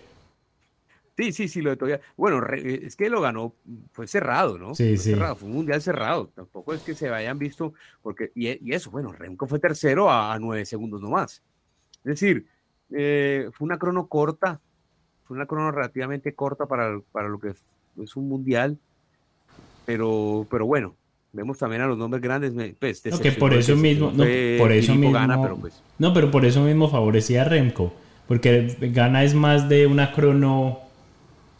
Sí, 1.17 1.33
sí, 1.33 1.47
sí, 1.49 1.61
lo 1.61 1.71
de 1.71 1.77
todavía. 1.77 2.01
Bueno, 2.17 2.41
re- 2.41 2.87
es 2.87 2.97
que 2.97 3.11
lo 3.11 3.21
ganó, 3.21 3.55
fue 3.93 4.07
cerrado, 4.09 4.59
¿no? 4.59 4.75
Sí, 4.75 4.97
fue 4.97 5.05
sí. 5.05 5.11
cerrado, 5.11 5.37
fue 5.37 5.49
un 5.49 5.55
mundial 5.57 5.81
cerrado. 5.83 6.29
Tampoco 6.35 6.73
es 6.73 6.83
que 6.83 6.95
se 6.95 7.09
hayan 7.11 7.39
visto, 7.39 7.75
porque, 8.03 8.33
y, 8.35 8.49
y 8.71 8.73
eso, 8.75 8.91
bueno, 8.91 9.13
Remco 9.13 9.47
fue 9.47 9.59
tercero 9.59 10.11
a, 10.11 10.33
a 10.33 10.39
nueve 10.39 10.65
segundos 10.65 11.03
nomás. 11.03 11.43
Es 11.99 12.21
decir, 12.21 12.47
eh, 12.91 13.51
fue 13.53 13.67
una 13.67 13.79
crono 13.79 14.09
corta, 14.09 14.61
fue 15.33 15.37
una 15.39 15.47
crono 15.47 15.71
relativamente 15.71 16.35
corta 16.35 16.67
para, 16.67 17.01
para 17.11 17.29
lo 17.29 17.39
que 17.39 17.49
es, 17.49 17.57
es 18.03 18.17
un 18.17 18.29
mundial, 18.29 18.77
pero, 19.87 20.47
pero 20.51 20.67
bueno, 20.67 20.95
vemos 21.33 21.57
también 21.57 21.81
a 21.81 21.87
los 21.87 21.97
nombres 21.97 22.23
grandes. 22.23 22.53
Pues, 22.79 23.03
No, 23.07 23.19
que 23.19 23.33
por 23.33 23.55
eso 23.55 23.75
mismo. 23.77 24.11
No, 24.11 24.25
por 24.59 24.73
eso 24.73 24.95
mismo. 24.95 25.19
Pero 25.43 25.57
pues, 25.57 25.83
No, 25.99 26.13
pero 26.13 26.31
por 26.31 26.45
eso 26.45 26.63
mismo 26.63 26.91
favorecía 26.91 27.41
a 27.43 27.45
Remco. 27.45 27.95
Porque 28.29 28.77
Gana 28.93 29.25
es 29.25 29.35
más 29.35 29.71
de 29.71 29.87
una 29.87 30.13
crono 30.13 30.81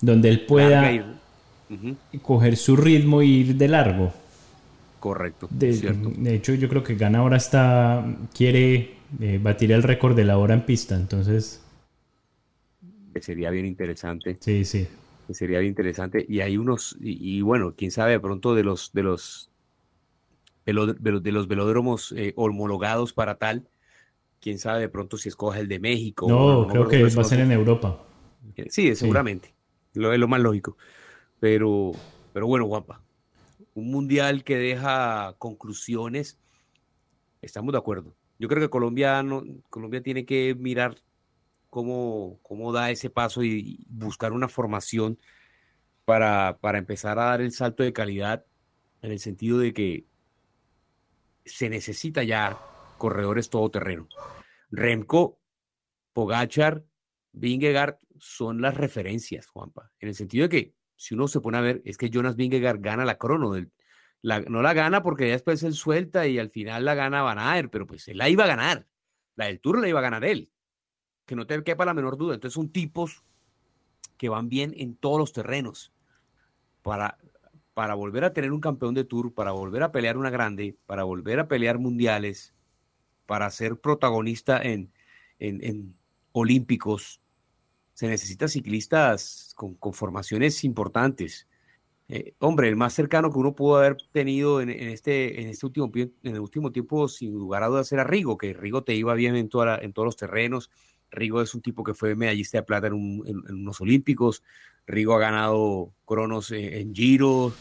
donde 0.03 0.29
él 0.29 0.45
pueda 0.45 1.19
coger 2.21 2.59
su 2.59 2.77
ritmo 2.77 3.23
y 3.23 3.31
ir 3.41 3.57
de 3.57 3.69
largo. 3.69 4.13
correcto, 5.01 5.49
De, 5.51 5.73
cierto. 5.73 6.13
de 6.15 6.35
hecho, 6.35 6.53
yo 6.55 6.69
creo 6.69 6.83
que 6.83 6.95
Gana 6.95 7.21
ahora 7.21 7.39
está. 7.39 8.05
quiere 8.35 8.97
eh, 9.19 9.41
batir 9.43 9.73
el 9.73 9.83
récord 9.83 10.15
de 10.15 10.25
la 10.25 10.37
hora 10.37 10.53
en 10.53 10.63
pista. 10.63 10.95
Entonces, 10.97 11.63
Que 13.13 13.21
sería 13.23 13.51
bien 13.51 13.67
interesante. 13.67 14.37
sí, 14.41 14.65
sí. 14.65 14.89
que 15.27 15.35
sería 15.35 15.59
bien 15.59 15.71
interesante. 15.71 16.25
Y 16.29 16.41
hay 16.41 16.57
unos, 16.57 16.97
y, 17.01 17.39
y 17.39 17.43
bueno, 17.43 17.75
quién 17.77 17.91
sabe 17.91 18.13
de 18.13 18.21
pronto 18.21 18.55
de 18.55 18.65
los 18.65 18.93
de 18.93 19.03
los 19.03 19.53
de 20.67 20.73
los, 20.73 21.03
de 21.23 21.33
los 21.33 21.49
velódromos 21.49 22.13
eh, 22.13 22.33
homologados 22.37 23.13
para 23.13 23.37
tal, 23.37 23.69
quién 24.41 24.59
sabe 24.59 24.81
de 24.81 24.89
pronto 24.89 25.17
si 25.17 25.29
escoge 25.29 25.61
el 25.61 25.69
de 25.69 25.81
México. 25.81 26.27
No, 26.29 26.63
no 26.63 26.69
creo 26.69 26.89
que 26.89 27.03
va 27.03 27.23
a 27.23 27.25
ser 27.25 27.41
en. 27.41 27.53
Europa. 27.53 28.05
Eh, 28.57 28.67
Sí, 28.71 28.95
seguramente. 28.95 29.55
Lo 29.95 30.13
es 30.13 30.19
lo 30.19 30.29
más 30.29 30.41
lógico. 30.41 30.77
Pero, 31.41 31.93
pero 32.33 32.47
bueno, 32.47 32.67
guapa. 32.67 33.03
Un 33.75 33.91
mundial 33.91 34.45
que 34.45 34.57
deja 34.57 35.35
conclusiones. 35.39 36.39
Estamos 37.41 37.73
de 37.73 37.79
acuerdo. 37.79 38.15
Yo 38.39 38.49
creo 38.49 38.61
que 38.61 38.71
Colombia 38.71 39.23
no, 39.23 39.45
Colombia 39.71 40.03
tiene 40.03 40.25
que 40.25 40.55
mirar 40.55 40.97
cómo, 41.73 42.39
cómo 42.43 42.71
da 42.71 42.91
ese 42.91 43.09
paso 43.09 43.43
y, 43.43 43.87
buscar 43.89 44.33
una 44.33 44.47
formación 44.47 45.19
para, 46.05 46.59
para 46.61 46.77
empezar 46.77 47.19
a 47.19 47.25
dar 47.25 47.41
el 47.41 47.51
salto 47.51 47.83
de 47.83 47.95
calidad 47.95 48.45
en 49.01 49.11
el 49.11 49.19
sentido 49.19 49.59
de 49.59 49.73
que 49.73 50.05
se 51.47 51.71
necesita 51.71 52.25
ya 52.25 52.61
corredores 52.99 53.49
todoterreno. 53.49 54.07
Remco, 54.71 55.41
Pogachar, 56.13 56.85
Vingegaard 57.33 57.97
son 58.19 58.61
las 58.61 58.77
referencias, 58.77 59.47
Juanpa, 59.47 59.91
en 59.99 60.11
el 60.11 60.15
sentido 60.15 60.43
de 60.43 60.49
que 60.51 60.75
si 60.95 61.15
uno 61.15 61.27
se 61.27 61.41
pone 61.41 61.57
a 61.57 61.63
ver, 61.63 61.81
es 61.87 61.97
que 61.97 62.11
Jonas 62.11 62.37
Vingegaard 62.37 62.83
gana 62.83 63.07
la 63.07 63.17
crono, 63.17 63.55
no 64.21 64.63
la 64.63 64.75
gana 64.75 65.03
porque 65.03 65.25
después 65.25 65.63
él 65.63 65.73
suelta 65.73 66.27
y 66.27 66.39
al 66.39 66.51
final 66.51 66.85
la 66.85 66.95
gana 66.95 67.23
Van 67.23 67.71
pero 67.71 67.87
pues 67.87 68.09
él 68.09 68.19
la 68.19 68.29
iba 68.29 68.45
a 68.45 68.49
ganar, 68.49 68.87
la 69.37 69.47
del 69.47 69.59
Tour 69.59 69.81
la 69.81 69.89
iba 69.89 70.01
a 70.01 70.03
ganar 70.03 70.23
él, 70.27 70.53
que 71.27 71.37
no 71.37 71.47
te 71.47 71.63
quepa 71.63 71.85
la 71.85 71.95
menor 71.95 72.17
duda, 72.17 72.35
entonces 72.35 72.55
son 72.55 72.71
tipos 72.71 73.23
que 74.17 74.29
van 74.29 74.49
bien 74.49 74.75
en 74.77 74.97
todos 74.97 75.19
los 75.19 75.33
terrenos 75.33 75.93
para, 76.83 77.19
para 77.75 77.95
volver 77.95 78.25
a 78.25 78.33
tener 78.33 78.53
un 78.53 78.61
campeón 78.61 78.95
de 78.95 79.05
Tour, 79.05 79.33
para 79.35 79.53
volver 79.53 79.83
a 79.83 79.93
pelear 79.93 80.17
una 80.17 80.31
grande, 80.31 80.77
para 80.87 81.05
volver 81.05 81.41
a 81.41 81.49
pelear 81.49 81.79
mundiales, 81.79 82.55
para 83.27 83.51
ser 83.51 83.81
protagonista 83.81 84.61
en, 84.61 84.93
en, 85.39 85.65
en 85.65 85.97
olímpicos, 86.33 87.21
se 87.95 88.09
necesita 88.09 88.49
ciclistas 88.49 89.53
con, 89.57 89.75
con 89.75 89.93
formaciones 89.93 90.65
importantes. 90.65 91.47
Eh, 92.09 92.35
hombre, 92.41 92.69
el 92.69 92.77
más 92.77 92.95
cercano 92.95 93.31
que 93.31 93.39
uno 93.39 93.55
pudo 93.55 93.77
haber 93.77 93.97
tenido 94.13 94.61
en, 94.61 94.71
este, 94.71 95.41
en, 95.41 95.49
este 95.49 95.67
último, 95.67 95.91
en 95.95 96.13
el 96.23 96.41
último 96.41 96.73
tiempo, 96.73 97.09
sin 97.09 97.33
lugar 97.33 97.63
a 97.63 97.69
dudas, 97.69 97.93
era 97.93 98.05
Rigo, 98.05 98.37
que 98.37 98.53
Rigo 98.53 98.83
te 98.83 98.95
iba 98.95 99.15
bien 99.15 99.37
en, 99.37 99.49
toda 99.49 99.79
en 99.79 99.93
todos 99.93 100.07
los 100.07 100.17
terrenos. 100.17 100.71
Rigo 101.13 101.41
es 101.43 101.55
un 101.55 101.61
tipo 101.63 101.85
que 101.85 101.95
fue 101.95 102.17
medallista 102.17 102.59
de 102.59 102.63
plata 102.65 102.89
en, 102.89 102.95
un- 102.95 103.23
en- 103.27 103.43
en 103.49 103.55
unos 103.55 103.81
olímpicos. 103.81 104.43
Rigo 104.87 105.15
ha 105.15 105.21
ganado 105.21 105.93
cronos 106.05 106.51
eh, 106.51 106.81
en 106.81 106.93
Giro, 106.95 107.53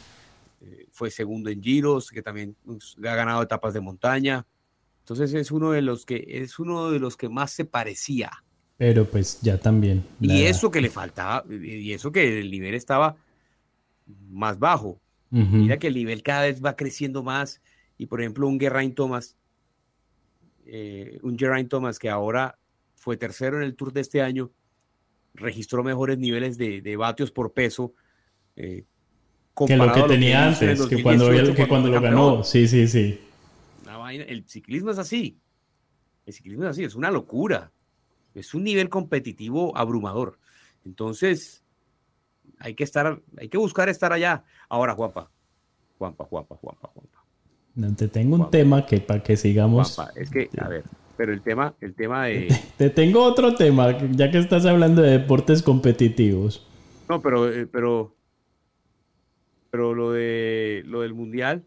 eh, 0.62 0.88
fue 0.92 1.12
segundo 1.12 1.50
en 1.50 1.62
Giros, 1.62 2.10
que 2.10 2.22
también 2.24 2.56
pues, 2.66 2.96
ha 2.98 3.16
ganado 3.16 3.44
etapas 3.44 3.74
de 3.74 3.82
montaña. 3.82 4.46
Entonces 5.02 5.34
es 5.34 5.52
uno 5.52 5.72
de 5.72 5.82
los 5.82 6.06
que 6.06 6.24
es 6.28 6.58
uno 6.60 6.90
de 6.92 7.00
los 7.00 7.18
que 7.18 7.30
más 7.30 7.52
se 7.52 7.66
parecía. 7.66 8.32
Pero 8.78 9.06
pues 9.06 9.40
ya 9.42 9.58
también. 9.60 10.04
la 10.22 10.34
Y 10.34 10.44
eso 10.46 10.72
que 10.72 10.82
le 10.82 10.90
faltaba, 10.90 11.44
y 11.54 11.92
eso 11.94 12.12
que 12.12 12.40
el 12.40 12.50
nivel 12.50 12.74
estaba 12.74 13.16
más 14.30 14.58
bajo. 14.58 15.00
Mira 15.30 15.78
que 15.78 15.88
el 15.88 15.94
nivel 15.94 16.24
cada 16.24 16.44
vez 16.44 16.64
va 16.64 16.76
creciendo 16.76 17.22
más. 17.24 17.62
Y 17.98 18.08
por 18.08 18.22
ejemplo, 18.22 18.48
un 18.48 18.60
Geraint 18.60 18.96
Thomas, 18.96 19.38
eh, 20.66 21.20
un 21.24 21.38
Geraint 21.38 21.70
Thomas 21.70 22.00
que 22.00 22.10
ahora 22.10 22.58
fue 23.02 23.18
tercero 23.18 23.58
en 23.58 23.64
el 23.64 23.76
Tour 23.76 23.92
de 23.94 24.02
este 24.02 24.22
año, 24.22 24.52
registró 25.34 25.84
mejores 25.84 26.20
niveles 26.20 26.56
de, 26.56 26.82
de 26.82 26.96
vatios 26.98 27.32
por 27.32 27.52
peso. 27.52 27.94
eh, 28.56 28.86
que 29.68 29.76
lo 29.76 29.92
que 29.92 30.04
tenía 30.04 30.48
antes, 30.48 30.88
que 30.88 31.02
cuando, 31.02 31.26
2018 31.26 31.56
que 31.56 31.68
cuando 31.68 31.88
fue 31.90 31.96
lo 31.98 32.02
ganó. 32.02 32.44
Sí, 32.44 32.68
sí, 32.68 32.88
sí. 32.88 33.20
Una 33.84 33.98
vaina- 33.98 34.24
El 34.26 34.48
ciclismo 34.48 34.92
es 34.92 35.00
así. 35.00 35.40
El 36.28 36.34
ciclismo 36.34 36.64
es 36.66 36.70
así, 36.70 36.84
es 36.84 36.94
una 36.96 37.10
locura. 37.12 37.72
Es 38.36 38.54
un 38.54 38.64
nivel 38.64 38.88
competitivo 38.90 39.76
abrumador. 39.76 40.40
Entonces, 40.86 41.64
hay 42.60 42.76
que 42.76 42.84
estar, 42.84 43.20
hay 43.38 43.50
que 43.50 43.58
buscar 43.58 43.90
estar 43.90 44.14
allá. 44.14 44.44
Ahora, 44.70 44.94
Juanpa, 44.94 45.32
Juanpa, 45.98 46.24
Juanpa, 46.26 46.56
Juanpa, 46.56 46.88
Juanpa. 46.88 47.26
No, 47.76 47.96
te 47.96 48.08
tengo 48.08 48.36
un 48.36 48.42
Juanpa. 48.42 48.52
tema 48.58 48.86
que 48.86 49.00
para 49.00 49.24
que 49.24 49.36
sigamos. 49.38 49.96
Juanpa, 49.96 50.14
es 50.20 50.30
que, 50.30 50.50
a 50.60 50.68
ver, 50.70 50.84
pero 51.22 51.34
el 51.34 51.42
tema, 51.44 51.76
el 51.82 51.94
tema 51.94 52.26
de. 52.26 52.48
Te 52.80 52.90
tengo 52.90 53.22
otro 53.24 53.54
tema, 53.54 53.96
ya 54.10 54.32
que 54.32 54.40
estás 54.40 54.66
hablando 54.66 55.04
de 55.04 55.20
deportes 55.20 55.62
competitivos. 55.62 56.68
No, 57.08 57.22
pero, 57.22 57.48
eh, 57.48 57.68
pero, 57.68 58.16
pero 59.70 59.94
lo 59.94 60.12
de 60.14 60.82
lo 60.88 61.02
del 61.02 61.14
mundial. 61.14 61.64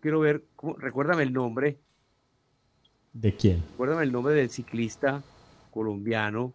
Quiero 0.00 0.20
ver, 0.20 0.44
recuérdame 0.78 1.24
el 1.24 1.34
nombre, 1.34 1.78
¿De 3.12 3.36
quién? 3.36 3.62
recuérdame 3.72 4.04
el 4.04 4.12
nombre 4.12 4.32
del 4.34 4.48
ciclista 4.48 5.22
colombiano. 5.70 6.54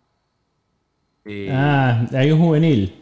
eh, 1.25 1.49
Ah, 1.51 2.07
hay 2.11 2.32
un 2.32 2.39
juvenil. 2.39 2.95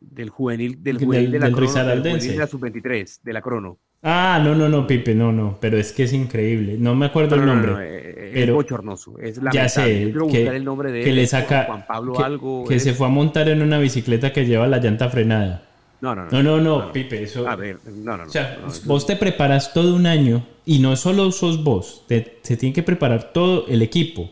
del 0.00 0.30
juvenil 0.30 0.82
del 0.82 0.96
Del- 0.96 1.04
juvenil 1.06 1.30
de 1.32 1.38
la 1.38 1.46
del 1.46 1.54
crono, 1.54 1.84
del 1.84 1.98
juvenil 2.00 2.28
de 2.30 2.36
la 2.38 2.46
sub-23 2.46 3.20
de 3.22 3.32
la 3.34 3.42
crono 3.42 3.78
Ah, 4.06 4.38
no, 4.44 4.54
no, 4.54 4.68
no, 4.68 4.86
Pipe, 4.86 5.14
no, 5.14 5.32
no, 5.32 5.56
pero 5.58 5.78
es 5.78 5.90
que 5.92 6.02
es 6.02 6.12
increíble. 6.12 6.76
No 6.78 6.94
me 6.94 7.06
acuerdo 7.06 7.36
No, 7.36 7.42
el 7.42 7.46
no, 7.48 7.54
no, 7.54 7.62
nombre. 7.62 7.72
no, 7.72 7.80
eh, 7.80 8.42
es 8.42 8.52
bochornoso 8.52 9.18
es 9.18 9.36
ya 9.36 9.42
lamentable 9.44 9.68
sé 9.70 10.12
Yo 10.12 10.26
quiero 10.26 10.28
que, 10.50 10.56
el 10.56 10.64
nombre 10.64 10.92
de 10.92 11.04
que 11.04 11.10
él, 11.10 11.16
le 11.16 11.26
saca 11.26 11.64
Juan 11.64 11.86
Pablo 11.86 12.12
que, 12.14 12.22
algo 12.22 12.64
que 12.66 12.74
es- 12.74 12.82
se 12.82 12.92
fue 12.92 13.06
a 13.06 13.10
montar 13.10 13.48
en 13.48 13.62
una 13.62 13.78
bicicleta 13.78 14.30
que 14.32 14.44
lleva 14.44 14.66
la 14.66 14.78
llanta 14.78 15.08
frenada. 15.08 15.62
no 16.02 16.14
no 16.14 16.28
No, 16.30 16.42
no, 16.42 16.60
no, 16.60 16.92
Pipe, 16.92 17.22
eso. 17.22 17.48
a 17.48 17.56
ver 17.56 17.78
no 17.86 18.16
no 18.16 18.18
no, 18.18 18.24
O 18.24 18.28
sea, 18.28 18.58
no, 18.60 18.72
vos 18.84 19.06
te 19.06 19.16
preparas 19.16 19.72
todo 19.72 19.94
un 19.96 20.04
año 20.06 20.44
y 20.66 20.80
no 20.80 20.96
solo 20.96 21.30
sos 21.32 21.64
vos, 21.64 22.04
te- 22.06 22.40
se 22.42 22.56
tiene 22.58 22.74
que 22.74 22.82
preparar 22.82 23.32
todo 23.32 23.66
el 23.68 23.80
equipo. 23.80 24.30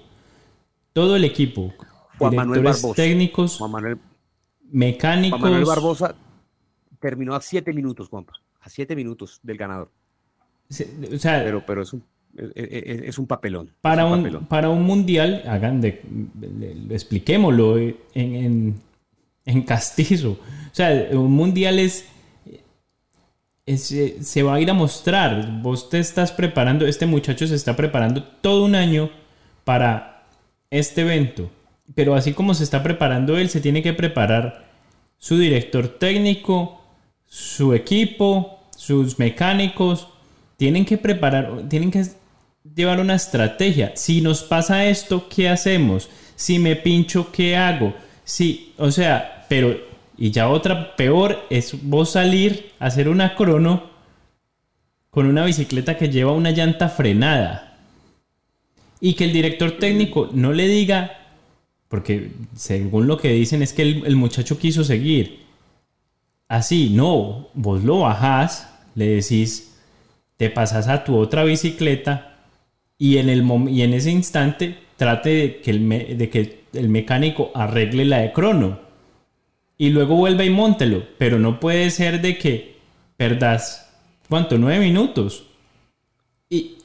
Todo 0.93 1.17
el 1.17 1.25
equipo. 1.25 1.73
Juan 2.19 2.35
Manuel 2.35 2.63
Barbosa 2.63 2.95
técnicos, 2.95 3.57
Juan 3.57 3.71
Manuel, 3.71 3.99
mecánicos. 4.71 5.41
Juan 5.41 5.53
Manuel 5.53 5.67
Barbosa 5.67 6.15
terminó 7.01 7.35
a 7.35 7.41
siete 7.41 7.73
minutos 7.73 8.09
Juanpa 8.11 8.35
a 8.63 8.69
siete 8.71 8.97
minutos 8.97 9.41
del 9.43 9.57
ganador 9.59 9.91
O 10.71 11.19
sea, 11.19 11.43
pero 11.45 11.65
pero 11.67 11.83
es 11.83 11.93
un 11.93 12.03
es, 12.35 13.19
un 13.19 13.27
papelón 13.27 13.69
es 13.69 13.75
para 13.83 14.07
un, 14.07 14.19
papelón. 14.19 14.47
para 14.47 14.71
un 14.71 14.83
mundial, 14.85 15.43
hagan 15.47 15.81
de, 15.83 16.01
le- 16.41 16.95
expliquémoslo 16.95 17.79
en, 17.79 17.97
en, 18.15 18.75
en 19.45 19.63
castizo. 19.63 20.33
O 20.33 20.75
sea, 20.75 21.09
un 21.13 21.33
mundial 21.33 21.79
es, 21.79 22.07
es, 23.67 23.93
eh, 23.93 24.17
se 24.23 24.43
va 24.43 24.55
a 24.55 24.61
ir 24.61 24.71
a 24.71 24.75
mostrar. 24.75 25.61
Vos 25.63 25.89
te 25.91 25.99
estás 25.99 26.33
preparando, 26.33 26.87
este 26.87 27.07
muchacho 27.07 27.47
se 27.47 27.55
está 27.55 27.77
preparando 27.77 28.23
todo 28.25 28.65
un 28.65 28.75
año 28.75 29.11
para 29.65 30.25
este 30.71 31.03
evento. 31.03 31.51
Pero 31.95 32.15
así 32.15 32.33
como 32.33 32.55
se 32.55 32.65
está 32.65 32.83
preparando 32.83 33.37
él, 33.37 33.49
se 33.51 33.61
tiene 33.61 33.83
que 33.83 33.93
preparar 33.93 34.71
su 35.19 35.39
director 35.39 35.89
técnico, 35.89 36.82
su 37.33 37.73
equipo, 37.73 38.61
sus 38.77 39.19
mecánicos. 39.19 40.07
Tienen 40.59 40.85
que 40.85 40.99
preparar, 40.99 41.63
tienen 41.67 41.91
que 41.91 42.05
llevar 42.75 43.01
una 43.01 43.15
estrategia. 43.15 43.93
Si 43.97 44.21
nos 44.21 44.43
pasa 44.43 44.85
esto, 44.85 45.31
¿qué 45.31 45.49
hacemos? 45.49 46.11
Si 46.37 46.59
me 46.59 46.77
pincho, 46.77 47.33
¿qué 47.33 47.57
hago? 47.57 47.95
Si, 48.23 48.75
o 48.77 48.91
sea, 48.91 49.47
pero, 49.49 49.75
y 50.19 50.31
ya 50.31 50.51
otra 50.51 50.95
peor, 50.95 51.47
es 51.49 51.75
vos 51.83 52.13
salir 52.13 52.73
a 52.79 52.87
hacer 52.87 53.09
una 53.09 53.35
crono 53.35 53.91
con 55.09 55.25
una 55.25 55.47
bicicleta 55.47 55.97
que 55.97 56.11
lleva 56.11 56.33
una 56.33 56.51
llanta 56.51 56.91
frenada. 56.91 57.79
Y 59.01 59.15
que 59.15 59.25
el 59.25 59.33
director 59.33 59.79
técnico 59.79 60.29
no 60.35 60.53
le 60.53 60.69
diga, 60.69 61.19
porque 61.89 62.33
según 62.55 63.07
lo 63.07 63.17
que 63.17 63.33
dicen 63.33 63.63
es 63.63 63.73
que 63.73 63.83
el, 63.83 64.05
el 64.05 64.17
muchacho 64.17 64.59
quiso 64.59 64.85
seguir. 64.85 65.43
Así, 66.53 66.91
no, 66.91 67.49
vos 67.55 67.83
lo 67.83 68.01
bajás, 68.01 68.71
le 68.95 69.07
decís, 69.07 69.75
te 70.37 70.51
pasas 70.51 70.87
a 70.87 71.03
tu 71.03 71.17
otra 71.17 71.45
bicicleta 71.45 72.45
y 72.99 73.17
en, 73.17 73.31
el 73.31 73.43
y 73.71 73.81
en 73.81 73.95
ese 73.95 74.11
instante 74.11 74.77
trate 74.99 75.31
de 75.31 75.61
que, 75.63 75.71
el 75.71 76.19
de 76.19 76.29
que 76.29 76.65
el 76.75 76.91
mecánico 76.91 77.53
arregle 77.55 78.05
la 78.05 78.19
de 78.19 78.33
crono. 78.35 78.81
Y 79.79 79.89
luego 79.89 80.15
vuelve 80.17 80.45
y 80.45 80.51
móntelo. 80.51 81.07
Pero 81.17 81.39
no 81.39 81.59
puede 81.59 81.89
ser 81.89 82.21
de 82.21 82.37
que 82.37 82.77
perdas, 83.17 83.91
¿cuánto? 84.29 84.59
Nueve 84.59 84.85
minutos. 84.85 85.45
Y, 86.51 86.77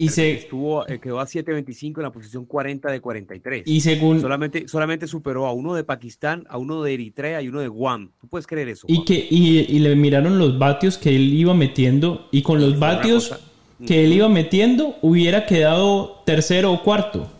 y, 0.00 0.08
se, 0.08 0.32
Estuvo, 0.32 0.88
eh, 0.88 0.98
quedó 0.98 1.20
a 1.20 1.26
7.25 1.26 1.98
en 1.98 2.02
la 2.02 2.10
posición 2.10 2.46
40 2.46 2.90
de 2.90 3.00
43. 3.00 3.62
y 3.66 3.80
según... 3.82 4.20
solamente, 4.20 4.66
solamente 4.66 5.06
superó 5.06 5.46
a 5.46 5.52
uno 5.52 5.74
de 5.74 5.84
Pakistán, 5.84 6.46
a 6.48 6.56
uno 6.56 6.82
de 6.82 6.94
Eritrea 6.94 7.42
y 7.42 7.48
uno 7.48 7.60
de 7.60 7.68
Guam. 7.68 8.10
¿Tú 8.18 8.26
puedes 8.26 8.46
creer 8.46 8.70
eso? 8.70 8.86
Y 8.88 8.96
Juan? 8.96 9.04
que 9.04 9.28
y, 9.30 9.58
y 9.58 9.78
le 9.78 9.94
miraron 9.96 10.38
los 10.38 10.58
vatios 10.58 10.96
que 10.96 11.14
él 11.14 11.34
iba 11.34 11.52
metiendo 11.52 12.28
y 12.30 12.40
con 12.40 12.60
los 12.60 12.78
vatios 12.78 13.38
que 13.86 14.04
él 14.04 14.14
iba 14.14 14.28
metiendo 14.30 14.96
hubiera 15.02 15.44
quedado 15.44 16.22
tercero 16.24 16.72
o 16.72 16.82
cuarto. 16.82 17.30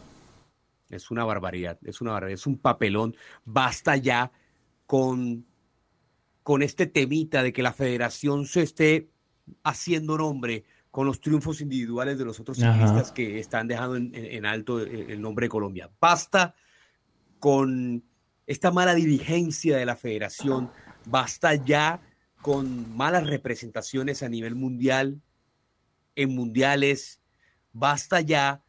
Es 0.91 1.11
una 1.11 1.25
barbaridad, 1.25 1.79
es 1.85 2.03
una 2.03 2.13
barbaridad, 2.13 2.39
es 2.39 2.47
un 2.47 2.59
papelón. 2.59 3.17
Basta 3.45 3.97
ya 3.97 4.33
con, 4.85 5.47
con 6.43 6.63
este 6.63 6.87
temita 6.87 7.43
de 7.43 7.55
que 7.55 7.63
la 7.63 7.73
federación 7.73 8.45
se 8.45 8.63
esté 8.63 9.09
haciendo 9.63 10.19
nombre 10.19 10.65
con 10.91 11.07
los 11.07 11.21
triunfos 11.21 11.61
individuales 11.61 12.19
de 12.19 12.25
los 12.25 12.41
otros 12.41 12.61
Ajá. 12.63 12.73
ciclistas 12.75 13.13
que 13.13 13.39
están 13.39 13.69
dejando 13.69 13.97
en, 13.97 14.11
en- 14.15 14.45
alto 14.47 14.81
el, 14.81 15.11
el 15.11 15.21
nombre 15.21 15.45
de 15.47 15.51
Colombia. 15.51 15.91
Basta 16.01 16.55
con 17.39 18.03
esta 18.47 18.71
mala 18.71 18.95
dirigencia 18.95 19.77
de 19.77 19.87
la 19.87 19.97
federación, 19.97 20.71
basta 21.07 21.55
ya 21.55 22.01
con 22.43 22.97
malas 22.97 23.27
representaciones 23.27 24.23
a 24.23 24.29
nivel 24.29 24.55
mundial, 24.55 25.21
en 26.17 26.35
mundiales, 26.35 27.21
basta 27.73 28.21
ya. 28.21 28.63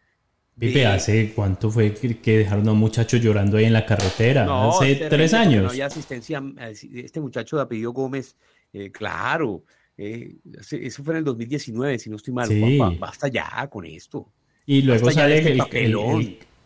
Pipe, 0.60 0.80
de- 0.80 0.86
¿hace 0.86 1.34
cuánto 1.34 1.72
fue 1.72 1.94
que 1.94 2.38
dejaron 2.40 2.68
a 2.68 2.74
un 2.74 2.78
muchacho 2.78 3.18
llorando 3.18 3.58
ahí 3.58 3.66
en 3.66 3.74
la 3.74 3.86
carretera? 3.86 4.46
No, 4.46 4.78
Hace 4.78 5.08
tres 5.10 5.34
años. 5.34 5.64
No 5.64 5.70
había 5.70 5.88
asistencia. 5.88 6.42
eh, 6.60 6.74
Este 6.94 7.20
muchacho 7.20 7.56
de 7.56 7.64
apellido 7.64 7.92
Gómez, 7.94 8.36
eh, 8.74 8.92
claro, 8.92 9.64
eh, 9.98 10.36
eso 10.72 11.04
fue 11.04 11.14
en 11.14 11.18
el 11.20 11.24
2019, 11.26 12.00
si 12.00 12.10
no 12.10 12.16
estoy 12.16 12.34
mal. 12.34 12.48
Sí. 12.48 12.80
Basta 13.00 13.28
ya 13.28 13.68
con 13.70 13.86
esto. 13.86 14.28
Y 14.66 14.82
luego 14.82 15.06
Basta 15.06 15.22
sale 15.22 15.38
este 15.38 15.52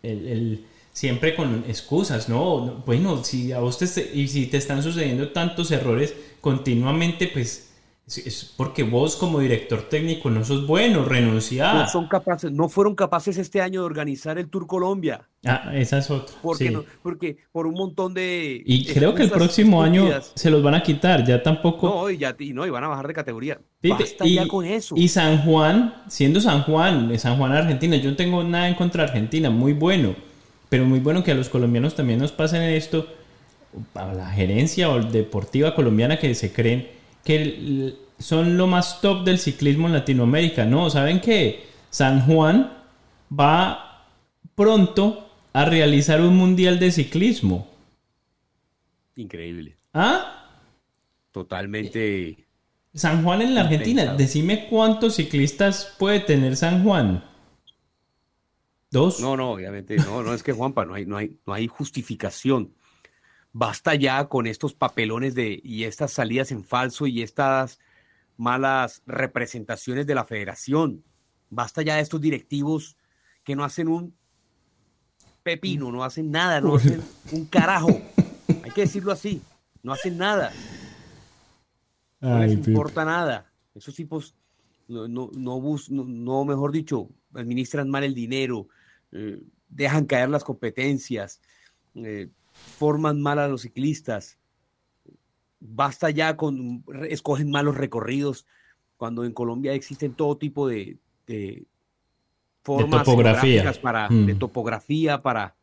el, 0.03 0.28
el- 0.28 0.65
siempre 0.93 1.36
con 1.36 1.63
excusas, 1.67 2.30
¿no? 2.30 2.65
no, 2.65 2.84
Bueno, 2.86 3.23
si 3.23 3.51
a 3.51 3.59
vos 3.59 3.78
te, 3.78 3.86
y 4.13 4.28
si 4.28 4.45
te 4.47 4.57
están 4.57 4.82
sucediendo 4.82 5.30
tantos 5.32 5.71
errores 5.71 6.13
continuamente, 6.39 7.28
pues 7.28 7.64
es, 8.08 8.53
porque 8.56 8.84
vos 8.84 9.16
como 9.16 9.39
director 9.39 9.89
técnico 9.89 10.30
no 10.30 10.45
sos 10.45 10.68
bueno, 10.68 11.03
renunciá. 11.03 11.74
No 11.74 11.88
son 11.88 12.08
capaces, 12.08 12.51
no 12.51 12.70
fueron 12.70 12.93
capaces 12.93 13.38
este 13.38 13.62
año 13.62 13.82
de 13.82 13.86
organizar 13.88 14.38
el 14.38 14.47
Tour 14.47 14.68
Colombia. 14.68 15.28
Ah, 15.43 15.72
esa 15.74 15.97
es 15.97 16.12
otra. 16.12 16.36
Porque, 16.43 16.68
sí. 16.68 16.74
no, 16.74 16.86
porque 17.01 17.38
por 17.51 17.66
un 17.66 17.74
montón 17.74 18.14
de. 18.14 18.62
Y 18.64 18.86
creo 18.86 19.16
que 19.16 19.24
el 19.24 19.32
próximo 19.32 19.82
año 19.82 20.08
se 20.36 20.51
los 20.51 20.62
van 20.62 20.76
a 20.76 20.84
quitar, 20.84 21.26
ya 21.26 21.41
tampoco. 21.41 21.89
No, 21.89 22.10
y 22.12 22.18
ya 22.18 22.36
y 22.38 22.53
no, 22.53 22.68
y 22.68 22.70
van 22.70 22.84
a 22.84 22.89
bajar 22.89 23.08
de 23.08 23.14
categoría. 23.16 23.60
Basta 23.82 24.26
ya 24.26 24.47
con 24.47 24.66
eso. 24.66 24.95
y 24.95 25.08
San 25.08 25.39
Juan, 25.39 26.03
siendo 26.08 26.39
San 26.39 26.62
Juan, 26.62 27.18
San 27.18 27.38
Juan 27.38 27.53
Argentina, 27.53 27.95
yo 27.95 28.12
no 28.12 28.16
tengo 28.16 28.43
nada 28.43 28.68
en 28.68 28.76
contra 28.76 29.03
de 29.03 29.10
Argentina, 29.10 29.49
muy 29.49 29.74
bueno, 29.74 30.16
pero 30.70 30.86
muy 30.86 30.99
bueno 30.99 31.24
que 31.24 31.32
a 31.32 31.36
los 31.36 31.49
colombianos 31.49 31.95
también 31.95 32.20
nos 32.20 32.32
pasen 32.32 32.62
esto, 32.62 33.08
a 33.95 34.14
la 34.14 34.30
gerencia 34.30 34.89
o 34.89 35.01
deportiva 35.01 35.74
colombiana 35.74 36.20
que 36.20 36.34
se 36.36 36.53
creen 36.53 36.95
que 37.26 37.97
son 38.19 38.55
lo 38.55 38.67
más 38.67 39.01
top 39.01 39.26
del 39.26 39.39
ciclismo 39.39 39.88
en 39.88 39.93
Latinoamérica. 39.93 40.63
No, 40.63 40.89
¿saben 40.89 41.19
qué? 41.19 41.65
San 41.89 42.21
Juan 42.26 42.71
va 43.38 44.05
pronto 44.53 45.28
a 45.51 45.65
realizar 45.65 46.21
un 46.21 46.38
mundial 46.38 46.80
de 46.80 46.91
ciclismo. 46.91 47.67
Increíble. 49.15 49.76
¿Ah? 49.93 50.49
Totalmente. 51.32 52.45
San 52.93 53.23
Juan 53.23 53.41
en 53.41 53.55
la 53.55 53.61
Argentina. 53.61 54.03
Impensado. 54.03 54.17
Decime 54.17 54.67
cuántos 54.69 55.15
ciclistas 55.15 55.95
puede 55.97 56.19
tener 56.19 56.55
San 56.55 56.84
Juan. 56.84 57.23
Dos. 58.91 59.19
No, 59.19 59.36
no, 59.36 59.51
obviamente, 59.51 59.97
no, 59.97 60.23
no 60.23 60.34
es 60.34 60.43
que 60.43 60.53
Juanpa, 60.53 60.86
no 60.86 60.93
hay, 60.93 61.05
no 61.05 61.17
hay, 61.17 61.38
no 61.45 61.53
hay 61.53 61.67
justificación. 61.67 62.74
Basta 63.58 63.95
ya 63.95 64.28
con 64.28 64.47
estos 64.47 64.74
papelones 64.74 65.34
de 65.34 65.62
y 65.64 65.86
estas 65.86 66.12
salidas 66.12 66.51
en 66.51 66.66
falso 66.66 67.08
y 67.08 67.22
estas 67.22 67.80
malas 68.36 69.01
representaciones 69.06 70.06
de 70.06 70.14
la 70.14 70.26
federación. 70.26 71.06
Basta 71.49 71.82
ya 71.82 71.95
de 71.95 72.01
estos 72.01 72.20
directivos 72.20 72.97
que 73.45 73.56
no 73.56 73.64
hacen 73.64 73.88
un 73.88 74.14
pepino, 75.41 75.89
no 75.89 76.03
hacen 76.03 76.32
nada, 76.32 76.60
no 76.60 76.76
hacen 76.76 77.01
un 77.32 77.45
carajo. 77.45 78.01
Hay 78.62 78.72
que 78.72 78.82
decirlo 78.82 79.14
así, 79.14 79.41
no 79.84 79.93
hacen 79.93 80.18
nada. 80.18 80.51
No 82.20 82.36
Ay, 82.36 82.49
les 82.58 82.68
importa 82.68 83.06
nada. 83.06 83.49
Esos 83.74 83.95
tipos 83.95 84.36
no, 84.89 85.08
no, 85.08 85.30
no, 85.34 85.62
bus- 85.62 85.89
no, 85.89 86.03
no, 86.03 86.43
mejor 86.43 86.74
dicho, 86.74 87.08
administran 87.34 87.89
mal 87.89 88.03
el 88.03 88.14
dinero, 88.14 88.68
eh, 89.14 89.41
dejan 89.70 90.06
caer 90.08 90.28
las 90.28 90.43
competencias, 90.43 91.39
eh, 91.93 92.28
forman 92.76 93.21
mal 93.21 93.39
a 93.39 93.47
los 93.47 93.61
ciclistas. 93.61 94.38
Basta 95.59 96.09
ya 96.09 96.38
con, 96.38 96.84
escogen 97.09 97.49
malos 97.49 97.76
recorridos, 97.78 98.45
cuando 98.97 99.26
en 99.26 99.34
Colombia 99.34 99.73
existen 99.73 100.13
todo 100.13 100.38
tipo 100.38 100.67
de, 100.67 100.97
de 101.28 101.65
formas 102.61 103.03
topografía. 103.03 103.73
para, 103.82 104.09
Mm. 104.09 104.26
de 104.26 104.36
topografía 104.36 105.21
para, 105.21 105.55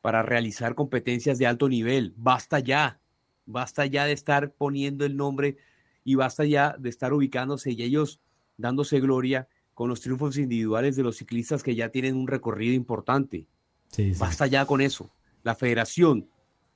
para 0.00 0.22
realizar 0.22 0.74
competencias 0.74 1.38
de 1.38 1.46
alto 1.46 1.68
nivel. 1.68 2.14
Basta 2.16 2.58
ya, 2.58 3.00
basta 3.46 3.86
ya 3.86 4.04
de 4.06 4.12
estar 4.12 4.52
poniendo 4.52 5.04
el 5.04 5.16
nombre 5.16 5.56
y 6.04 6.14
basta 6.16 6.44
ya 6.44 6.76
de 6.78 6.88
estar 6.88 7.12
ubicándose 7.12 7.72
y 7.72 7.82
ellos 7.82 8.20
dándose 8.56 9.00
gloria 9.00 9.48
con 9.74 9.88
los 9.88 10.00
triunfos 10.00 10.36
individuales 10.36 10.96
de 10.96 11.02
los 11.02 11.16
ciclistas 11.16 11.62
que 11.62 11.74
ya 11.74 11.88
tienen 11.90 12.16
un 12.16 12.26
recorrido 12.28 12.74
importante. 12.74 13.46
Sí, 13.88 14.14
sí. 14.14 14.20
Basta 14.20 14.46
ya 14.46 14.64
con 14.66 14.80
eso. 14.80 15.10
La 15.42 15.54
federación 15.54 16.28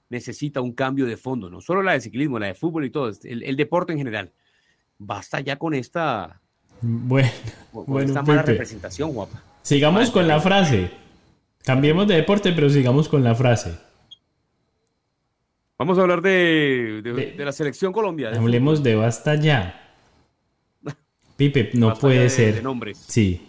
necesita 0.08 0.60
un 0.60 0.72
cambio 0.72 1.06
de 1.06 1.16
fondo, 1.16 1.50
no 1.50 1.60
solo 1.60 1.82
la 1.82 1.92
de 1.92 2.00
ciclismo, 2.00 2.38
la 2.38 2.46
de 2.46 2.54
fútbol 2.54 2.84
y 2.84 2.90
todo, 2.90 3.10
el, 3.24 3.42
el 3.42 3.56
deporte 3.56 3.92
en 3.92 3.98
general. 3.98 4.32
Basta 4.98 5.40
ya 5.40 5.56
con 5.56 5.74
esta, 5.74 6.40
Bueno, 6.80 7.28
con 7.72 7.84
bueno, 7.86 8.08
esta 8.08 8.22
mala 8.22 8.42
representación, 8.42 9.12
guapa. 9.12 9.42
Sigamos 9.62 10.10
con 10.10 10.26
la 10.28 10.40
frase. 10.40 10.90
Cambiemos 11.64 12.06
de 12.06 12.14
deporte, 12.14 12.52
pero 12.52 12.70
sigamos 12.70 13.08
con 13.08 13.24
la 13.24 13.34
frase. 13.34 13.76
Vamos 15.78 15.98
a 15.98 16.02
hablar 16.02 16.22
de, 16.22 17.00
de- 17.02 17.12
De- 17.12 17.32
de 17.32 17.44
la 17.44 17.52
selección 17.52 17.92
Colombia. 17.92 18.30
Hablemos 18.34 18.82
de 18.82 18.94
basta 18.94 19.34
ya. 19.34 19.92
Pipe, 21.36 21.70
no 21.74 21.88
Basta 21.88 22.00
puede 22.00 22.20
de- 22.20 22.30
ser. 22.30 22.54
de 22.54 22.62
nombres. 22.62 23.04
Sí. 23.08 23.42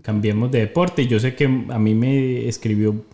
Cambiemos 0.00 0.50
de 0.50 0.60
deporte. 0.60 1.06
Yo 1.06 1.20
sé 1.20 1.34
que 1.34 1.44
a 1.44 1.78
mí 1.78 1.94
me 1.94 2.48
escribió 2.48 3.04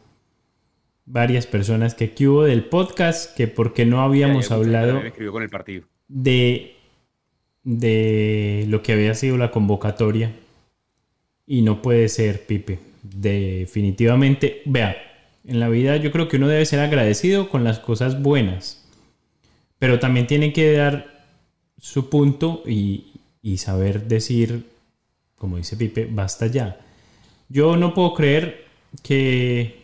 varias 1.11 1.47
personas 1.47 1.95
que 1.95 2.11
qué 2.13 2.29
hubo 2.29 2.45
del 2.45 2.65
podcast, 2.65 3.35
que 3.37 3.49
por 3.49 3.73
qué 3.73 3.87
no 3.87 4.03
habíamos 4.03 4.49
Ya, 4.49 4.55
hablado 4.55 5.01
con 5.33 5.43
el 5.43 5.49
partido. 5.49 5.87
de, 6.09 6.77
de 7.65 8.65
lo 8.69 8.83
que 8.83 8.93
había 8.93 9.15
sido 9.15 9.37
la 9.37 9.51
convocatoria. 9.51 10.33
Y 11.47 11.63
no 11.63 11.81
puede 11.81 12.09
ser, 12.09 12.45
Pipe. 12.47 12.79
Definitivamente, 13.03 14.61
vea, 14.67 14.97
en 15.47 15.61
la 15.61 15.69
vida 15.71 15.97
yo 15.97 16.13
creo 16.13 16.29
que 16.29 16.37
uno 16.37 16.49
debe 16.49 16.67
ser 16.67 16.81
agradecido 16.81 17.49
con 17.49 17.65
las 17.65 17.79
cosas 17.79 18.21
buenas. 18.23 18.85
Pero 19.79 19.99
también 19.99 20.27
tiene 20.27 20.53
que 20.53 20.73
dar 20.73 21.25
su 21.79 22.11
punto 22.11 22.63
y, 22.67 23.13
y 23.41 23.59
saber 23.59 24.09
decir, 24.09 24.65
como 25.37 25.57
dice 25.57 25.77
Pipe, 25.77 26.07
basta 26.11 26.49
ya. 26.49 26.79
Yo 27.49 27.77
no 27.77 27.95
puedo 27.95 28.13
creer 28.15 28.67
que... 29.03 29.78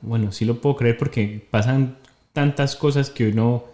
Bueno, 0.00 0.32
sí 0.32 0.44
lo 0.44 0.60
puedo 0.60 0.76
creer 0.76 0.98
porque 0.98 1.46
pasan 1.50 1.96
tantas 2.32 2.76
cosas 2.76 3.10
que 3.10 3.28
uno 3.28 3.64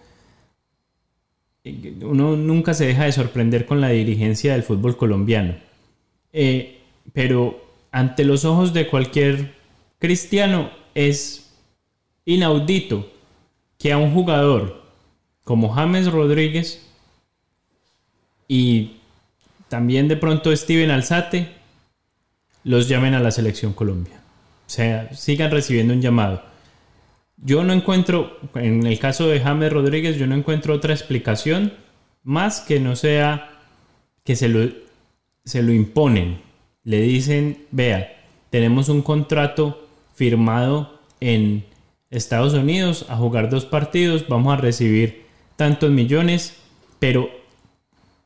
uno 2.03 2.37
nunca 2.37 2.75
se 2.75 2.87
deja 2.87 3.05
de 3.05 3.13
sorprender 3.13 3.67
con 3.67 3.81
la 3.81 3.91
dirigencia 3.91 4.53
del 4.53 4.63
fútbol 4.63 4.97
colombiano. 4.97 5.55
Eh, 6.33 6.81
pero 7.13 7.63
ante 7.91 8.25
los 8.25 8.45
ojos 8.45 8.73
de 8.73 8.87
cualquier 8.87 9.55
cristiano 9.99 10.71
es 10.95 11.51
inaudito 12.25 13.11
que 13.79 13.93
a 13.93 13.99
un 13.99 14.13
jugador 14.13 14.83
como 15.45 15.71
James 15.71 16.11
Rodríguez 16.11 16.87
y 18.47 18.97
también 19.69 20.09
de 20.09 20.17
pronto 20.17 20.55
Steven 20.55 20.91
Alzate 20.91 21.49
los 22.65 22.89
llamen 22.89 23.15
a 23.15 23.21
la 23.21 23.31
selección 23.31 23.73
Colombia. 23.73 24.18
Sea, 24.69 25.13
sigan 25.13 25.51
recibiendo 25.51 25.95
un 25.95 26.01
llamado. 26.01 26.43
Yo 27.39 27.65
no 27.65 27.73
encuentro, 27.73 28.39
en 28.55 28.87
el 28.87 28.99
caso 28.99 29.27
de 29.29 29.41
James 29.41 29.73
Rodríguez, 29.73 30.17
yo 30.17 30.27
no 30.27 30.35
encuentro 30.35 30.75
otra 30.75 30.93
explicación 30.93 31.73
más 32.23 32.61
que 32.61 32.79
no 32.79 32.95
sea 32.95 33.51
que 34.25 34.37
se 34.37 34.49
lo, 34.49 34.69
se 35.45 35.63
lo 35.63 35.73
imponen. 35.73 36.39
Le 36.85 37.01
dicen, 37.01 37.65
vea, 37.71 38.15
tenemos 38.51 38.89
un 38.89 39.03
contrato 39.03 39.89
firmado 40.15 41.01
en 41.21 41.65
Estados 42.11 42.53
Unidos 42.55 43.07
a 43.09 43.17
jugar 43.17 43.49
dos 43.49 43.65
partidos, 43.65 44.27
vamos 44.29 44.53
a 44.53 44.61
recibir 44.61 45.25
tantos 45.57 45.91
millones, 45.91 46.59
pero 46.99 47.31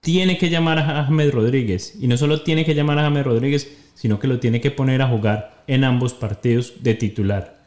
tiene 0.03 0.37
que 0.37 0.51
llamar 0.51 0.79
a 0.81 1.05
James 1.05 1.33
Rodríguez. 1.33 1.95
Y 1.99 2.09
no 2.09 2.19
solo 2.19 2.43
tiene 2.43 2.67
que 2.67 2.75
llamar 2.75 2.99
a 2.99 3.05
James 3.05 3.25
Rodríguez, 3.25 3.75
sino 3.95 4.19
que 4.19 4.27
lo 4.27 4.41
tiene 4.41 4.61
que 4.61 4.71
poner 4.71 5.01
a 5.01 5.09
jugar 5.09 5.65
en 5.67 5.85
ambos 5.85 6.13
partidos 6.13 6.83
de 6.83 6.95
titular. 6.95 7.63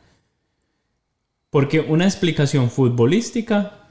Porque 1.50 1.80
una 1.80 2.04
explicación 2.06 2.70
futbolística 2.70 3.88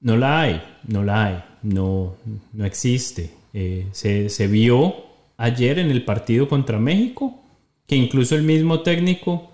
no 0.00 0.16
la 0.16 0.42
hay, 0.42 0.62
no 0.86 1.02
la 1.02 1.24
hay, 1.24 1.44
no, 1.62 2.14
no 2.52 2.64
existe. 2.66 3.30
Eh, 3.54 3.86
se, 3.92 4.28
se 4.28 4.46
vio 4.46 4.94
ayer 5.38 5.78
en 5.78 5.90
el 5.90 6.04
partido 6.04 6.48
contra 6.48 6.78
México 6.78 7.42
que 7.86 7.96
incluso 7.96 8.34
el 8.34 8.42
mismo 8.42 8.80
técnico 8.80 9.50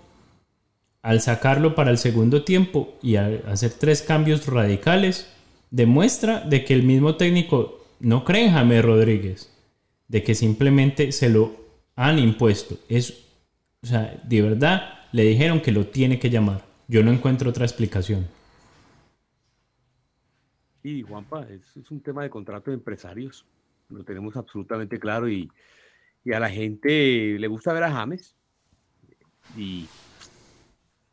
al 1.01 1.21
sacarlo 1.21 1.75
para 1.75 1.91
el 1.91 1.97
segundo 1.97 2.43
tiempo 2.43 2.95
y 3.01 3.15
hacer 3.15 3.73
tres 3.73 4.01
cambios 4.01 4.47
radicales, 4.47 5.27
demuestra 5.69 6.39
de 6.39 6.63
que 6.63 6.73
el 6.73 6.83
mismo 6.83 7.15
técnico 7.15 7.82
no 8.03 8.25
cree 8.25 8.47
en 8.47 8.51
James 8.51 8.83
Rodríguez, 8.83 9.49
de 10.09 10.23
que 10.23 10.35
simplemente 10.35 11.13
se 11.13 11.29
lo 11.29 11.55
han 11.95 12.19
impuesto. 12.19 12.77
Es, 12.89 13.29
o 13.81 13.87
sea, 13.87 14.21
de 14.23 14.41
verdad 14.41 15.07
le 15.13 15.23
dijeron 15.23 15.61
que 15.61 15.71
lo 15.71 15.87
tiene 15.87 16.19
que 16.19 16.29
llamar. 16.29 16.65
Yo 16.89 17.01
no 17.01 17.11
encuentro 17.11 17.49
otra 17.49 17.65
explicación. 17.65 18.27
Y 20.83 21.01
Juanpa, 21.01 21.47
es, 21.49 21.77
es 21.77 21.89
un 21.91 22.01
tema 22.01 22.23
de 22.23 22.29
contrato 22.29 22.71
de 22.71 22.75
empresarios. 22.75 23.45
Lo 23.89 24.03
tenemos 24.03 24.35
absolutamente 24.35 24.99
claro 24.99 25.29
y, 25.29 25.49
y 26.25 26.33
a 26.33 26.41
la 26.41 26.49
gente 26.49 27.37
le 27.39 27.47
gusta 27.47 27.71
ver 27.71 27.83
a 27.83 27.91
James. 27.91 28.35
Y 29.55 29.87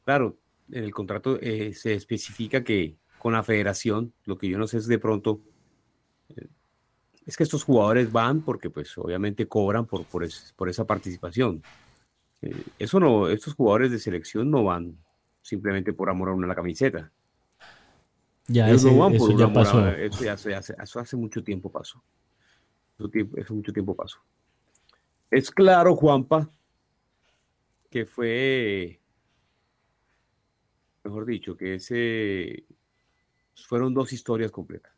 claro, 0.05 0.37
en 0.73 0.83
el 0.83 0.93
contrato 0.93 1.39
eh, 1.41 1.73
se 1.73 1.95
especifica 1.95 2.65
que 2.65 2.97
con 3.21 3.33
la 3.33 3.45
federación, 3.45 4.13
lo 4.25 4.37
que 4.37 4.49
yo 4.49 4.59
no 4.59 4.67
sé 4.67 4.79
es 4.79 4.89
de 4.89 4.99
pronto, 4.99 5.41
eh, 6.31 6.49
es 7.27 7.37
que 7.37 7.43
estos 7.43 7.65
jugadores 7.65 8.11
van 8.11 8.43
porque 8.43 8.71
pues 8.71 8.97
obviamente 8.99 9.47
cobran 9.47 9.87
por, 9.87 10.05
por, 10.07 10.27
por 10.57 10.69
esa 10.69 10.85
participación. 10.87 11.63
Eh, 12.43 12.65
eso 12.79 12.99
no, 12.99 13.29
estos 13.29 13.55
jugadores 13.55 13.91
de 13.91 13.99
selección 13.99 14.51
no 14.51 14.65
van 14.65 14.97
simplemente 15.43 15.93
por 15.93 16.11
amor 16.11 16.31
a 16.31 16.33
una 16.33 16.47
la 16.47 16.55
camiseta. 16.55 17.13
Ya, 18.47 18.69
ese, 18.71 18.93
no 18.93 19.09
eso 19.11 19.39
ya 19.39 19.53
pasó. 19.53 19.87
eso, 19.89 20.25
ya, 20.25 20.33
hace, 20.33 20.75
eso 20.83 20.99
hace 20.99 21.17
mucho 21.17 21.45
tiempo 21.45 21.71
pasó. 21.71 22.03
Eso, 22.99 23.11
eso 23.37 23.55
mucho 23.55 23.73
tiempo 23.73 23.95
pasó. 23.95 24.19
Es 25.31 25.51
claro, 25.51 25.95
Juanpa, 25.95 26.51
que 27.89 28.05
fue, 28.07 29.01
mejor 31.05 31.27
dicho, 31.27 31.57
que 31.57 31.77
ese 31.77 32.65
fueron 33.55 33.95
dos 33.95 34.13
historias 34.13 34.51
completas. 34.51 34.93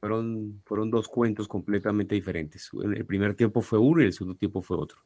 Fueron, 0.00 0.62
fueron 0.64 0.90
dos 0.90 1.08
cuentos 1.08 1.48
completamente 1.48 2.14
diferentes. 2.14 2.70
El 2.82 3.04
primer 3.04 3.34
tiempo 3.34 3.60
fue 3.60 3.78
uno 3.78 4.02
y 4.02 4.06
el 4.06 4.12
segundo 4.12 4.36
tiempo 4.36 4.62
fue 4.62 4.76
otro. 4.76 4.98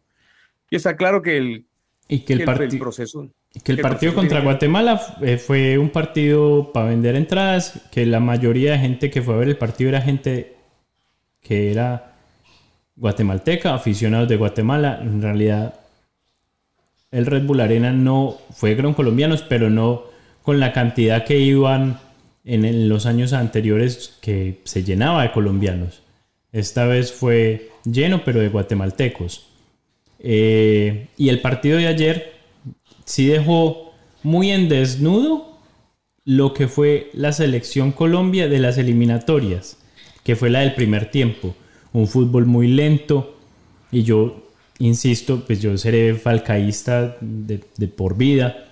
Y 0.71 0.77
está 0.77 0.97
claro 0.97 1.23
que 1.23 1.37
el, 1.37 1.67
y 2.09 2.21
que 2.21 2.35
el, 2.35 2.45
proceso. 2.45 3.31
Que 3.65 3.73
el, 3.73 3.81
partido 3.81 4.15
contra 4.15 4.41
Guatemala 4.41 5.01
eh, 5.23 5.39
fue 5.39 5.79
un 5.79 5.91
partido 5.91 6.73
para 6.73 6.87
vender 6.89 7.17
entradas, 7.17 7.89
que 7.91 8.05
la 8.07 8.21
mayoría 8.21 8.73
de 8.73 8.79
gente 8.79 9.11
que 9.11 9.23
fue 9.23 9.35
a 9.35 9.39
ver 9.39 9.49
el 9.49 9.57
partido 9.57 9.91
era 9.91 10.01
gente 10.01 10.57
que 11.41 11.71
era 11.71 12.17
guatemalteca, 12.97 13.75
aficionados 13.75 14.29
de 14.29 14.37
Guatemala. 14.37 15.01
En 15.03 15.23
realidad, 15.23 15.81
el 17.11 17.27
Red 17.27 17.45
Bull 17.45 17.61
Arena 17.61 17.93
no 17.93 18.39
fueron 18.53 18.95
colombianos, 18.95 19.43
pero 19.43 19.71
no 19.71 20.05
con 20.43 20.61
la 20.61 20.73
cantidad 20.73 21.25
que 21.25 21.39
iban 21.39 21.99
en 22.45 22.89
los 22.89 23.07
años 23.07 23.33
anteriores 23.33 24.19
que 24.21 24.61
se 24.65 24.85
llenaba 24.85 25.23
de 25.23 25.33
colombianos. 25.33 26.03
Esta 26.53 26.87
vez 26.87 27.13
fue 27.13 27.71
lleno, 27.85 28.25
pero 28.25 28.41
de 28.41 28.49
guatemaltecos. 28.49 29.49
Eh, 30.19 31.09
y 31.17 31.29
el 31.29 31.41
partido 31.41 31.79
de 31.79 31.87
ayer 31.87 32.33
sí 33.05 33.27
dejó 33.27 33.93
muy 34.23 34.51
en 34.51 34.69
desnudo 34.69 35.59
lo 36.25 36.55
que 36.55 36.69
fue 36.69 37.11
la 37.13 37.33
selección 37.33 37.91
Colombia 37.91 38.49
de 38.49 38.61
las 38.61 38.79
eliminatorias, 38.79 39.79
que 40.23 40.37
fue 40.37 40.51
la 40.51 40.61
del 40.61 40.75
primer 40.75 41.11
tiempo 41.11 41.57
un 41.93 42.07
fútbol 42.07 42.47
muy 42.47 42.69
lento 42.69 43.37
y 43.91 44.03
yo 44.03 44.49
insisto, 44.79 45.45
pues 45.47 45.61
yo 45.61 45.77
seré 45.77 46.15
falcaísta 46.15 47.17
de, 47.21 47.59
por 47.89 48.17
vida, 48.17 48.69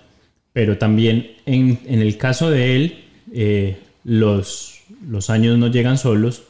pero 0.53 0.77
también 0.77 1.31
en, 1.45 1.79
el 1.85 2.17
caso 2.17 2.49
de 2.49 2.75
él, 2.75 3.00
eh, 3.31 3.79
los, 4.03 4.81
los 5.07 5.29
años 5.29 5.57
no 5.57 5.67
llegan 5.67 5.97
solos 5.97 6.43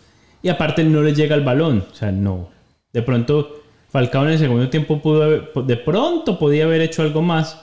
y 0.44 0.50
aparte 0.50 0.84
no 0.84 1.02
le 1.02 1.14
llega 1.14 1.36
el 1.36 1.44
balón, 1.44 1.86
o 1.92 1.96
sea, 1.96 2.12
no. 2.12 2.50
De 2.94 3.02
pronto 3.02 3.62
Falcao 3.90 4.24
en 4.26 4.32
el 4.32 4.40
segundo 4.40 4.70
tiempo 4.70 5.02
pudo 5.02 5.30
de 5.64 5.78
pronto 5.78 6.40
podía 6.40 6.64
haber 6.64 6.82
hecho 6.82 7.02
algo 7.02 7.22
más, 7.22 7.62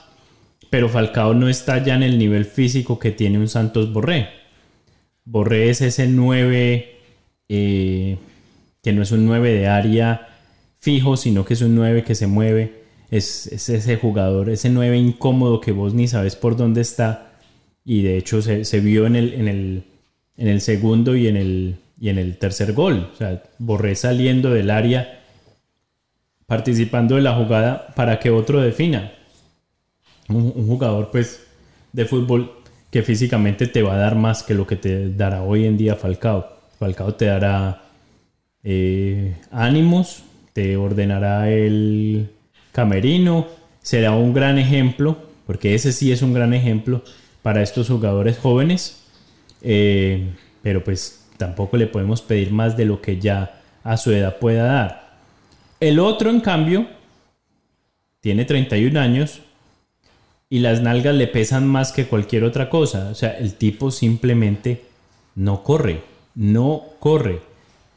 pero 0.69 0.87
Falcao 0.87 1.33
no 1.33 1.49
está 1.49 1.83
ya 1.83 1.95
en 1.95 2.03
el 2.03 2.17
nivel 2.17 2.45
físico 2.45 2.99
que 2.99 3.11
tiene 3.11 3.39
un 3.39 3.47
Santos 3.47 3.91
Borré. 3.91 4.29
Borré 5.25 5.69
es 5.69 5.81
ese 5.81 6.07
9 6.07 6.95
eh, 7.49 8.17
que 8.81 8.93
no 8.93 9.01
es 9.01 9.11
un 9.11 9.25
9 9.25 9.53
de 9.53 9.67
área 9.67 10.27
fijo, 10.79 11.17
sino 11.17 11.45
que 11.45 11.55
es 11.55 11.61
un 11.61 11.75
9 11.75 12.03
que 12.03 12.15
se 12.15 12.27
mueve. 12.27 12.83
Es, 13.11 13.47
ese 13.47 13.97
jugador, 13.97 14.49
ese 14.49 14.69
9 14.69 14.97
incómodo 14.97 15.61
que 15.61 15.71
vos 15.71 15.93
ni 15.93 16.07
sabes 16.07 16.35
por 16.35 16.55
dónde 16.55 16.81
está. 16.81 17.28
Y 17.85 18.03
de 18.03 18.17
hecho 18.17 18.41
se, 18.41 18.79
vio 18.79 19.05
en 19.05 19.15
el, 19.15 19.33
en, 19.33 19.47
el, 19.47 19.83
en 20.37 20.47
el 20.47 20.61
segundo 20.61 21.15
y 21.15 21.27
en 21.27 21.37
el, 21.37 21.75
y 21.99 22.09
en 22.09 22.17
el 22.17 22.37
tercer 22.37 22.73
gol. 22.73 23.09
O 23.13 23.17
sea, 23.17 23.43
Borré 23.57 23.95
saliendo 23.95 24.51
del 24.51 24.69
área, 24.69 25.21
participando 26.45 27.15
de 27.15 27.21
la 27.21 27.35
jugada 27.35 27.87
para 27.95 28.19
que 28.19 28.29
otro 28.29 28.61
defina. 28.61 29.11
Un, 30.27 30.53
un 30.55 30.67
jugador 30.67 31.09
pues 31.11 31.41
de 31.93 32.05
fútbol 32.05 32.51
que 32.91 33.03
físicamente 33.03 33.67
te 33.67 33.83
va 33.83 33.95
a 33.95 33.97
dar 33.97 34.15
más 34.15 34.43
que 34.43 34.53
lo 34.53 34.65
que 34.65 34.75
te 34.75 35.13
dará 35.13 35.43
hoy 35.43 35.65
en 35.65 35.77
día 35.77 35.95
Falcao. 35.95 36.47
Falcao 36.77 37.13
te 37.15 37.25
dará 37.25 37.83
eh, 38.63 39.37
ánimos, 39.51 40.23
te 40.53 40.75
ordenará 40.77 41.49
el 41.49 42.29
camerino, 42.71 43.47
será 43.81 44.11
un 44.11 44.33
gran 44.33 44.57
ejemplo, 44.57 45.17
porque 45.45 45.75
ese 45.75 45.91
sí 45.91 46.11
es 46.11 46.21
un 46.21 46.33
gran 46.33 46.53
ejemplo 46.53 47.03
para 47.41 47.61
estos 47.61 47.87
jugadores 47.87 48.37
jóvenes, 48.37 49.03
eh, 49.61 50.29
pero 50.61 50.83
pues 50.83 51.27
tampoco 51.37 51.77
le 51.77 51.87
podemos 51.87 52.21
pedir 52.21 52.51
más 52.51 52.75
de 52.77 52.85
lo 52.85 53.01
que 53.01 53.19
ya 53.19 53.61
a 53.83 53.97
su 53.97 54.11
edad 54.11 54.37
pueda 54.39 54.63
dar. 54.63 55.17
El 55.79 55.99
otro, 55.99 56.29
en 56.29 56.41
cambio, 56.41 56.87
tiene 58.19 58.45
31 58.45 58.99
años 58.99 59.41
y 60.49 60.59
las 60.59 60.81
nalgas 60.81 61.15
le 61.15 61.27
pesan 61.27 61.67
más 61.67 61.91
que 61.91 62.05
cualquier 62.05 62.43
otra 62.43 62.69
cosa. 62.69 63.09
O 63.09 63.15
sea, 63.15 63.37
el 63.37 63.55
tipo 63.55 63.91
simplemente 63.91 64.85
no 65.35 65.63
corre, 65.63 66.01
no 66.35 66.83
corre 66.99 67.49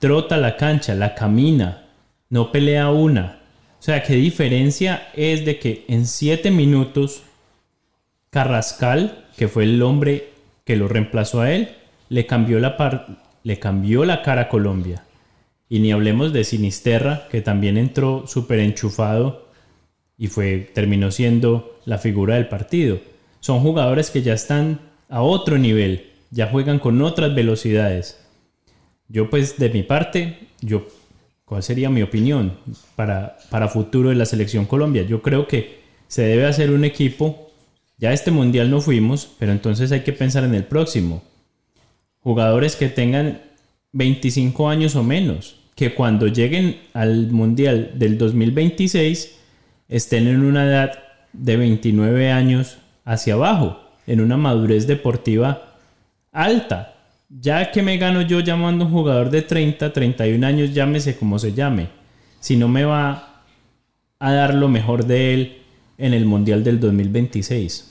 trota 0.02 0.36
la 0.36 0.56
cancha, 0.56 0.96
la 0.96 1.14
camina, 1.14 1.84
no 2.28 2.50
pelea 2.50 2.90
una. 2.90 3.38
O 3.78 3.82
sea, 3.82 4.02
¿qué 4.02 4.14
diferencia 4.14 5.10
es 5.14 5.44
de 5.44 5.60
que 5.60 5.84
en 5.86 6.06
siete 6.06 6.50
minutos 6.50 7.22
Carrascal, 8.30 9.21
que 9.36 9.48
fue 9.48 9.64
el 9.64 9.82
hombre 9.82 10.30
que 10.64 10.76
lo 10.76 10.88
reemplazó 10.88 11.40
a 11.40 11.52
él, 11.52 11.70
le 12.08 12.26
cambió 12.26 12.58
la, 12.60 13.06
le 13.42 13.58
cambió 13.58 14.04
la 14.04 14.22
cara 14.22 14.42
a 14.42 14.48
Colombia? 14.48 15.04
Y 15.68 15.80
ni 15.80 15.92
hablemos 15.92 16.32
de 16.32 16.44
Sinisterra, 16.44 17.28
que 17.30 17.40
también 17.40 17.78
entró 17.78 18.26
súper 18.26 18.60
enchufado 18.60 19.48
y 20.18 20.28
fue, 20.28 20.70
terminó 20.74 21.10
siendo 21.10 21.78
la 21.84 21.98
figura 21.98 22.34
del 22.34 22.48
partido. 22.48 23.00
Son 23.40 23.60
jugadores 23.60 24.10
que 24.10 24.22
ya 24.22 24.34
están 24.34 24.80
a 25.08 25.22
otro 25.22 25.58
nivel, 25.58 26.10
ya 26.30 26.46
juegan 26.46 26.78
con 26.78 27.00
otras 27.02 27.34
velocidades. 27.34 28.24
Yo 29.08 29.28
pues 29.30 29.58
de 29.58 29.68
mi 29.70 29.82
parte, 29.82 30.48
yo, 30.60 30.86
¿cuál 31.44 31.62
sería 31.62 31.90
mi 31.90 32.02
opinión 32.02 32.58
para, 32.96 33.36
para 33.50 33.68
futuro 33.68 34.10
de 34.10 34.14
la 34.14 34.26
selección 34.26 34.64
Colombia? 34.64 35.02
Yo 35.02 35.22
creo 35.22 35.46
que 35.46 35.80
se 36.06 36.22
debe 36.22 36.46
hacer 36.46 36.70
un 36.70 36.84
equipo 36.84 37.51
Ya 38.02 38.12
este 38.12 38.32
mundial 38.32 38.68
no 38.68 38.80
fuimos, 38.80 39.30
pero 39.38 39.52
entonces 39.52 39.92
hay 39.92 40.00
que 40.00 40.12
pensar 40.12 40.42
en 40.42 40.56
el 40.56 40.64
próximo. 40.64 41.22
Jugadores 42.18 42.74
que 42.74 42.88
tengan 42.88 43.42
25 43.92 44.68
años 44.68 44.96
o 44.96 45.04
menos, 45.04 45.60
que 45.76 45.94
cuando 45.94 46.26
lleguen 46.26 46.80
al 46.94 47.28
mundial 47.28 47.92
del 47.94 48.18
2026 48.18 49.38
estén 49.88 50.26
en 50.26 50.42
una 50.42 50.64
edad 50.64 50.98
de 51.32 51.56
29 51.56 52.32
años 52.32 52.78
hacia 53.04 53.34
abajo, 53.34 53.78
en 54.08 54.20
una 54.20 54.36
madurez 54.36 54.88
deportiva 54.88 55.76
alta. 56.32 56.96
Ya 57.28 57.70
que 57.70 57.84
me 57.84 57.98
gano 57.98 58.22
yo 58.22 58.40
llamando 58.40 58.82
a 58.84 58.88
un 58.88 58.94
jugador 58.94 59.30
de 59.30 59.42
30, 59.42 59.92
31 59.92 60.44
años, 60.44 60.74
llámese 60.74 61.16
como 61.16 61.38
se 61.38 61.52
llame, 61.52 61.86
si 62.40 62.56
no 62.56 62.66
me 62.66 62.84
va 62.84 63.44
a 64.18 64.32
dar 64.32 64.54
lo 64.54 64.68
mejor 64.68 65.06
de 65.06 65.34
él 65.34 65.58
en 65.98 66.14
el 66.14 66.24
Mundial 66.24 66.64
del 66.64 66.80
2026. 66.80 67.90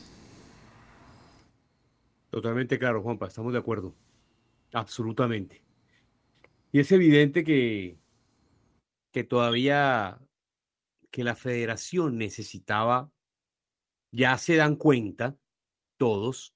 Totalmente 2.32 2.80
claro, 2.80 3.04
Juanpa, 3.04 3.28
estamos 3.28 3.52
de 3.52 3.60
acuerdo. 3.60 3.94
Absolutamente. 4.72 5.62
Y 6.72 6.80
es 6.80 6.90
evidente 6.94 7.44
que, 7.44 8.00
que 9.12 9.26
todavía 9.26 10.18
que 11.12 11.26
la 11.26 11.36
federación 11.36 12.18
necesitaba, 12.18 13.12
ya 14.12 14.38
se 14.38 14.56
dan 14.56 14.78
cuenta 14.78 15.38
todos, 15.98 16.56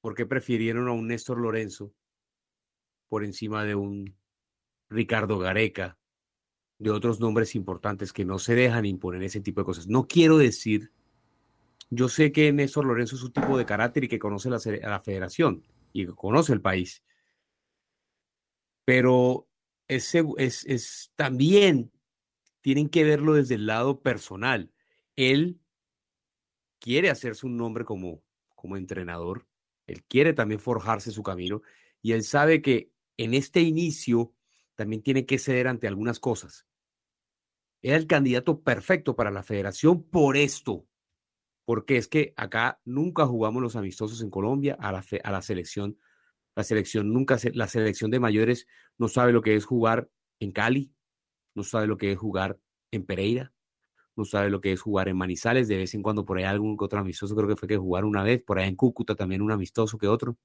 porque 0.00 0.24
prefirieron 0.24 0.86
a 0.86 0.92
un 0.92 1.08
Néstor 1.08 1.38
Lorenzo 1.40 1.92
por 3.08 3.24
encima 3.24 3.64
de 3.64 3.74
un 3.74 4.16
Ricardo 4.88 5.40
Gareca, 5.40 5.98
de 6.78 6.90
otros 6.92 7.18
nombres 7.18 7.56
importantes 7.56 8.12
que 8.12 8.24
no 8.24 8.38
se 8.38 8.54
dejan 8.54 8.86
imponer 8.86 9.24
ese 9.24 9.40
tipo 9.40 9.62
de 9.62 9.64
cosas. 9.64 9.88
No 9.88 10.06
quiero 10.06 10.38
decir, 10.38 10.92
yo 11.90 12.08
sé 12.08 12.32
que 12.32 12.52
Néstor 12.52 12.84
Lorenzo 12.84 13.16
es 13.16 13.22
un 13.22 13.32
tipo 13.32 13.56
de 13.56 13.66
carácter 13.66 14.04
y 14.04 14.08
que 14.08 14.18
conoce 14.18 14.50
la, 14.50 14.60
la 14.82 15.00
federación 15.00 15.64
y 15.92 16.06
que 16.06 16.12
conoce 16.12 16.52
el 16.52 16.60
país, 16.60 17.02
pero 18.88 19.46
es, 19.86 21.12
también 21.14 21.92
tienen 22.62 22.88
que 22.88 23.04
verlo 23.04 23.34
desde 23.34 23.56
el 23.56 23.66
lado 23.66 24.00
personal. 24.00 24.72
Él 25.14 25.60
quiere 26.78 27.10
hacerse 27.10 27.46
un 27.46 27.58
nombre 27.58 27.84
como, 27.84 28.22
como 28.54 28.78
entrenador, 28.78 29.46
él 29.86 30.04
quiere 30.04 30.32
también 30.32 30.58
forjarse 30.58 31.10
su 31.10 31.22
camino 31.22 31.60
y 32.00 32.12
él 32.12 32.22
sabe 32.22 32.62
que 32.62 32.90
en 33.18 33.34
este 33.34 33.60
inicio 33.60 34.32
también 34.74 35.02
tiene 35.02 35.26
que 35.26 35.38
ceder 35.38 35.68
ante 35.68 35.86
algunas 35.86 36.18
cosas. 36.18 36.66
Era 37.82 37.96
el 37.98 38.06
candidato 38.06 38.62
perfecto 38.62 39.16
para 39.16 39.30
la 39.30 39.42
federación 39.42 40.02
por 40.02 40.38
esto, 40.38 40.87
porque 41.68 41.98
es 41.98 42.08
que 42.08 42.32
acá 42.38 42.80
nunca 42.86 43.26
jugamos 43.26 43.62
los 43.62 43.76
amistosos 43.76 44.22
en 44.22 44.30
Colombia 44.30 44.78
a 44.80 44.90
la, 44.90 45.04
a 45.22 45.30
la 45.30 45.42
selección. 45.42 45.98
La 46.56 46.64
selección 46.64 47.12
nunca, 47.12 47.36
la 47.52 47.68
selección 47.68 48.10
de 48.10 48.18
mayores 48.18 48.66
no 48.96 49.06
sabe 49.06 49.34
lo 49.34 49.42
que 49.42 49.54
es 49.54 49.66
jugar 49.66 50.08
en 50.40 50.50
Cali, 50.50 50.94
no 51.54 51.64
sabe 51.64 51.86
lo 51.86 51.98
que 51.98 52.12
es 52.12 52.16
jugar 52.16 52.58
en 52.90 53.04
Pereira, 53.04 53.52
no 54.16 54.24
sabe 54.24 54.48
lo 54.48 54.62
que 54.62 54.72
es 54.72 54.80
jugar 54.80 55.08
en 55.08 55.18
Manizales, 55.18 55.68
de 55.68 55.76
vez 55.76 55.92
en 55.92 56.00
cuando 56.00 56.24
por 56.24 56.38
ahí 56.38 56.44
algún 56.44 56.74
otro 56.80 57.00
amistoso, 57.00 57.36
creo 57.36 57.48
que 57.48 57.56
fue 57.56 57.68
que 57.68 57.76
jugar 57.76 58.06
una 58.06 58.22
vez, 58.22 58.42
por 58.42 58.58
ahí 58.58 58.66
en 58.66 58.74
Cúcuta 58.74 59.14
también 59.14 59.42
un 59.42 59.52
amistoso 59.52 59.98
que 59.98 60.08
otro. 60.08 60.38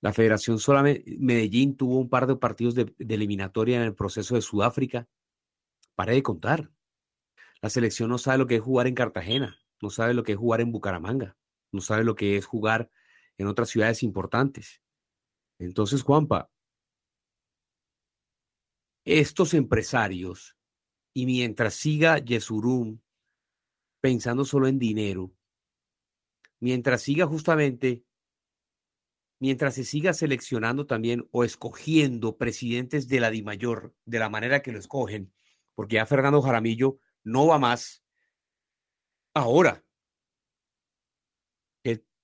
La 0.00 0.12
federación 0.12 0.60
solamente, 0.60 1.16
Medellín 1.18 1.76
tuvo 1.76 1.98
un 1.98 2.08
par 2.08 2.28
de 2.28 2.36
partidos 2.36 2.76
de, 2.76 2.94
de 2.96 3.14
eliminatoria 3.16 3.78
en 3.78 3.82
el 3.82 3.96
proceso 3.96 4.36
de 4.36 4.42
Sudáfrica. 4.42 5.08
Pare 5.96 6.14
de 6.14 6.22
contar. 6.22 6.70
La 7.60 7.70
selección 7.70 8.10
no 8.10 8.18
sabe 8.18 8.38
lo 8.38 8.46
que 8.46 8.56
es 8.56 8.62
jugar 8.62 8.86
en 8.86 8.94
Cartagena, 8.94 9.58
no 9.80 9.90
sabe 9.90 10.14
lo 10.14 10.22
que 10.22 10.32
es 10.32 10.38
jugar 10.38 10.60
en 10.60 10.72
Bucaramanga, 10.72 11.36
no 11.72 11.80
sabe 11.80 12.04
lo 12.04 12.14
que 12.14 12.36
es 12.36 12.46
jugar 12.46 12.90
en 13.38 13.46
otras 13.46 13.68
ciudades 13.68 14.02
importantes. 14.02 14.82
Entonces, 15.58 16.02
Juanpa, 16.02 16.50
estos 19.04 19.54
empresarios, 19.54 20.56
y 21.14 21.26
mientras 21.26 21.74
siga 21.74 22.18
Yesurum 22.18 23.00
pensando 24.00 24.44
solo 24.44 24.68
en 24.68 24.78
dinero, 24.78 25.32
mientras 26.60 27.02
siga 27.02 27.26
justamente, 27.26 28.04
mientras 29.38 29.74
se 29.74 29.84
siga 29.84 30.12
seleccionando 30.12 30.86
también 30.86 31.26
o 31.30 31.44
escogiendo 31.44 32.36
presidentes 32.36 33.08
de 33.08 33.20
la 33.20 33.30
DIMAYOR 33.30 33.94
de 34.04 34.18
la 34.18 34.28
manera 34.28 34.60
que 34.60 34.72
lo 34.72 34.78
escogen, 34.78 35.32
porque 35.74 35.94
ya 35.94 36.06
Fernando 36.06 36.42
Jaramillo 36.42 36.98
no 37.26 37.48
va 37.48 37.58
más. 37.58 38.04
Ahora, 39.34 39.84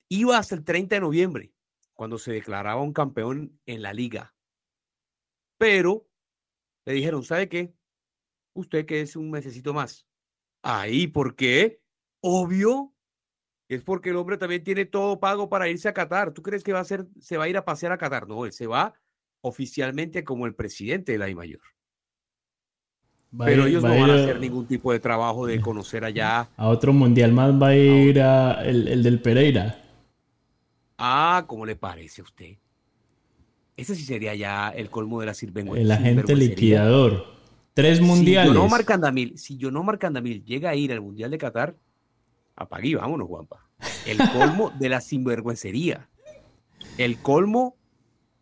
iba 0.09 0.39
hasta 0.39 0.55
el 0.55 0.65
30 0.65 0.97
de 0.97 1.01
noviembre, 1.01 1.55
cuando 1.95 2.19
se 2.19 2.33
declaraba 2.33 2.83
un 2.83 2.93
campeón 2.93 3.59
en 3.67 3.83
la 3.83 3.93
liga. 3.93 4.35
Pero 5.59 6.07
le 6.85 6.93
dijeron, 6.93 7.25
¿sabe 7.25 7.49
qué? 7.49 7.75
Usted 8.55 8.87
que 8.87 9.01
es 9.01 9.17
un 9.17 9.31
mesecito 9.31 9.73
más. 9.73 10.07
Ahí, 10.63 11.07
¿por 11.07 11.35
qué? 11.35 11.81
Obvio. 12.21 12.95
Es 13.69 13.83
porque 13.83 14.11
el 14.11 14.17
hombre 14.17 14.37
también 14.37 14.63
tiene 14.63 14.85
todo 14.85 15.19
pago 15.19 15.49
para 15.49 15.69
irse 15.69 15.89
a 15.89 15.95
Qatar. 15.95 16.33
¿Tú 16.35 16.43
crees 16.43 16.63
que 16.63 16.75
va 16.75 16.81
a 16.81 16.85
ser, 16.85 17.07
se 17.19 17.39
va 17.39 17.45
a 17.45 17.49
ir 17.49 17.57
a 17.57 17.65
pasear 17.65 17.93
a 17.93 17.99
Qatar? 17.99 18.29
No, 18.29 18.45
él 18.45 18.53
se 18.53 18.67
va 18.67 18.95
oficialmente 19.41 20.25
como 20.25 20.47
el 20.47 20.55
presidente 20.55 21.13
de 21.13 21.19
la 21.19 21.31
I 21.31 21.35
mayor. 21.35 21.63
Va 23.41 23.47
Pero 23.47 23.63
ir- 23.67 23.71
ellos 23.71 23.83
no 23.83 23.89
van 23.91 24.11
a 24.11 24.15
hacer 24.15 24.41
ningún 24.41 24.67
tipo 24.67 24.93
de 24.93 25.01
trabajo 25.01 25.47
de 25.47 25.61
conocer 25.61 26.05
allá. 26.05 26.49
A 26.57 26.69
otro 26.69 26.93
mundial 26.93 27.33
más 27.33 27.53
va 27.61 27.69
a 27.69 27.77
ir 27.77 28.21
a 28.21 28.63
el, 28.65 28.89
el 28.89 29.03
del 29.03 29.21
Pereira. 29.21 29.79
Ah, 30.99 31.45
¿cómo 31.47 31.65
le 31.67 31.75
parece 31.77 32.21
a 32.21 32.25
usted? 32.25 32.57
Ese 33.77 33.95
sí 33.95 34.05
sería 34.05 34.35
ya 34.35 34.69
el 34.69 34.91
colmo 34.91 35.19
de 35.21 35.27
la 35.27 35.35
sirvengüenza. 35.35 35.83
El 35.83 35.91
agente 35.91 36.37
liquidador. 36.37 37.25
Tres 37.75 38.01
mundiales. 38.03 38.51
Si 38.51 38.55
Yonomar 38.55 38.85
Candamil, 38.85 39.39
si 39.39 39.57
Yonomar 39.57 39.99
Candamil 39.99 40.45
llega 40.45 40.71
a 40.71 40.75
ir 40.77 40.93
al 40.93 41.01
Mundial 41.01 41.31
de 41.31 41.39
Qatar, 41.39 41.75
apague 42.55 42.89
y 42.89 42.95
vámonos, 42.95 43.27
Juanpa. 43.29 43.67
El 44.07 44.19
colmo 44.33 44.71
de 44.79 44.91
la 44.91 45.01
sinvergüencería. 45.01 46.09
El 46.99 47.17
colmo, 47.19 47.77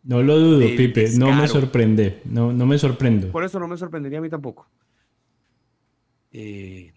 No 0.03 0.21
lo 0.21 0.37
dudo, 0.37 0.67
Pipe. 0.75 1.11
No 1.17 1.31
me 1.33 1.47
sorprende. 1.47 2.21
No, 2.25 2.51
no 2.51 2.65
me 2.65 2.77
sorprendo. 2.77 3.31
por 3.31 3.45
eso 3.45 3.57
no 3.57 3.69
me 3.69 3.77
sorprendería 3.77 4.19
a 4.19 4.21
mí 4.21 4.29
tampoco. 4.29 4.67
Eh, 6.31 6.93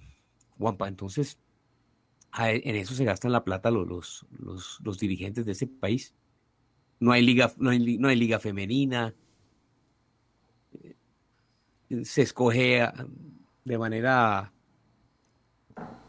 Juanpa, 0.59 0.89
entonces, 0.89 1.39
a- 2.33 2.51
en 2.53 2.77
eso 2.77 2.95
se 2.95 3.05
gastan 3.05 3.33
la 3.33 3.45
plata 3.45 3.71
los, 3.71 3.87
los, 3.87 4.27
los, 4.39 4.79
los 4.83 4.99
dirigentes 4.99 5.45
de 5.47 5.53
ese 5.53 5.67
país. 5.67 6.15
No 7.01 7.13
hay 7.13 7.23
liga, 7.23 7.53
no 7.59 7.71
hay, 7.71 7.99
no 7.99 8.09
hay 8.09 8.17
liga 8.17 8.39
femenina. 8.39 9.15
Eh, 11.91 12.05
Se 12.05 12.23
escoge 12.23 12.83
ah, 12.83 13.07
de 13.65 13.79
manera, 13.79 14.53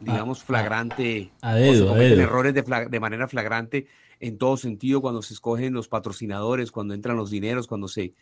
digamos, 0.00 0.42
flagrante. 0.42 1.32
a 1.42 1.54
o 1.54 1.58
se 1.58 1.60
dedo, 1.60 1.92
a 1.92 1.96
dedo. 1.96 2.22
errores 2.22 2.54
de, 2.54 2.62
de 2.90 3.00
manera 3.00 3.28
flagrante 3.28 3.86
en 4.20 4.38
todo 4.38 4.56
sentido 4.56 5.00
cuando 5.02 5.20
se 5.22 5.34
escogen 5.34 5.74
los 5.74 5.88
patrocinadores, 5.88 6.70
cuando 6.72 6.94
entran 6.94 7.16
los 7.16 7.30
dineros, 7.30 7.66
cuando 7.66 7.88
se, 7.88 8.14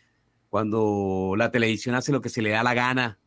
cuando 0.51 1.35
la 1.37 1.51
televisión 1.51 1.95
hace 1.95 2.11
lo 2.13 2.21
que 2.21 2.29
se 2.31 2.43
le 2.43 2.51
da 2.51 2.63
la 2.63 2.75
gana. 2.75 3.19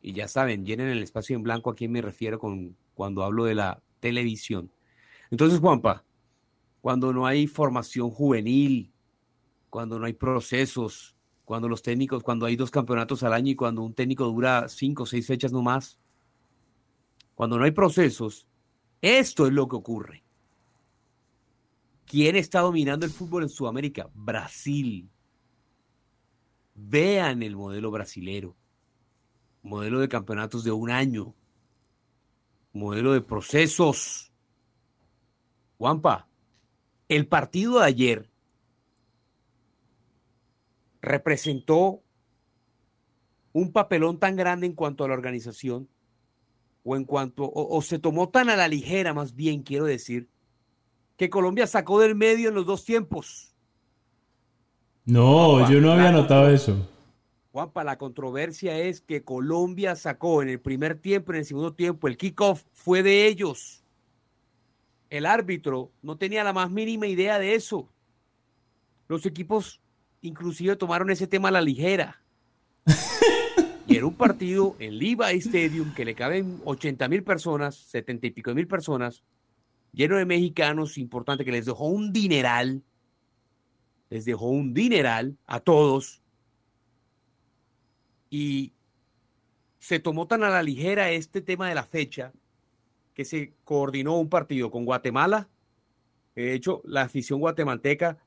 Y 0.00 0.12
ya 0.12 0.28
saben, 0.28 0.64
llenen 0.64 0.88
el 0.88 1.02
espacio 1.02 1.36
en 1.36 1.42
blanco 1.42 1.70
a 1.70 1.74
quién 1.74 1.92
me 1.92 2.02
refiero 2.02 2.38
con, 2.38 2.76
cuando 2.94 3.24
hablo 3.24 3.44
de 3.44 3.54
la 3.54 3.82
televisión. 4.00 4.70
Entonces, 5.30 5.60
Juanpa, 5.60 6.04
cuando 6.80 7.12
no 7.12 7.26
hay 7.26 7.46
formación 7.46 8.10
juvenil, 8.10 8.92
cuando 9.70 9.98
no 9.98 10.06
hay 10.06 10.14
procesos, 10.14 11.16
cuando 11.44 11.68
los 11.68 11.82
técnicos, 11.82 12.22
cuando 12.22 12.46
hay 12.46 12.56
dos 12.56 12.70
campeonatos 12.70 13.22
al 13.22 13.32
año 13.32 13.50
y 13.50 13.56
cuando 13.56 13.82
un 13.82 13.94
técnico 13.94 14.24
dura 14.26 14.68
cinco 14.68 15.02
o 15.02 15.06
seis 15.06 15.26
fechas 15.26 15.52
no 15.52 15.62
más, 15.62 15.98
cuando 17.34 17.58
no 17.58 17.64
hay 17.64 17.70
procesos, 17.70 18.46
esto 19.00 19.46
es 19.46 19.52
lo 19.52 19.68
que 19.68 19.76
ocurre. 19.76 20.24
¿Quién 22.04 22.36
está 22.36 22.60
dominando 22.60 23.04
el 23.04 23.12
fútbol 23.12 23.42
en 23.42 23.48
Sudamérica? 23.48 24.08
Brasil. 24.14 25.10
Vean 26.74 27.42
el 27.42 27.54
modelo 27.54 27.90
brasilero. 27.90 28.56
Modelo 29.62 30.00
de 30.00 30.08
campeonatos 30.08 30.64
de 30.64 30.70
un 30.70 30.90
año. 30.90 31.34
Modelo 32.72 33.12
de 33.12 33.20
procesos. 33.20 34.32
Juanpa, 35.78 36.28
el 37.08 37.26
partido 37.26 37.78
de 37.78 37.86
ayer 37.86 38.30
representó 41.00 42.02
un 43.52 43.72
papelón 43.72 44.18
tan 44.18 44.36
grande 44.36 44.66
en 44.66 44.74
cuanto 44.74 45.04
a 45.04 45.08
la 45.08 45.14
organización 45.14 45.88
o 46.84 46.96
en 46.96 47.04
cuanto 47.04 47.44
o, 47.44 47.76
o 47.76 47.82
se 47.82 47.98
tomó 47.98 48.28
tan 48.28 48.50
a 48.50 48.56
la 48.56 48.68
ligera 48.68 49.14
más 49.14 49.34
bien 49.34 49.62
quiero 49.62 49.84
decir 49.84 50.28
que 51.16 51.30
Colombia 51.30 51.66
sacó 51.66 52.00
del 52.00 52.14
medio 52.14 52.48
en 52.48 52.54
los 52.54 52.66
dos 52.66 52.84
tiempos 52.84 53.54
No, 55.04 55.70
yo 55.70 55.80
no 55.80 55.92
había 55.92 56.12
notado 56.12 56.50
eso. 56.50 56.86
Juanpa, 57.58 57.82
la 57.82 57.98
controversia 57.98 58.78
es 58.78 59.00
que 59.00 59.24
Colombia 59.24 59.96
sacó 59.96 60.42
en 60.42 60.48
el 60.48 60.60
primer 60.60 60.96
tiempo, 60.96 61.32
en 61.32 61.40
el 61.40 61.44
segundo 61.44 61.74
tiempo, 61.74 62.06
el 62.06 62.16
kickoff 62.16 62.62
fue 62.72 63.02
de 63.02 63.26
ellos. 63.26 63.82
El 65.10 65.26
árbitro 65.26 65.90
no 66.00 66.16
tenía 66.16 66.44
la 66.44 66.52
más 66.52 66.70
mínima 66.70 67.08
idea 67.08 67.40
de 67.40 67.56
eso. 67.56 67.88
Los 69.08 69.26
equipos 69.26 69.80
inclusive 70.22 70.76
tomaron 70.76 71.10
ese 71.10 71.26
tema 71.26 71.48
a 71.48 71.50
la 71.50 71.60
ligera. 71.60 72.22
y 73.88 73.96
era 73.96 74.06
un 74.06 74.14
partido 74.14 74.76
en 74.78 74.96
Levi 74.96 75.38
Stadium 75.38 75.92
que 75.94 76.04
le 76.04 76.14
caben 76.14 76.60
80 76.64 77.08
mil 77.08 77.24
personas, 77.24 77.74
70 77.74 78.28
y 78.28 78.30
pico 78.30 78.54
mil 78.54 78.68
personas, 78.68 79.24
lleno 79.92 80.16
de 80.16 80.26
mexicanos, 80.26 80.96
importante, 80.96 81.44
que 81.44 81.50
les 81.50 81.66
dejó 81.66 81.86
un 81.86 82.12
dineral, 82.12 82.84
les 84.10 84.24
dejó 84.24 84.46
un 84.46 84.74
dineral 84.74 85.36
a 85.48 85.58
todos. 85.58 86.22
Y 88.30 88.72
se 89.78 90.00
tomó 90.00 90.26
tan 90.26 90.42
a 90.42 90.50
la 90.50 90.62
ligera 90.62 91.10
este 91.10 91.40
tema 91.40 91.68
de 91.68 91.74
la 91.74 91.84
fecha 91.84 92.32
que 93.14 93.24
se 93.24 93.52
coordinó 93.64 94.18
un 94.18 94.28
partido 94.28 94.70
con 94.70 94.84
Guatemala. 94.84 95.48
De 96.34 96.54
hecho, 96.54 96.82
la 96.84 97.02
afición 97.02 97.40
guatemalteca 97.40 98.18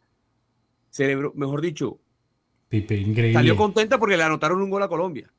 celebró, 0.89 1.33
mejor 1.35 1.61
dicho, 1.61 1.99
Pipe, 2.67 2.97
increíble. 2.97 3.33
salió 3.33 3.55
contenta 3.55 3.97
porque 3.97 4.17
le 4.17 4.23
anotaron 4.23 4.61
un 4.61 4.69
gol 4.69 4.83
a 4.83 4.87
Colombia. 4.87 5.31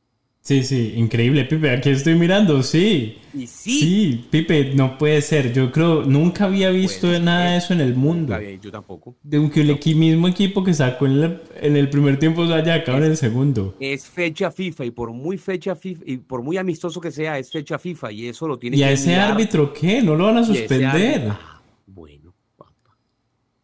Sí, 0.45 0.65
sí, 0.65 0.95
increíble, 0.97 1.45
Pipe. 1.45 1.71
Aquí 1.71 1.91
estoy 1.91 2.17
mirando, 2.17 2.65
sí. 2.65 3.17
Y 3.33 3.47
sí. 3.47 3.79
Sí, 3.79 4.25
Pipe, 4.29 4.73
no 4.75 4.99
puede 4.99 5.23
ser. 5.23 5.53
Yo 5.53 5.71
creo, 5.71 6.03
nunca 6.03 6.47
había 6.47 6.71
visto 6.71 7.07
Puede 7.07 7.21
nada 7.21 7.43
ser. 7.45 7.51
de 7.53 7.57
eso 7.59 7.73
en 7.75 7.81
el 7.81 7.95
mundo. 7.95 8.37
Yo 8.61 8.73
tampoco. 8.73 9.15
De 9.23 9.39
un 9.39 9.49
que 9.51 9.61
el 9.61 9.79
mismo 9.97 10.27
equipo 10.27 10.65
que 10.65 10.75
sacó 10.75 11.07
en, 11.07 11.21
la- 11.21 11.41
en 11.61 11.77
el 11.77 11.89
primer 11.89 12.19
tiempo 12.19 12.45
se 12.45 12.55
haya 12.55 12.75
acabado 12.75 13.05
en 13.05 13.13
el 13.13 13.17
segundo. 13.17 13.77
Es 13.79 14.07
fecha 14.09 14.51
FIFA 14.51 14.85
y 14.87 14.91
por 14.91 15.13
muy 15.13 15.39
fecha 15.39 15.77
FIFA 15.77 16.03
y 16.07 16.17
por 16.17 16.43
muy 16.43 16.57
amistoso 16.57 17.01
que 17.01 17.13
sea, 17.13 17.39
es 17.39 17.49
fecha 17.53 17.79
FIFA 17.79 18.11
y 18.11 18.27
eso 18.27 18.49
lo 18.49 18.59
tiene 18.59 18.77
¿Y 18.77 18.83
a 18.83 18.89
que 18.89 18.95
ese 18.95 19.11
mirar. 19.11 19.31
árbitro 19.33 19.73
qué? 19.73 20.03
¿No 20.03 20.17
lo 20.17 20.25
van 20.25 20.39
a 20.39 20.41
ese 20.41 20.55
suspender? 20.59 21.29
Ah, 21.31 21.61
bueno. 21.87 22.22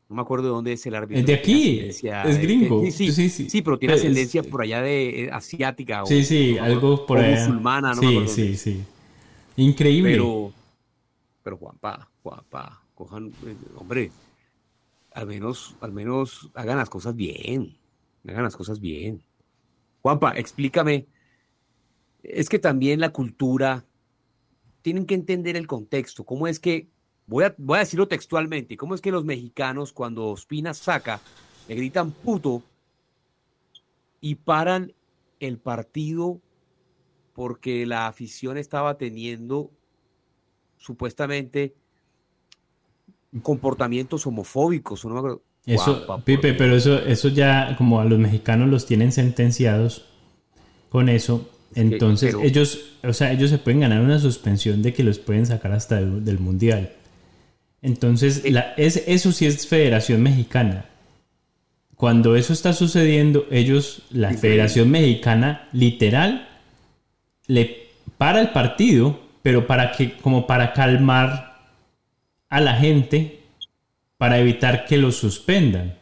No 0.09 0.17
me 0.17 0.23
acuerdo 0.23 0.45
de 0.47 0.51
dónde 0.51 0.73
es 0.73 0.87
el 0.87 0.95
árbitro. 0.95 1.21
Es 1.21 1.27
de 1.27 1.35
aquí, 1.35 1.81
es 1.81 2.03
gringo. 2.41 2.81
sí, 2.91 3.13
sí, 3.13 3.29
Sí, 3.29 3.49
sí, 3.51 3.63
pero 3.63 3.79
tiene 3.79 3.95
ascendencia 3.95 4.41
es- 4.41 4.47
por 4.47 4.63
allá 4.63 4.81
de 4.83 5.25
eh, 5.25 5.31
asiática 5.31 6.05
o, 6.05 6.07
Sí, 6.07 6.25
sí, 6.25 6.57
no 6.57 6.65
algo 6.65 7.07
por 7.07 7.19
o 7.19 7.23
allá. 7.23 7.41
musulmana, 7.41 7.95
no 7.95 8.03
me 8.03 8.09
sí, 8.09 8.15
acuerdo 8.17 8.33
sí, 8.35 8.57
sí. 8.57 8.83
Increíble. 9.57 10.11
Pero, 10.13 10.53
pero 11.43 11.57
Juanpa, 11.59 12.11
Juanpa, 12.23 12.83
cojan, 12.95 13.33
eh, 13.47 13.57
hombre, 13.77 14.11
al 15.13 15.27
menos, 15.27 15.77
al 15.81 15.93
menos 15.93 16.51
hagan 16.55 16.79
las 16.79 16.89
cosas 16.89 17.15
bien, 17.15 17.77
hagan 18.27 18.45
las 18.45 18.57
cosas 18.57 18.81
bien. 18.81 19.23
Juanpa, 20.01 20.33
explícame, 20.37 21.07
es 22.23 22.49
que 22.49 22.59
también 22.59 23.01
la 23.01 23.11
cultura, 23.11 23.85
tienen 24.83 25.07
que 25.07 25.15
entender 25.15 25.57
el 25.57 25.67
contexto, 25.67 26.25
cómo 26.25 26.47
es 26.47 26.61
que, 26.61 26.89
voy 27.29 27.45
a, 27.45 27.55
voy 27.59 27.77
a 27.77 27.81
decirlo 27.81 28.09
textualmente, 28.09 28.77
cómo 28.77 28.95
es 28.95 29.01
que 29.01 29.13
los 29.13 29.25
mexicanos 29.25 29.93
cuando 29.93 30.27
Ospina 30.27 30.75
saca, 30.75 31.21
le 31.69 31.77
gritan 31.77 32.11
puto 32.11 32.63
y 34.21 34.35
paran 34.35 34.93
el 35.39 35.59
partido 35.59 36.41
porque 37.35 37.87
la 37.87 38.09
afición 38.09 38.59
estaba 38.59 38.99
teniendo 38.99 39.71
supuestamente 40.79 41.75
comportamientos 43.43 44.27
homofóbicos. 44.27 45.05
no 45.05 45.13
me 45.13 45.19
acuerdo. 45.19 45.43
Eso, 45.67 46.07
Pipe, 46.25 46.49
Dios. 46.49 46.57
pero 46.57 46.75
eso, 46.75 46.99
eso 47.01 47.29
ya, 47.29 47.77
como 47.77 48.01
a 48.01 48.07
los 48.07 48.19
mexicanos 48.19 48.71
los 48.71 48.87
tienen 48.87 49.13
sentenciados 49.13 50.07
con 50.89 51.11
eso, 51.11 51.51
que, 51.75 51.83
entonces 51.83 52.35
pero- 52.35 52.43
ellos, 52.43 52.97
o 53.05 53.13
sea, 53.13 53.31
ellos 53.33 53.51
se 53.51 53.59
pueden 53.59 53.81
ganar 53.81 54.01
una 54.01 54.19
suspensión 54.19 54.81
de 54.83 54.95
que 54.95 55.05
los 55.05 55.19
pueden 55.19 55.45
sacar 55.45 55.73
hasta 55.73 55.97
del, 55.97 56.25
del 56.25 56.39
mundial. 56.39 56.95
Entonces, 57.83 58.51
la- 58.51 58.75
es, 58.77 59.05
eso 59.07 59.33
sí 59.33 59.47
es 59.47 59.67
Federación 59.67 60.23
Mexicana. 60.23 60.87
Cuando 61.95 62.37
eso 62.37 62.53
está 62.53 62.73
sucediendo, 62.73 63.47
ellos, 63.51 64.03
la 64.11 64.29
Diferente. 64.29 64.49
Federación 64.49 64.91
Mexicana, 64.91 65.69
literal, 65.73 66.49
le 67.47 67.89
para 68.19 68.41
el 68.41 68.51
partido, 68.51 69.21
pero 69.43 69.67
para 69.67 69.93
que, 69.93 70.13
como 70.17 70.47
para 70.47 70.73
calmar 70.73 71.57
a 72.49 72.61
la 72.61 72.75
gente, 72.77 73.41
para 74.17 74.39
evitar 74.39 74.87
que 74.87 74.97
lo 74.97 75.13
suspendan. 75.13 75.97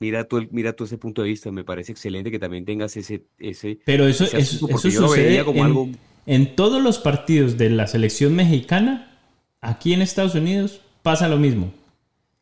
Mira 0.00 0.24
tú, 0.24 0.46
mira 0.50 0.74
tú 0.74 0.84
ese 0.84 0.98
punto 0.98 1.22
de 1.22 1.28
vista, 1.28 1.50
me 1.50 1.64
parece 1.64 1.92
excelente 1.92 2.30
que 2.30 2.38
también 2.38 2.64
tengas 2.66 2.96
ese... 2.96 3.22
ese 3.38 3.78
Pero 3.86 4.06
eso, 4.06 4.24
ese 4.24 4.38
eso, 4.38 4.66
asunto, 4.66 4.78
sucede 4.78 5.44
como 5.44 5.60
en, 5.60 5.64
algo... 5.64 5.88
en 6.26 6.56
todos 6.56 6.82
los 6.82 6.98
partidos 6.98 7.56
de 7.56 7.70
la 7.70 7.86
selección 7.86 8.34
mexicana, 8.34 9.18
aquí 9.60 9.94
en 9.94 10.02
Estados 10.02 10.34
Unidos, 10.34 10.80
pasa 11.04 11.28
lo 11.28 11.36
mismo. 11.36 11.72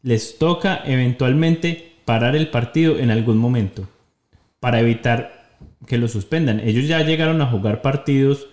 Les 0.02 0.38
toca 0.38 0.82
eventualmente 0.86 1.92
parar 2.06 2.34
el 2.36 2.48
partido 2.48 2.98
en 2.98 3.10
algún 3.10 3.36
momento 3.36 3.88
para 4.60 4.80
evitar 4.80 5.58
que 5.86 5.98
lo 5.98 6.08
suspendan. 6.08 6.60
Ellos 6.60 6.86
ya 6.88 7.02
llegaron 7.02 7.42
a 7.42 7.46
jugar 7.46 7.82
partidos 7.82 8.46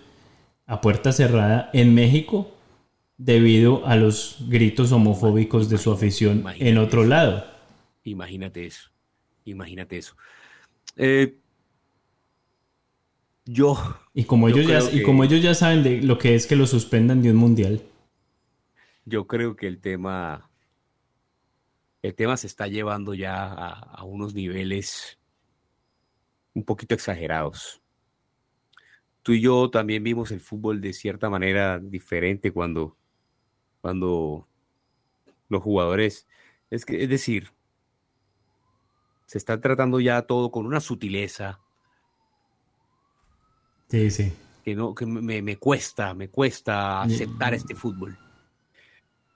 a 0.66 0.80
puerta 0.80 1.12
cerrada 1.12 1.70
en 1.72 1.94
México 1.94 2.52
debido 3.18 3.86
a 3.86 3.94
los 3.96 4.36
gritos 4.48 4.90
homofóbicos 4.92 5.68
de 5.70 5.78
su 5.78 5.92
afición 5.92 6.44
en 6.58 6.78
otro 6.78 7.02
eso. 7.02 7.10
lado. 7.10 7.44
Imagínate 8.04 8.66
eso, 8.66 8.90
imagínate 9.44 9.98
eso. 9.98 10.14
Eh, 10.96 11.36
yo, 13.44 13.76
Y 14.14 14.24
como, 14.24 14.48
Yo 14.48 14.56
ellos 14.56 14.66
ya, 14.90 14.92
y 14.92 14.98
que- 14.98 15.02
como 15.04 15.22
ellos 15.24 15.42
ya 15.42 15.54
saben 15.54 15.82
de 15.82 16.02
lo 16.02 16.18
que 16.18 16.34
es 16.34 16.46
que 16.46 16.56
lo 16.56 16.66
suspendan 16.66 17.22
de 17.22 17.30
un 17.30 17.36
mundial. 17.36 17.80
Yo 19.10 19.26
creo 19.26 19.56
que 19.56 19.66
el 19.66 19.80
tema, 19.80 20.50
el 22.00 22.14
tema 22.14 22.38
se 22.38 22.46
está 22.46 22.66
llevando 22.66 23.12
ya 23.12 23.44
a, 23.44 23.72
a 23.72 24.04
unos 24.04 24.32
niveles 24.32 25.18
un 26.54 26.64
poquito 26.64 26.94
exagerados. 26.94 27.82
Tú 29.22 29.32
y 29.32 29.42
yo 29.42 29.70
también 29.70 30.02
vimos 30.02 30.30
el 30.30 30.40
fútbol 30.40 30.80
de 30.80 30.92
cierta 30.92 31.28
manera 31.28 31.78
diferente 31.78 32.52
cuando, 32.52 32.96
cuando 33.82 34.48
los 35.48 35.62
jugadores, 35.62 36.26
es 36.70 36.86
que, 36.86 37.02
es 37.02 37.08
decir, 37.08 37.52
se 39.26 39.36
está 39.38 39.60
tratando 39.60 40.00
ya 40.00 40.22
todo 40.22 40.50
con 40.50 40.66
una 40.66 40.80
sutileza 40.80 41.60
Sí, 43.90 44.10
sí. 44.10 44.32
que 44.64 44.74
no, 44.74 44.94
que 44.94 45.04
me, 45.04 45.42
me 45.42 45.56
cuesta, 45.56 46.14
me 46.14 46.28
cuesta 46.28 47.02
aceptar 47.02 47.54
este 47.54 47.74
fútbol. 47.74 48.16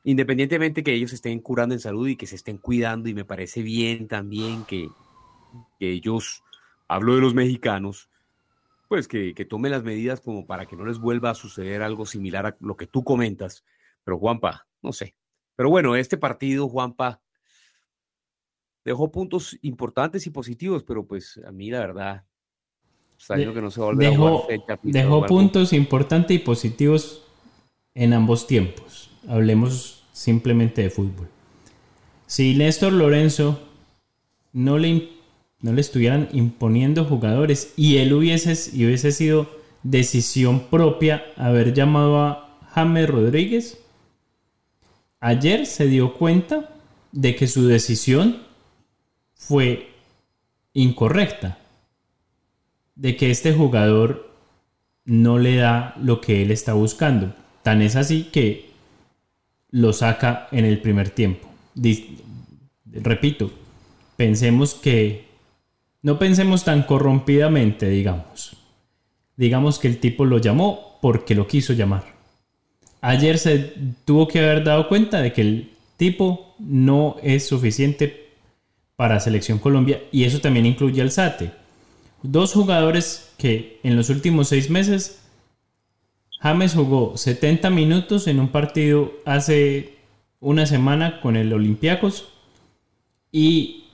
Independientemente 0.04 0.84
que 0.84 0.92
ellos 0.92 1.12
estén 1.14 1.40
curando 1.40 1.74
en 1.74 1.80
salud 1.80 2.06
y 2.08 2.16
que 2.16 2.26
se 2.26 2.36
estén 2.36 2.58
cuidando, 2.58 3.08
y 3.08 3.14
me 3.14 3.24
parece 3.24 3.62
bien 3.62 4.06
también 4.06 4.64
que, 4.64 4.88
que 5.78 5.90
ellos, 5.90 6.44
hablo 6.86 7.14
de 7.14 7.22
los 7.22 7.34
mexicanos, 7.34 8.10
pues 8.88 9.08
que, 9.08 9.34
que 9.34 9.46
tomen 9.46 9.72
las 9.72 9.82
medidas 9.82 10.20
como 10.20 10.46
para 10.46 10.66
que 10.66 10.76
no 10.76 10.84
les 10.84 10.98
vuelva 10.98 11.30
a 11.30 11.34
suceder 11.34 11.82
algo 11.82 12.04
similar 12.04 12.46
a 12.46 12.56
lo 12.60 12.76
que 12.76 12.86
tú 12.86 13.02
comentas. 13.02 13.64
Pero 14.04 14.18
Juanpa, 14.18 14.66
no 14.82 14.92
sé. 14.92 15.14
Pero 15.56 15.70
bueno, 15.70 15.96
este 15.96 16.18
partido, 16.18 16.68
Juanpa, 16.68 17.22
dejó 18.84 19.10
puntos 19.10 19.58
importantes 19.62 20.26
y 20.26 20.30
positivos, 20.30 20.84
pero 20.84 21.06
pues 21.06 21.40
a 21.46 21.50
mí 21.50 21.70
la 21.70 21.78
verdad, 21.78 22.24
sabiendo 23.16 23.54
que 23.54 23.62
no 23.62 23.70
se 23.70 23.80
va 23.80 23.86
a 23.86 23.90
volver 23.90 24.08
a 24.08 24.10
Dejó, 24.10 24.38
jugar 24.38 24.46
fecha 24.46 24.80
dejó 24.82 25.26
puntos 25.26 25.72
importantes 25.72 26.36
y 26.36 26.40
positivos 26.40 27.26
en 27.94 28.12
ambos 28.12 28.46
tiempos. 28.46 29.10
Hablemos 29.28 30.04
simplemente 30.12 30.82
de 30.82 30.90
fútbol. 30.90 31.28
Si 32.26 32.54
Néstor 32.54 32.92
Lorenzo 32.92 33.60
no 34.52 34.78
le, 34.78 35.08
no 35.60 35.72
le 35.72 35.80
estuvieran 35.80 36.28
imponiendo 36.32 37.04
jugadores 37.04 37.72
y 37.76 37.98
él 37.98 38.12
hubiese, 38.12 38.76
y 38.76 38.86
hubiese 38.86 39.12
sido 39.12 39.48
decisión 39.82 40.60
propia 40.70 41.24
haber 41.36 41.74
llamado 41.74 42.20
a 42.20 42.58
James 42.74 43.08
Rodríguez, 43.08 43.78
ayer 45.20 45.66
se 45.66 45.86
dio 45.86 46.14
cuenta 46.14 46.74
de 47.12 47.36
que 47.36 47.46
su 47.46 47.66
decisión 47.66 48.42
fue 49.34 49.90
incorrecta 50.72 51.58
de 52.96 53.16
que 53.16 53.30
este 53.30 53.52
jugador 53.52 54.30
no 55.04 55.38
le 55.38 55.56
da 55.56 55.94
lo 56.00 56.20
que 56.20 56.42
él 56.42 56.50
está 56.50 56.74
buscando. 56.74 57.34
Tan 57.64 57.82
es 57.82 57.96
así 57.96 58.28
que 58.30 58.70
lo 59.70 59.92
saca 59.92 60.46
en 60.52 60.64
el 60.64 60.80
primer 60.80 61.10
tiempo. 61.10 61.48
Repito, 62.92 63.50
pensemos 64.16 64.74
que 64.74 65.24
no 66.02 66.18
pensemos 66.20 66.62
tan 66.62 66.84
corrompidamente, 66.84 67.88
digamos. 67.88 68.56
Digamos 69.36 69.80
que 69.80 69.88
el 69.88 69.98
tipo 69.98 70.24
lo 70.24 70.38
llamó 70.38 70.98
porque 71.02 71.34
lo 71.34 71.48
quiso 71.48 71.72
llamar. 71.72 72.04
Ayer 73.00 73.38
se 73.38 73.58
tuvo 74.04 74.28
que 74.28 74.38
haber 74.38 74.62
dado 74.62 74.86
cuenta 74.86 75.20
de 75.20 75.32
que 75.32 75.40
el 75.40 75.72
tipo 75.96 76.54
no 76.60 77.16
es 77.22 77.48
suficiente 77.48 78.28
para 78.94 79.18
Selección 79.18 79.58
Colombia 79.58 80.02
y 80.12 80.22
eso 80.22 80.40
también 80.40 80.66
incluye 80.66 81.02
al 81.02 81.10
SATE 81.10 81.64
dos 82.24 82.54
jugadores 82.54 83.32
que 83.36 83.78
en 83.82 83.96
los 83.96 84.08
últimos 84.08 84.48
seis 84.48 84.70
meses 84.70 85.20
James 86.44 86.74
jugó 86.74 87.16
70 87.16 87.70
minutos 87.70 88.26
en 88.26 88.38
un 88.38 88.48
partido 88.48 89.14
hace 89.24 89.94
una 90.40 90.66
semana 90.66 91.22
con 91.22 91.36
el 91.36 91.50
Olympiacos 91.54 92.28
y 93.32 93.84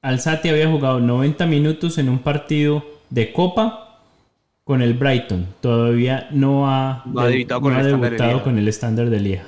Alzati 0.00 0.48
había 0.48 0.70
jugado 0.70 1.00
90 1.00 1.44
minutos 1.44 1.98
en 1.98 2.08
un 2.08 2.20
partido 2.20 2.82
de 3.10 3.30
Copa 3.34 4.00
con 4.64 4.80
el 4.80 4.94
Brighton. 4.94 5.48
Todavía 5.60 6.28
no 6.30 6.66
ha, 6.66 7.02
No 7.04 7.20
ha 7.20 7.26
debutado 7.26 7.60
con 7.60 7.74
no 7.74 7.78
el 7.78 7.84
ha 7.84 7.86
de 7.86 7.92
debutado 7.92 8.42
con 8.42 8.56
el 8.56 8.68
estándar 8.68 9.10
de 9.10 9.20
Lieja. 9.20 9.44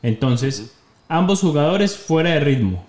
Entonces, 0.00 0.78
ambos 1.08 1.40
jugadores 1.40 1.96
fuera 1.96 2.30
de 2.30 2.38
ritmo. 2.38 2.84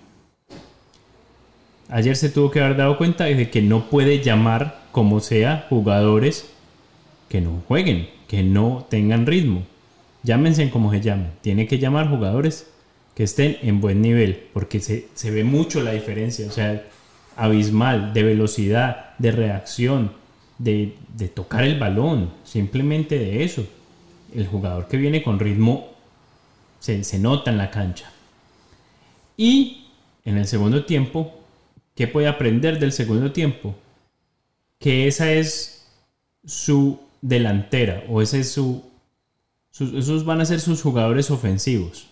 Ayer 1.88 2.14
se 2.14 2.28
tuvo 2.28 2.52
que 2.52 2.60
haber 2.60 2.76
dado 2.76 2.96
cuenta 2.96 3.24
de 3.24 3.50
que 3.50 3.60
no 3.60 3.86
puede 3.86 4.22
llamar 4.22 4.82
como 4.92 5.18
sea 5.18 5.66
jugadores 5.68 6.48
que 7.30 7.40
no 7.40 7.62
jueguen, 7.68 8.10
que 8.26 8.42
no 8.42 8.86
tengan 8.90 9.24
ritmo. 9.24 9.62
Llámense 10.24 10.68
como 10.68 10.90
se 10.90 11.00
llamen. 11.00 11.30
Tiene 11.40 11.68
que 11.68 11.78
llamar 11.78 12.10
jugadores 12.10 12.68
que 13.14 13.22
estén 13.22 13.56
en 13.62 13.80
buen 13.80 14.02
nivel, 14.02 14.48
porque 14.52 14.80
se, 14.80 15.06
se 15.14 15.30
ve 15.30 15.44
mucho 15.44 15.80
la 15.80 15.92
diferencia, 15.92 16.48
o 16.48 16.50
sea, 16.50 16.84
abismal 17.36 18.12
de 18.12 18.24
velocidad, 18.24 19.16
de 19.18 19.30
reacción, 19.30 20.12
de, 20.58 20.96
de 21.16 21.28
tocar 21.28 21.62
el 21.62 21.78
balón, 21.78 22.32
simplemente 22.42 23.16
de 23.16 23.44
eso. 23.44 23.64
El 24.34 24.48
jugador 24.48 24.88
que 24.88 24.96
viene 24.96 25.22
con 25.22 25.38
ritmo 25.38 25.88
se, 26.80 27.04
se 27.04 27.20
nota 27.20 27.52
en 27.52 27.58
la 27.58 27.70
cancha. 27.70 28.10
Y 29.36 29.86
en 30.24 30.36
el 30.36 30.48
segundo 30.48 30.84
tiempo, 30.84 31.32
¿qué 31.94 32.08
puede 32.08 32.26
aprender 32.26 32.80
del 32.80 32.90
segundo 32.90 33.30
tiempo? 33.30 33.76
Que 34.80 35.06
esa 35.06 35.32
es 35.32 35.86
su 36.44 36.98
delantera 37.22 38.04
o 38.08 38.22
ese 38.22 38.40
es 38.40 38.52
su, 38.52 38.84
sus- 39.70 39.92
esos 39.94 40.24
van 40.24 40.40
a 40.40 40.44
ser 40.44 40.60
sus 40.60 40.82
jugadores 40.82 41.30
ofensivos. 41.30 42.08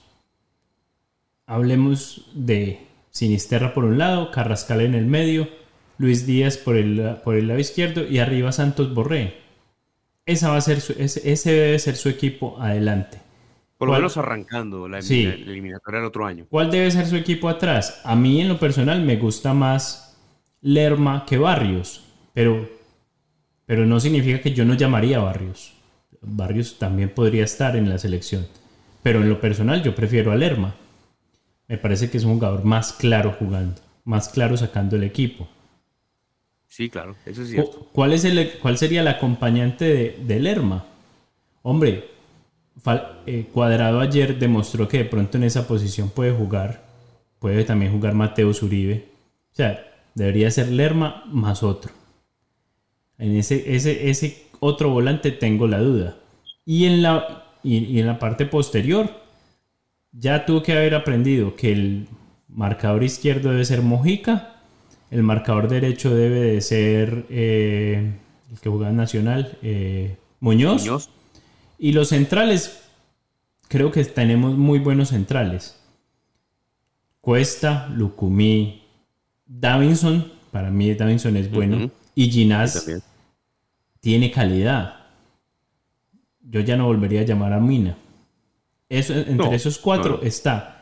Hablemos 1.47 2.27
de 2.35 2.87
Sinisterra 3.11 3.73
por 3.75 3.85
un 3.85 3.99
lado, 3.99 4.31
Carrascal 4.31 4.81
en 4.83 4.95
el 4.95 5.07
medio, 5.07 5.49
Luis 5.97 6.27
Díaz 6.27 6.57
por 6.59 6.77
el, 6.77 7.17
por 7.25 7.35
el 7.37 7.49
lado 7.49 7.59
izquierdo 7.59 8.07
y 8.07 8.19
arriba 8.19 8.53
Santos 8.53 8.93
Borré. 8.95 9.39
Esa 10.27 10.51
va 10.51 10.59
a 10.59 10.61
ser 10.61 10.81
su- 10.81 10.93
ese, 10.99 11.31
ese 11.33 11.53
debe 11.53 11.79
ser 11.79 11.97
su 11.97 12.09
equipo 12.11 12.61
adelante. 12.61 13.19
Por 13.79 13.89
lo 13.89 13.93
¿Cuál- 13.93 14.03
menos 14.03 14.17
arrancando 14.19 14.89
la, 14.89 15.01
Sí. 15.01 15.25
la 15.25 15.33
eliminatoria 15.35 16.01
del 16.01 16.09
otro 16.09 16.27
año. 16.27 16.45
¿Cuál 16.51 16.71
debe 16.71 16.91
ser 16.91 17.07
su 17.07 17.17
equipo 17.17 17.49
atrás? 17.49 18.01
A 18.05 18.15
mí 18.15 18.41
en 18.41 18.49
lo 18.49 18.59
personal 18.59 19.01
me 19.03 19.17
gusta 19.17 19.55
más 19.55 20.17
Lerma 20.61 21.25
que 21.25 21.39
Barrios, 21.39 22.03
pero, 22.35 22.69
pero 23.69 23.85
no 23.85 24.01
significa 24.01 24.41
que 24.41 24.55
yo 24.55 24.64
no 24.64 24.73
llamaría 24.73 25.19
a 25.19 25.23
Barrios. 25.25 25.75
Barrios 26.23 26.79
también 26.79 27.11
podría 27.11 27.45
estar 27.45 27.77
en 27.77 27.91
la 27.91 27.99
selección, 27.99 28.47
pero 29.03 29.21
en 29.21 29.29
lo 29.29 29.41
personal 29.43 29.83
yo 29.83 29.95
prefiero 29.95 30.33
a 30.33 30.37
Lerma. 30.37 30.75
Me 31.69 31.77
parece 31.77 32.09
que 32.11 32.16
es 32.16 32.25
un 32.25 32.37
jugador 32.37 32.64
más 32.64 32.95
claro 32.95 33.37
jugando, 33.39 33.81
más 34.05 34.31
claro 34.31 34.57
sacando 34.57 34.97
el 34.97 35.05
equipo. 35.05 35.47
Sí, 36.66 36.89
claro, 36.89 37.14
eso 37.27 37.43
es 37.43 37.51
cierto. 37.51 37.71
Cu- 37.79 37.87
¿Cuál, 37.93 38.14
es 38.14 38.25
el, 38.25 38.53
¿Cuál 38.62 38.79
sería 38.79 39.03
el 39.03 39.09
acompañante 39.09 39.85
de, 39.85 40.19
de 40.27 40.41
Lerma? 40.41 40.87
Hombre, 41.62 42.07
Fal- 42.83 43.19
eh, 43.27 43.47
Cuadrado 43.53 44.01
ayer 44.01 44.39
demostró 44.39 44.89
que 44.89 44.99
de 44.99 45.05
pronto 45.05 45.37
en 45.37 45.45
esa 45.45 45.69
posición 45.69 46.09
puede 46.09 46.33
jugar. 46.33 46.87
Puede 47.39 47.64
también 47.64 47.93
jugar 47.93 48.14
Mateus 48.14 48.62
Uribe. 48.62 49.09
O 49.53 49.57
sea, 49.57 49.85
debería 50.14 50.51
ser 50.51 50.69
Lerma 50.71 51.25
más 51.27 51.62
otro. 51.62 51.93
En 53.19 53.37
ese, 53.37 53.75
ese, 53.75 54.09
ese 54.11 54.47
otro 54.61 54.91
volante 54.91 55.33
tengo 55.33 55.66
la 55.66 55.81
duda. 55.81 56.16
Y 56.64 56.87
en 56.87 57.03
la, 57.03 57.45
y, 57.62 57.79
y 57.79 58.01
en 58.01 58.07
la 58.07 58.19
parte 58.19 58.47
posterior, 58.47 59.11
ya 60.12 60.47
tuvo 60.47 60.62
que 60.62 60.73
haber 60.73 60.95
aprendido 60.95 61.57
que 61.57 61.73
el 61.73 62.09
marcador 62.49 63.05
izquierdo 63.05 63.51
debe 63.51 63.64
ser 63.64 63.83
Mojica, 63.83 64.57
el 65.11 65.23
marcador 65.23 65.69
derecho 65.69 66.14
debe 66.14 66.41
de 66.41 66.61
ser 66.61 67.27
eh, 67.31 68.12
el 68.51 68.61
que 68.61 68.69
juega 68.69 68.91
en 68.91 68.97
Nacional, 68.97 69.57
eh, 69.62 70.16
Muñoz. 70.41 70.83
Muñoz, 70.83 71.11
Y 71.79 71.93
los 71.93 72.09
centrales, 72.09 72.83
creo 73.69 73.91
que 73.91 74.05
tenemos 74.05 74.57
muy 74.57 74.79
buenos 74.79 75.09
centrales. 75.11 75.81
Cuesta, 77.21 77.89
Lucumí, 77.89 78.83
Davinson, 79.47 80.33
para 80.51 80.71
mí 80.71 80.95
Davinson 80.95 81.37
es 81.37 81.51
bueno. 81.51 81.91
Y 82.14 82.31
Ginás. 82.31 82.87
Tiene 84.01 84.31
calidad. 84.31 84.97
Yo 86.41 86.61
ya 86.61 86.77
no 86.77 86.87
volvería 86.87 87.21
a 87.21 87.25
llamar 87.25 87.53
a 87.53 87.61
Mina. 87.61 87.97
Eso, 88.89 89.13
entre 89.15 89.35
No, 89.35 89.53
esos 89.53 89.79
cuatro 89.79 90.21
está. 90.23 90.75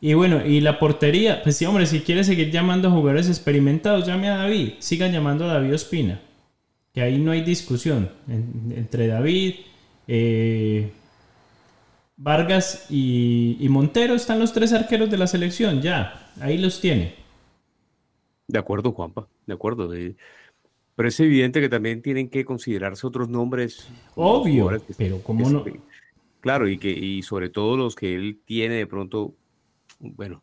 Y 0.00 0.14
bueno, 0.14 0.44
y 0.46 0.60
la 0.60 0.78
portería, 0.78 1.42
pues 1.42 1.56
sí, 1.58 1.66
hombre, 1.66 1.84
si 1.84 2.00
quiere 2.00 2.24
seguir 2.24 2.50
llamando 2.50 2.88
a 2.88 2.90
jugadores 2.90 3.28
experimentados, 3.28 4.06
llame 4.06 4.28
a 4.30 4.36
David. 4.38 4.72
Sigan 4.78 5.12
llamando 5.12 5.44
a 5.44 5.52
David 5.54 5.74
Ospina. 5.74 6.20
Que 6.94 7.02
ahí 7.02 7.18
no 7.18 7.32
hay 7.32 7.42
discusión. 7.42 8.10
En- 8.28 8.72
entre 8.76 9.06
David, 9.08 9.56
eh, 10.08 10.90
Vargas 12.16 12.86
y, 12.90 13.56
y 13.60 13.68
Montero 13.68 14.14
están 14.14 14.38
los 14.38 14.52
tres 14.52 14.72
arqueros 14.72 15.10
de 15.10 15.18
la 15.18 15.26
selección. 15.26 15.82
Ya, 15.82 16.30
ahí 16.40 16.56
los 16.58 16.80
tiene. 16.80 17.14
De 18.48 18.58
acuerdo, 18.58 18.92
Juanpa, 18.92 19.26
de 19.46 19.54
acuerdo. 19.54 19.86
de- 19.88 20.16
Pero 21.00 21.08
es 21.08 21.18
evidente 21.20 21.62
que 21.62 21.70
también 21.70 22.02
tienen 22.02 22.28
que 22.28 22.44
considerarse 22.44 23.06
otros 23.06 23.30
nombres. 23.30 23.88
Obvio, 24.16 24.68
que- 24.68 24.92
pero 24.98 25.22
¿cómo 25.22 25.46
que- 25.64 25.70
no? 25.70 25.76
Claro, 26.40 26.68
y 26.68 26.76
que 26.76 26.90
y 26.90 27.22
sobre 27.22 27.48
todo 27.48 27.74
los 27.78 27.94
que 27.94 28.14
él 28.14 28.38
tiene 28.44 28.74
de 28.74 28.86
pronto, 28.86 29.32
bueno, 29.98 30.42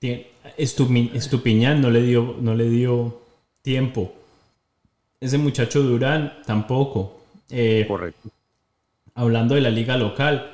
Estupi- 0.00 1.10
Estupiñán 1.12 1.82
no 1.82 1.90
le 1.90 2.00
dio, 2.00 2.34
no 2.40 2.54
le 2.54 2.70
dio 2.70 3.20
tiempo. 3.60 4.14
Ese 5.20 5.36
muchacho 5.36 5.82
Durán 5.82 6.32
tampoco. 6.46 7.20
Eh, 7.50 7.84
correcto. 7.86 8.30
hablando 9.16 9.54
de 9.54 9.60
la 9.60 9.70
liga 9.70 9.98
local, 9.98 10.50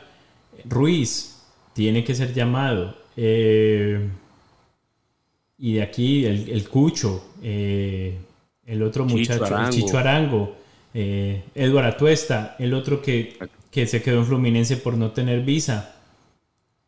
Ruiz 0.65 1.41
tiene 1.73 2.03
que 2.03 2.17
ser 2.17 2.35
llamado. 2.35 2.97
Eh, 3.17 4.09
y 5.59 5.75
de 5.75 5.83
aquí 5.83 6.25
el, 6.27 6.49
el 6.51 6.69
Cucho, 6.69 7.25
eh, 7.45 8.19
el 8.67 8.83
otro 8.83 9.07
Chicho 9.07 9.17
muchacho, 9.19 9.47
el 9.47 9.53
Arango. 9.55 9.71
Chicho 9.73 9.99
Arango, 9.99 10.57
eh, 10.93 11.45
Eduardo 11.55 11.89
Atuesta, 11.91 12.57
el 12.59 12.75
otro 12.75 13.01
que, 13.01 13.39
que 13.71 13.87
se 13.87 14.03
quedó 14.03 14.19
en 14.19 14.27
Fluminense 14.27 14.77
por 14.77 14.95
no 14.97 15.13
tener 15.13 15.43
visa. 15.43 15.97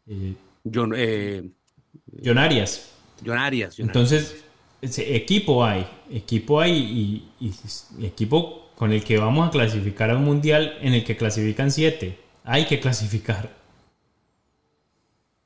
Eh, 0.07 0.35
John, 0.73 0.93
eh, 0.97 1.49
John 2.25 2.39
Arias. 2.39 2.95
John 3.25 3.39
Arias. 3.39 3.75
John 3.77 3.87
Entonces, 3.87 4.45
equipo 4.83 5.65
hay, 5.65 5.87
equipo 6.11 6.61
hay 6.61 6.73
y, 7.41 7.47
y- 7.47 7.55
y 7.99 8.07
equipo 8.07 8.71
con 8.75 8.93
el 8.93 9.03
que 9.03 9.19
vamos 9.19 9.49
a 9.49 9.51
clasificar 9.51 10.11
a 10.11 10.17
un 10.17 10.25
mundial 10.25 10.79
en 10.81 10.95
el 10.95 11.05
que 11.05 11.17
clasifican 11.17 11.71
siete. 11.71 12.19
Hay 12.45 12.67
que 12.67 12.79
clasificar. 12.81 13.57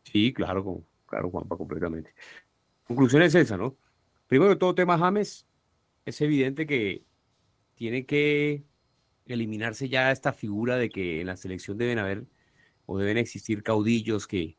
Sí, 0.04 0.32
claro, 0.32 0.82
claro, 1.06 1.30
Juanpa, 1.30 1.56
completamente. 1.56 2.14
Conclusión 2.86 3.22
es 3.22 3.34
esa, 3.34 3.56
¿no? 3.56 3.74
Primero 4.26 4.56
todo, 4.58 4.74
tema 4.74 4.98
James, 4.98 5.46
es 6.04 6.20
evidente 6.20 6.66
que 6.66 7.04
tiene 7.74 8.06
que 8.06 8.64
eliminarse 9.26 9.88
ya 9.88 10.10
esta 10.10 10.32
figura 10.32 10.76
de 10.76 10.90
que 10.90 11.20
en 11.20 11.26
la 11.28 11.36
selección 11.36 11.78
deben 11.78 11.98
haber 11.98 12.26
o 12.86 12.98
deben 12.98 13.18
existir 13.18 13.62
caudillos 13.62 14.26
que, 14.26 14.56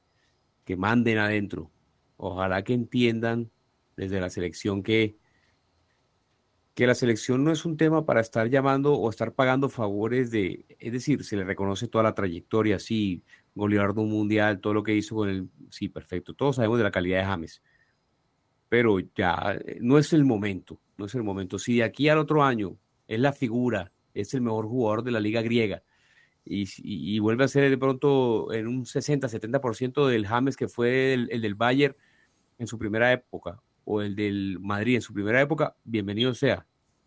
que 0.66 0.76
manden 0.78 1.18
adentro. 1.18 1.72
Ojalá 2.18 2.64
que 2.64 2.74
entiendan 2.74 3.52
desde 3.96 4.20
la 4.20 4.30
selección 4.30 4.84
que, 4.84 5.18
que 6.74 6.88
la 6.88 6.96
selección 6.96 7.44
no 7.44 7.52
es 7.52 7.66
un 7.66 7.78
tema 7.78 8.06
para 8.06 8.22
estar 8.22 8.50
llamando 8.50 8.94
o 8.94 9.10
estar 9.10 9.34
pagando 9.34 9.70
favores 9.70 10.32
de, 10.32 10.66
es 10.80 10.92
decir, 10.92 11.24
se 11.24 11.36
le 11.36 11.44
reconoce 11.44 11.88
toda 11.88 12.04
la 12.04 12.16
trayectoria, 12.16 12.80
sí, 12.80 13.24
goleador 13.54 13.94
de 13.94 14.02
un 14.02 14.10
mundial, 14.10 14.60
todo 14.60 14.74
lo 14.74 14.84
que 14.84 14.96
hizo 14.96 15.16
con 15.16 15.30
el, 15.30 15.50
sí, 15.70 15.90
perfecto, 15.90 16.34
todos 16.34 16.56
sabemos 16.56 16.78
de 16.80 16.84
la 16.84 16.92
calidad 16.92 17.20
de 17.20 17.26
James, 17.26 17.62
pero 18.70 19.00
ya 19.00 19.58
eh, 19.66 19.78
no 19.82 19.98
es 20.00 20.14
el 20.14 20.26
momento, 20.26 20.80
no 20.98 21.06
es 21.06 21.16
el 21.16 21.24
momento. 21.24 21.58
Si 21.60 21.78
de 21.78 21.84
aquí 21.84 22.10
al 22.10 22.18
otro 22.18 22.44
año 22.44 22.78
es 23.08 23.20
la 23.20 23.34
figura, 23.34 23.92
es 24.14 24.34
el 24.34 24.42
mejor 24.42 24.66
jugador 24.68 25.04
de 25.04 25.12
la 25.12 25.20
liga 25.20 25.42
griega 25.42 25.84
y, 26.46 26.64
y- 26.64 27.16
y 27.16 27.20
vuelve 27.20 27.44
a 27.46 27.48
ser 27.48 27.70
de 27.70 27.78
pronto 27.78 28.52
en 28.54 28.68
un 28.68 28.86
60-70% 28.86 30.08
del 30.08 30.28
James 30.28 30.56
que 30.58 30.68
fue 30.68 31.14
el, 31.14 31.30
el 31.32 31.42
del 31.42 31.56
Bayern 31.56 31.96
en 32.60 32.68
su 32.68 32.78
primera 32.78 33.12
época 33.12 33.62
o 33.86 34.02
el 34.02 34.16
del 34.16 34.60
Madrid 34.62 34.96
en 34.96 35.02
su 35.02 35.14
primera 35.14 35.42
época, 35.42 35.76
bienvenido 35.84 36.34
sea. 36.34 36.66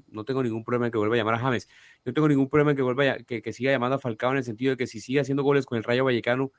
No 0.08 0.24
tengo 0.24 0.42
ningún 0.42 0.64
problema 0.64 0.86
en 0.86 0.92
que 0.92 0.98
vuelva 0.98 1.14
a 1.14 1.18
llamar 1.18 1.34
a 1.34 1.38
James. 1.38 1.68
No 2.04 2.12
tengo 2.12 2.28
ningún 2.28 2.48
problema 2.48 2.70
en 2.72 2.76
que 2.76 2.82
vuelva 2.82 3.04
a- 3.12 3.18
que, 3.18 3.42
que 3.42 3.52
siga 3.52 3.70
llamando 3.70 3.96
a 3.96 3.98
Falcao 3.98 4.30
en 4.32 4.38
el 4.38 4.44
sentido 4.44 4.70
de 4.72 4.76
que 4.76 4.86
si 4.86 5.00
sigue 5.00 5.20
haciendo 5.20 5.42
goles 5.42 5.66
con 5.66 5.78
el 5.78 5.84
Rayo 5.84 6.04
Vallecano, 6.04 6.52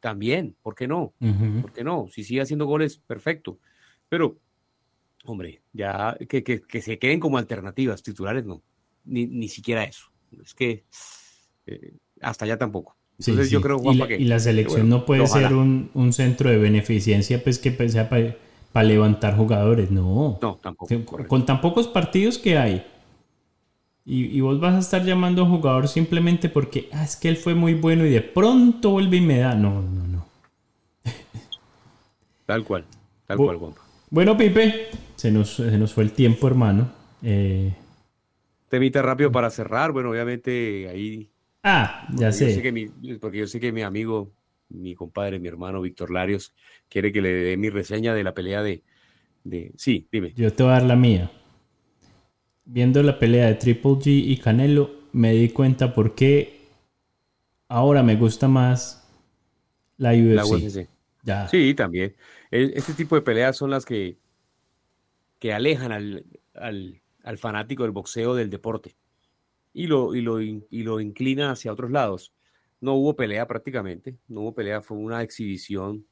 también, 0.00 0.56
¿por 0.62 0.74
qué 0.74 0.88
no? 0.88 1.14
Ujú. 1.20 1.60
¿Por 1.62 1.72
qué 1.72 1.84
no? 1.84 2.06
Si 2.10 2.24
sigue 2.24 2.40
haciendo 2.40 2.66
goles, 2.66 2.98
perfecto. 2.98 3.58
Pero 4.08 4.38
hombre, 5.24 5.62
ya 5.72 6.16
que, 6.28 6.42
que, 6.42 6.60
que 6.62 6.82
se 6.82 6.98
queden 6.98 7.20
como 7.20 7.38
alternativas 7.38 8.02
titulares, 8.02 8.44
no, 8.44 8.62
ni, 9.04 9.26
ni 9.26 9.48
siquiera 9.48 9.84
eso. 9.84 10.06
Es 10.42 10.54
que 10.54 10.84
eh, 11.66 11.94
hasta 12.20 12.44
allá 12.44 12.58
tampoco. 12.58 12.96
Sí, 13.18 13.32
Entonces 13.32 13.50
yo 13.50 13.58
sí. 13.58 13.64
creo, 13.64 13.78
y, 13.78 13.82
Juanpa, 13.82 14.04
la, 14.04 14.08
que 14.08 14.16
y 14.16 14.24
la 14.24 14.38
selección 14.38 14.82
bueno, 14.82 14.98
no 14.98 15.04
puede 15.06 15.22
ojalá. 15.22 15.48
ser 15.48 15.56
un, 15.56 15.90
un 15.94 16.12
centro 16.12 16.50
de 16.50 16.58
beneficencia 16.58 17.42
pues 17.42 17.58
que 17.58 17.88
sea 17.88 18.08
para 18.08 18.86
levantar 18.86 19.36
jugadores, 19.36 19.90
no. 19.90 20.38
No, 20.40 20.56
tampoco. 20.62 20.94
Con- 21.26 21.44
tan 21.44 21.60
pocos 21.60 21.88
partidos 21.88 22.38
que 22.38 22.56
hay. 22.56 22.86
Y, 24.04 24.24
y 24.26 24.40
vos 24.40 24.58
vas 24.60 24.74
a 24.74 24.78
estar 24.78 25.04
llamando 25.04 25.42
a 25.42 25.44
un 25.44 25.50
jugador 25.50 25.88
simplemente 25.88 26.48
porque 26.48 26.88
ah, 26.92 27.04
es 27.04 27.16
que 27.16 27.28
él 27.28 27.36
fue 27.36 27.54
muy 27.54 27.74
bueno 27.74 28.06
y 28.06 28.10
de 28.10 28.22
pronto 28.22 28.90
vuelve 28.90 29.18
y 29.18 29.20
me 29.20 29.38
da. 29.40 29.54
No, 29.54 29.82
no, 29.82 30.06
no. 30.06 30.24
Tal 32.46 32.64
cual, 32.64 32.84
tal 33.26 33.36
Bu- 33.38 33.44
cual, 33.46 33.56
Juanpa. 33.58 33.80
Bueno, 34.10 34.36
Pipe, 34.38 34.88
se 35.18 35.32
nos, 35.32 35.54
se 35.54 35.76
nos 35.78 35.92
fue 35.92 36.04
el 36.04 36.12
tiempo, 36.12 36.46
hermano. 36.46 36.92
Eh, 37.22 37.74
Temita 38.68 39.02
rápido 39.02 39.32
para 39.32 39.50
cerrar. 39.50 39.90
Bueno, 39.90 40.10
obviamente 40.10 40.88
ahí. 40.88 41.28
ah, 41.64 42.06
ya 42.14 42.30
sé. 42.30 42.62
que 42.62 42.70
mi, 42.70 42.86
porque 43.20 43.38
yo 43.38 43.46
sé 43.48 43.58
que 43.58 43.72
mi 43.72 43.82
amigo, 43.82 44.30
mi 44.68 44.94
compadre, 44.94 45.40
mi 45.40 45.48
hermano 45.48 45.80
Víctor 45.80 46.12
Larios, 46.12 46.54
quiere 46.88 47.12
que 47.12 47.20
le 47.20 47.32
dé 47.32 47.56
mi 47.56 47.68
reseña 47.68 48.14
de 48.14 48.22
la 48.22 48.32
pelea 48.32 48.62
de. 48.62 48.84
de... 49.42 49.72
Sí, 49.76 50.06
dime. 50.12 50.32
Yo 50.36 50.52
te 50.52 50.62
voy 50.62 50.70
a 50.70 50.74
dar 50.76 50.84
la 50.84 50.94
mía. 50.96 51.32
Viendo 52.64 53.02
la 53.02 53.18
pelea 53.18 53.46
de 53.46 53.54
Triple 53.56 53.92
G 53.92 54.06
y 54.06 54.36
Canelo, 54.36 54.90
me 55.12 55.32
di 55.32 55.48
cuenta 55.48 55.94
por 55.94 56.14
qué 56.14 56.60
ahora 57.68 58.04
me 58.04 58.14
gusta 58.14 58.46
más 58.46 59.04
la 59.96 60.10
UFC. 60.10 60.34
La 60.36 60.46
UFC. 60.46 60.88
Ya. 61.24 61.48
Sí, 61.48 61.74
también. 61.74 62.14
E- 62.52 62.72
Este 62.76 62.92
tipo 62.92 63.16
de 63.16 63.22
peleas 63.22 63.56
son 63.56 63.70
las 63.70 63.84
que, 63.84 64.16
que 65.38 65.52
alejan 65.52 65.92
al, 65.92 66.26
al- 66.54 67.00
al 67.24 67.38
fanático 67.38 67.82
del 67.82 67.92
boxeo 67.92 68.34
del 68.34 68.48
deporte 68.50 68.96
y 69.74 69.86
lo, 69.86 70.14
y, 70.14 70.22
lo, 70.22 70.40
y 70.40 70.64
lo 70.70 71.00
inclina 71.00 71.50
hacia 71.50 71.72
otros 71.72 71.90
lados. 71.90 72.32
No 72.80 72.94
hubo 72.94 73.16
pelea 73.16 73.46
prácticamente, 73.46 74.16
no 74.28 74.40
hubo 74.42 74.54
pelea, 74.54 74.80
fue 74.82 74.96
una 74.96 75.22
exhibición. 75.22 76.06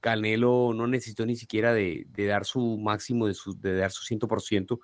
Canelo 0.00 0.72
no 0.74 0.86
necesitó 0.86 1.26
ni 1.26 1.34
siquiera 1.34 1.72
de, 1.74 2.06
de 2.10 2.26
dar 2.26 2.44
su 2.44 2.78
máximo, 2.78 3.26
de, 3.26 3.34
su, 3.34 3.58
de 3.58 3.74
dar 3.76 3.90
su 3.90 4.04
100%. 4.04 4.78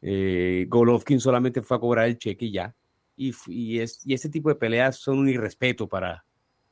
Eh, 0.00 0.66
Golovkin 0.68 1.20
solamente 1.20 1.60
fue 1.62 1.76
a 1.76 1.80
cobrar 1.80 2.06
el 2.08 2.18
cheque 2.18 2.46
y 2.46 2.52
ya. 2.52 2.74
Y, 3.16 3.34
y, 3.46 3.78
es, 3.80 4.00
y 4.06 4.14
este 4.14 4.28
tipo 4.30 4.48
de 4.48 4.54
peleas 4.54 4.96
son 4.96 5.18
un 5.18 5.28
irrespeto 5.28 5.86
para, 5.86 6.24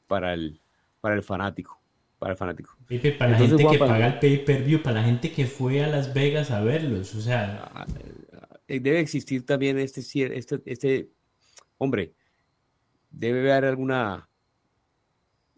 para, 0.06 0.32
el, 0.32 0.60
para 1.00 1.14
el 1.14 1.22
fanático. 1.22 1.78
Para 2.18 2.32
el 2.32 2.38
fanático. 2.38 2.76
Para 2.90 3.32
Entonces, 3.32 3.52
la 3.52 3.58
gente 3.58 3.66
que 3.70 3.78
paga 3.78 4.06
el 4.08 4.18
pay-per-view, 4.18 4.82
para 4.82 5.00
la 5.00 5.06
gente 5.06 5.30
que 5.30 5.46
fue 5.46 5.84
a 5.84 5.86
Las 5.86 6.12
Vegas 6.12 6.50
a 6.50 6.60
verlos. 6.60 7.14
O 7.14 7.20
sea, 7.20 7.70
Ah, 7.72 7.86
eh, 8.66 8.80
debe 8.80 8.98
existir 8.98 9.46
también 9.46 9.78
este, 9.78 10.00
este, 10.00 10.60
este, 10.64 11.10
hombre, 11.78 12.14
debe 13.10 13.52
haber 13.52 13.64
alguna, 13.64 14.28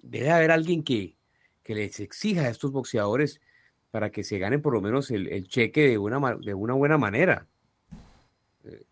debe 0.02 0.30
haber 0.30 0.50
alguien 0.50 0.82
que, 0.82 1.16
que 1.62 1.74
les 1.74 2.00
exija 2.00 2.42
a 2.42 2.48
estos 2.50 2.70
boxeadores 2.70 3.40
para 3.90 4.10
que 4.10 4.24
se 4.24 4.38
ganen 4.38 4.60
por 4.60 4.74
lo 4.74 4.82
menos 4.82 5.10
el, 5.10 5.28
el 5.28 5.48
cheque 5.48 5.88
de 5.88 5.98
una, 5.98 6.36
de 6.36 6.52
una 6.52 6.74
buena 6.74 6.98
manera. 6.98 7.46
Eh, 8.64 8.84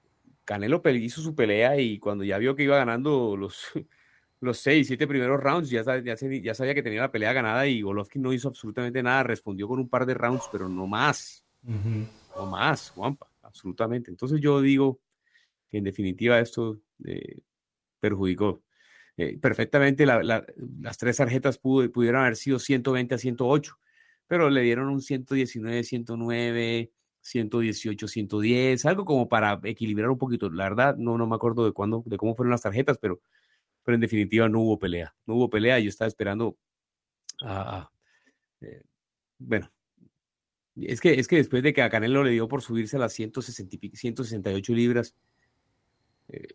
Canelo 0.45 0.83
hizo 0.95 1.21
su 1.21 1.35
pelea 1.35 1.79
y 1.79 1.99
cuando 1.99 2.25
ya 2.25 2.39
vio 2.39 2.57
que 2.57 2.65
iba 2.65 2.77
ganando 2.77 3.37
los, 3.37 3.71
los 4.41 4.59
seis, 4.59 4.87
siete 4.87 5.07
primeros 5.07 5.41
rounds, 5.41 5.69
ya, 5.71 5.83
ya, 5.85 6.17
ya 6.17 6.55
sabía 6.55 6.75
que 6.75 6.83
tenía 6.83 7.03
la 7.03 7.13
pelea 7.13 7.33
ganada 7.33 7.67
y 7.67 7.83
Golovkin 7.83 8.23
no 8.23 8.33
hizo 8.33 8.49
absolutamente 8.49 9.03
nada, 9.03 9.23
respondió 9.23 9.69
con 9.69 9.79
un 9.81 9.89
par 9.89 10.07
de 10.07 10.15
rounds, 10.15 10.49
pero 10.49 10.69
no 10.69 10.87
más. 10.87 11.45
ujú. 11.63 12.07
No 12.35 12.47
más, 12.47 12.91
Juanpa, 12.91 13.29
absolutamente. 13.43 14.11
Entonces 14.11 14.41
yo 14.41 14.61
digo 14.61 15.01
que 15.69 15.79
en 15.79 15.85
definitiva 15.85 16.39
esto 16.41 16.81
eh, 17.05 17.41
perjudicó. 17.99 18.63
Eh, 19.17 19.37
perfectamente 19.39 20.07
la- 20.07 20.23
la- 20.23 20.47
las 20.81 20.97
tres 20.97 21.19
tarjetas 21.19 21.59
pudo- 21.59 21.91
pudieron 21.93 22.23
haber 22.23 22.37
sido 22.37 22.59
120 22.59 23.15
a 23.15 23.19
108, 23.19 23.79
pero 24.27 24.49
le 24.49 24.63
dieron 24.63 24.89
un 24.89 25.01
119, 25.03 25.83
109, 25.85 26.93
118, 27.21 28.09
110, 28.09 28.87
algo 28.87 29.05
como 29.05 29.29
para 29.29 29.61
equilibrar 29.65 30.09
un 30.11 30.19
poquito. 30.19 30.49
La 30.51 30.65
verdad, 30.65 30.97
no, 30.97 31.19
no 31.19 31.27
me 31.27 31.35
acuerdo 31.35 31.65
de 31.67 31.73
cuándo, 31.73 32.03
de 32.07 32.17
cómo 32.17 32.35
fueron 32.35 32.51
las 32.53 32.63
tarjetas, 32.63 32.97
pero, 32.99 33.21
pero 33.85 33.95
en 33.95 34.01
definitiva 34.01 34.49
no 34.49 34.61
hubo 34.61 34.79
pelea. 34.79 35.15
No 35.27 35.35
hubo 35.35 35.51
pelea. 35.51 35.79
Yo 35.79 35.89
estaba 35.89 36.09
esperando 36.09 36.57
a, 37.43 37.91
eh, 38.61 38.83
bueno, 39.39 39.71
es 40.77 41.01
que, 41.01 41.15
es 41.15 41.29
que 41.29 41.37
después 41.37 41.63
de 41.63 41.73
que 41.73 41.83
a 41.83 41.91
Canelo 41.91 42.25
le 42.25 42.31
dio 42.31 42.49
por 42.49 42.63
subirse 42.63 42.97
a 42.97 43.01
las 43.01 43.13
160 43.13 43.75
y 43.75 43.79
pico- 43.79 43.97
168 43.97 44.73
libras, 44.75 45.15
eh, 46.29 46.49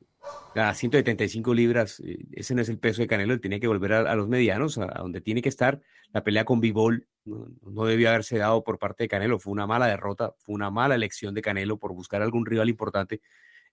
a 0.56 0.74
175 0.74 1.54
libras, 1.54 2.00
eh, 2.00 2.26
ese 2.32 2.56
no 2.56 2.62
es 2.62 2.70
el 2.70 2.80
peso 2.80 3.02
de 3.02 3.08
Canelo, 3.08 3.34
él 3.34 3.42
tiene 3.42 3.60
que 3.60 3.68
volver 3.68 3.94
a, 3.94 4.16
los 4.16 4.28
medianos, 4.28 4.78
a, 4.78 4.86
donde 4.86 5.22
tiene 5.22 5.42
que 5.42 5.50
estar. 5.50 5.82
La 6.14 6.24
pelea 6.24 6.46
con 6.46 6.62
Bivol 6.62 7.08
no, 7.26 7.48
no 7.62 7.86
debió 7.86 8.10
haberse 8.10 8.38
dado 8.38 8.64
por 8.64 8.80
parte 8.80 9.04
de 9.04 9.08
Canelo, 9.08 9.40
fue 9.40 9.52
una 9.52 9.68
mala 9.68 9.88
derrota, 9.88 10.34
fue 10.40 10.56
una 10.56 10.72
mala 10.72 10.96
elección 10.96 11.34
de 11.34 11.42
Canelo 11.42 11.78
por 11.78 11.94
buscar 11.94 12.22
algún 12.22 12.46
rival 12.46 12.70
importante. 12.70 13.22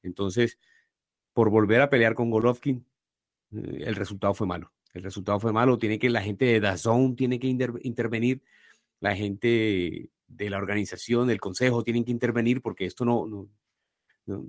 Entonces, 0.03 0.59
por 1.33 1.51
volver 1.51 1.81
a 1.81 1.89
pelear 1.91 2.15
con 2.15 2.31
Golovkin, 2.31 2.85
el 3.53 3.95
resultado 3.95 4.35
fue 4.35 4.47
malo. 4.47 4.73
El 4.95 5.03
resultado 5.03 5.41
fue 5.41 5.53
malo, 5.53 5.79
tiene 5.79 5.99
que 5.99 6.11
la 6.11 6.23
gente 6.23 6.45
de 6.45 6.61
DAZN 6.61 7.17
tiene 7.17 7.39
que 7.39 7.47
inter- 7.47 7.81
intervenir, 7.83 8.43
la 9.01 9.17
gente 9.17 10.11
de 10.29 10.51
la 10.51 10.59
organización, 10.59 11.27
del 11.29 11.41
consejo, 11.41 11.83
tienen 11.83 12.05
que 12.05 12.11
intervenir 12.11 12.63
porque 12.63 12.87
esto 12.87 13.05
no, 13.05 13.27
no, 13.27 13.49
no, 14.27 14.45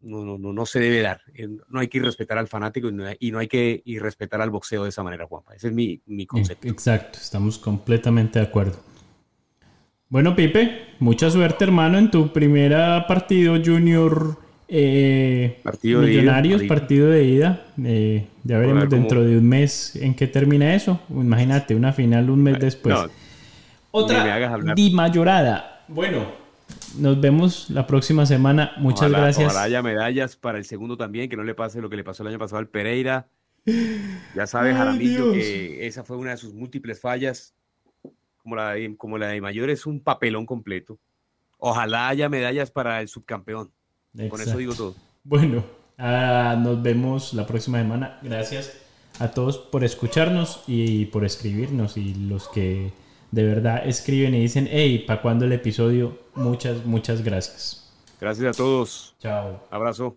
no, 0.00 0.24
no, 0.24 0.38
no- 0.38 0.52
no 0.52 0.66
se 0.66 0.80
debe 0.80 1.00
dar. 1.00 1.20
Eh, 1.34 1.48
No 1.68 1.80
hay 1.80 1.88
que 1.88 1.98
irrespetar 1.98 2.38
al 2.38 2.46
fanático 2.48 2.88
y 2.88 2.92
no 2.92 3.06
hay, 3.06 3.16
y 3.20 3.30
no 3.32 3.38
hay 3.38 3.48
que 3.48 3.82
irrespetar 3.84 4.40
al 4.40 4.50
boxeo 4.50 4.82
de 4.84 4.90
esa 4.90 5.02
manera, 5.02 5.26
Juanpa. 5.26 5.54
Ese 5.54 5.68
es 5.68 5.74
mi, 5.74 6.00
mi 6.06 6.26
concepto. 6.26 6.68
Exacto, 6.68 7.18
estamos 7.20 7.58
completamente 7.58 8.38
de 8.38 8.44
acuerdo. 8.46 8.78
Bueno, 10.08 10.36
Pipe, 10.36 10.94
mucha 11.00 11.30
suerte, 11.30 11.64
hermano, 11.64 11.98
en 11.98 12.10
tu 12.10 12.32
primera 12.32 13.06
partido 13.08 13.56
junior 13.62 14.38
eh, 14.68 15.60
Partido 15.62 16.00
de 16.00 16.12
ida, 16.12 16.20
Millonarios, 16.22 16.54
ahorita. 16.60 16.74
partido 16.74 17.08
de 17.10 17.24
ida. 17.24 17.66
Eh, 17.84 18.26
ya 18.44 18.58
veremos 18.58 18.80
ver 18.82 18.88
cómo- 18.88 19.00
dentro 19.02 19.24
de 19.24 19.38
un 19.38 19.48
mes 19.48 19.96
en 19.96 20.14
qué 20.14 20.26
termina 20.26 20.74
eso. 20.74 21.00
Imagínate, 21.10 21.74
una 21.74 21.92
final 21.92 22.30
un 22.30 22.42
mes 22.42 22.58
después. 22.58 22.94
No, 22.94 23.06
Otra. 23.92 24.74
Di 24.74 24.90
Mayorada. 24.90 25.84
Bueno, 25.88 26.26
nos 26.98 27.20
vemos 27.20 27.70
la 27.70 27.86
próxima 27.86 28.26
semana. 28.26 28.72
Muchas 28.78 29.02
ojalá- 29.08 29.18
gracias. 29.20 29.46
Ojalá 29.46 29.62
haya 29.64 29.82
medallas 29.82 30.36
para 30.36 30.58
el 30.58 30.64
segundo 30.64 30.96
también, 30.96 31.28
que 31.30 31.36
no 31.36 31.44
le 31.44 31.54
pase 31.54 31.80
lo 31.80 31.88
que 31.88 31.96
le 31.96 32.04
pasó 32.04 32.22
el 32.22 32.28
año 32.30 32.38
pasado 32.38 32.58
al 32.58 32.68
Pereira. 32.68 33.28
Ya 34.34 34.46
sabes, 34.46 34.72
Ay, 34.74 34.78
Jaramillo, 34.78 35.32
Dios. 35.32 35.44
que 35.44 35.86
esa 35.86 36.04
fue 36.04 36.16
una 36.16 36.30
de 36.32 36.36
sus 36.36 36.54
múltiples 36.54 37.00
fallas. 37.00 37.54
Como 38.42 38.54
la, 38.54 38.72
de, 38.74 38.96
como 38.96 39.18
la 39.18 39.28
de 39.28 39.40
Mayor 39.40 39.70
es 39.70 39.86
un 39.86 39.98
papelón 40.00 40.46
completo. 40.46 40.98
Ojalá 41.58 42.08
haya 42.08 42.28
medallas 42.28 42.70
para 42.70 43.00
el 43.00 43.08
subcampeón. 43.08 43.70
Con 44.30 44.40
eso 44.40 44.56
digo 44.56 44.74
todo. 44.74 44.94
Bueno, 45.24 45.64
ah, 45.98 46.56
nos 46.58 46.82
vemos 46.82 47.34
la 47.34 47.46
próxima 47.46 47.78
semana. 47.78 48.18
Gracias 48.22 48.76
a 49.18 49.30
todos 49.30 49.58
por 49.58 49.84
escucharnos 49.84 50.62
y 50.66 51.06
por 51.06 51.24
escribirnos 51.24 51.96
y 51.96 52.14
los 52.14 52.48
que 52.48 52.92
de 53.30 53.44
verdad 53.44 53.86
escriben 53.86 54.34
y 54.34 54.40
dicen, 54.40 54.68
hey, 54.70 55.04
¿para 55.06 55.22
cuándo 55.22 55.44
el 55.44 55.52
episodio? 55.52 56.18
Muchas, 56.34 56.84
muchas 56.84 57.22
gracias. 57.22 57.92
Gracias 58.20 58.54
a 58.54 58.56
todos. 58.56 59.14
Chao. 59.18 59.60
Abrazo. 59.70 60.16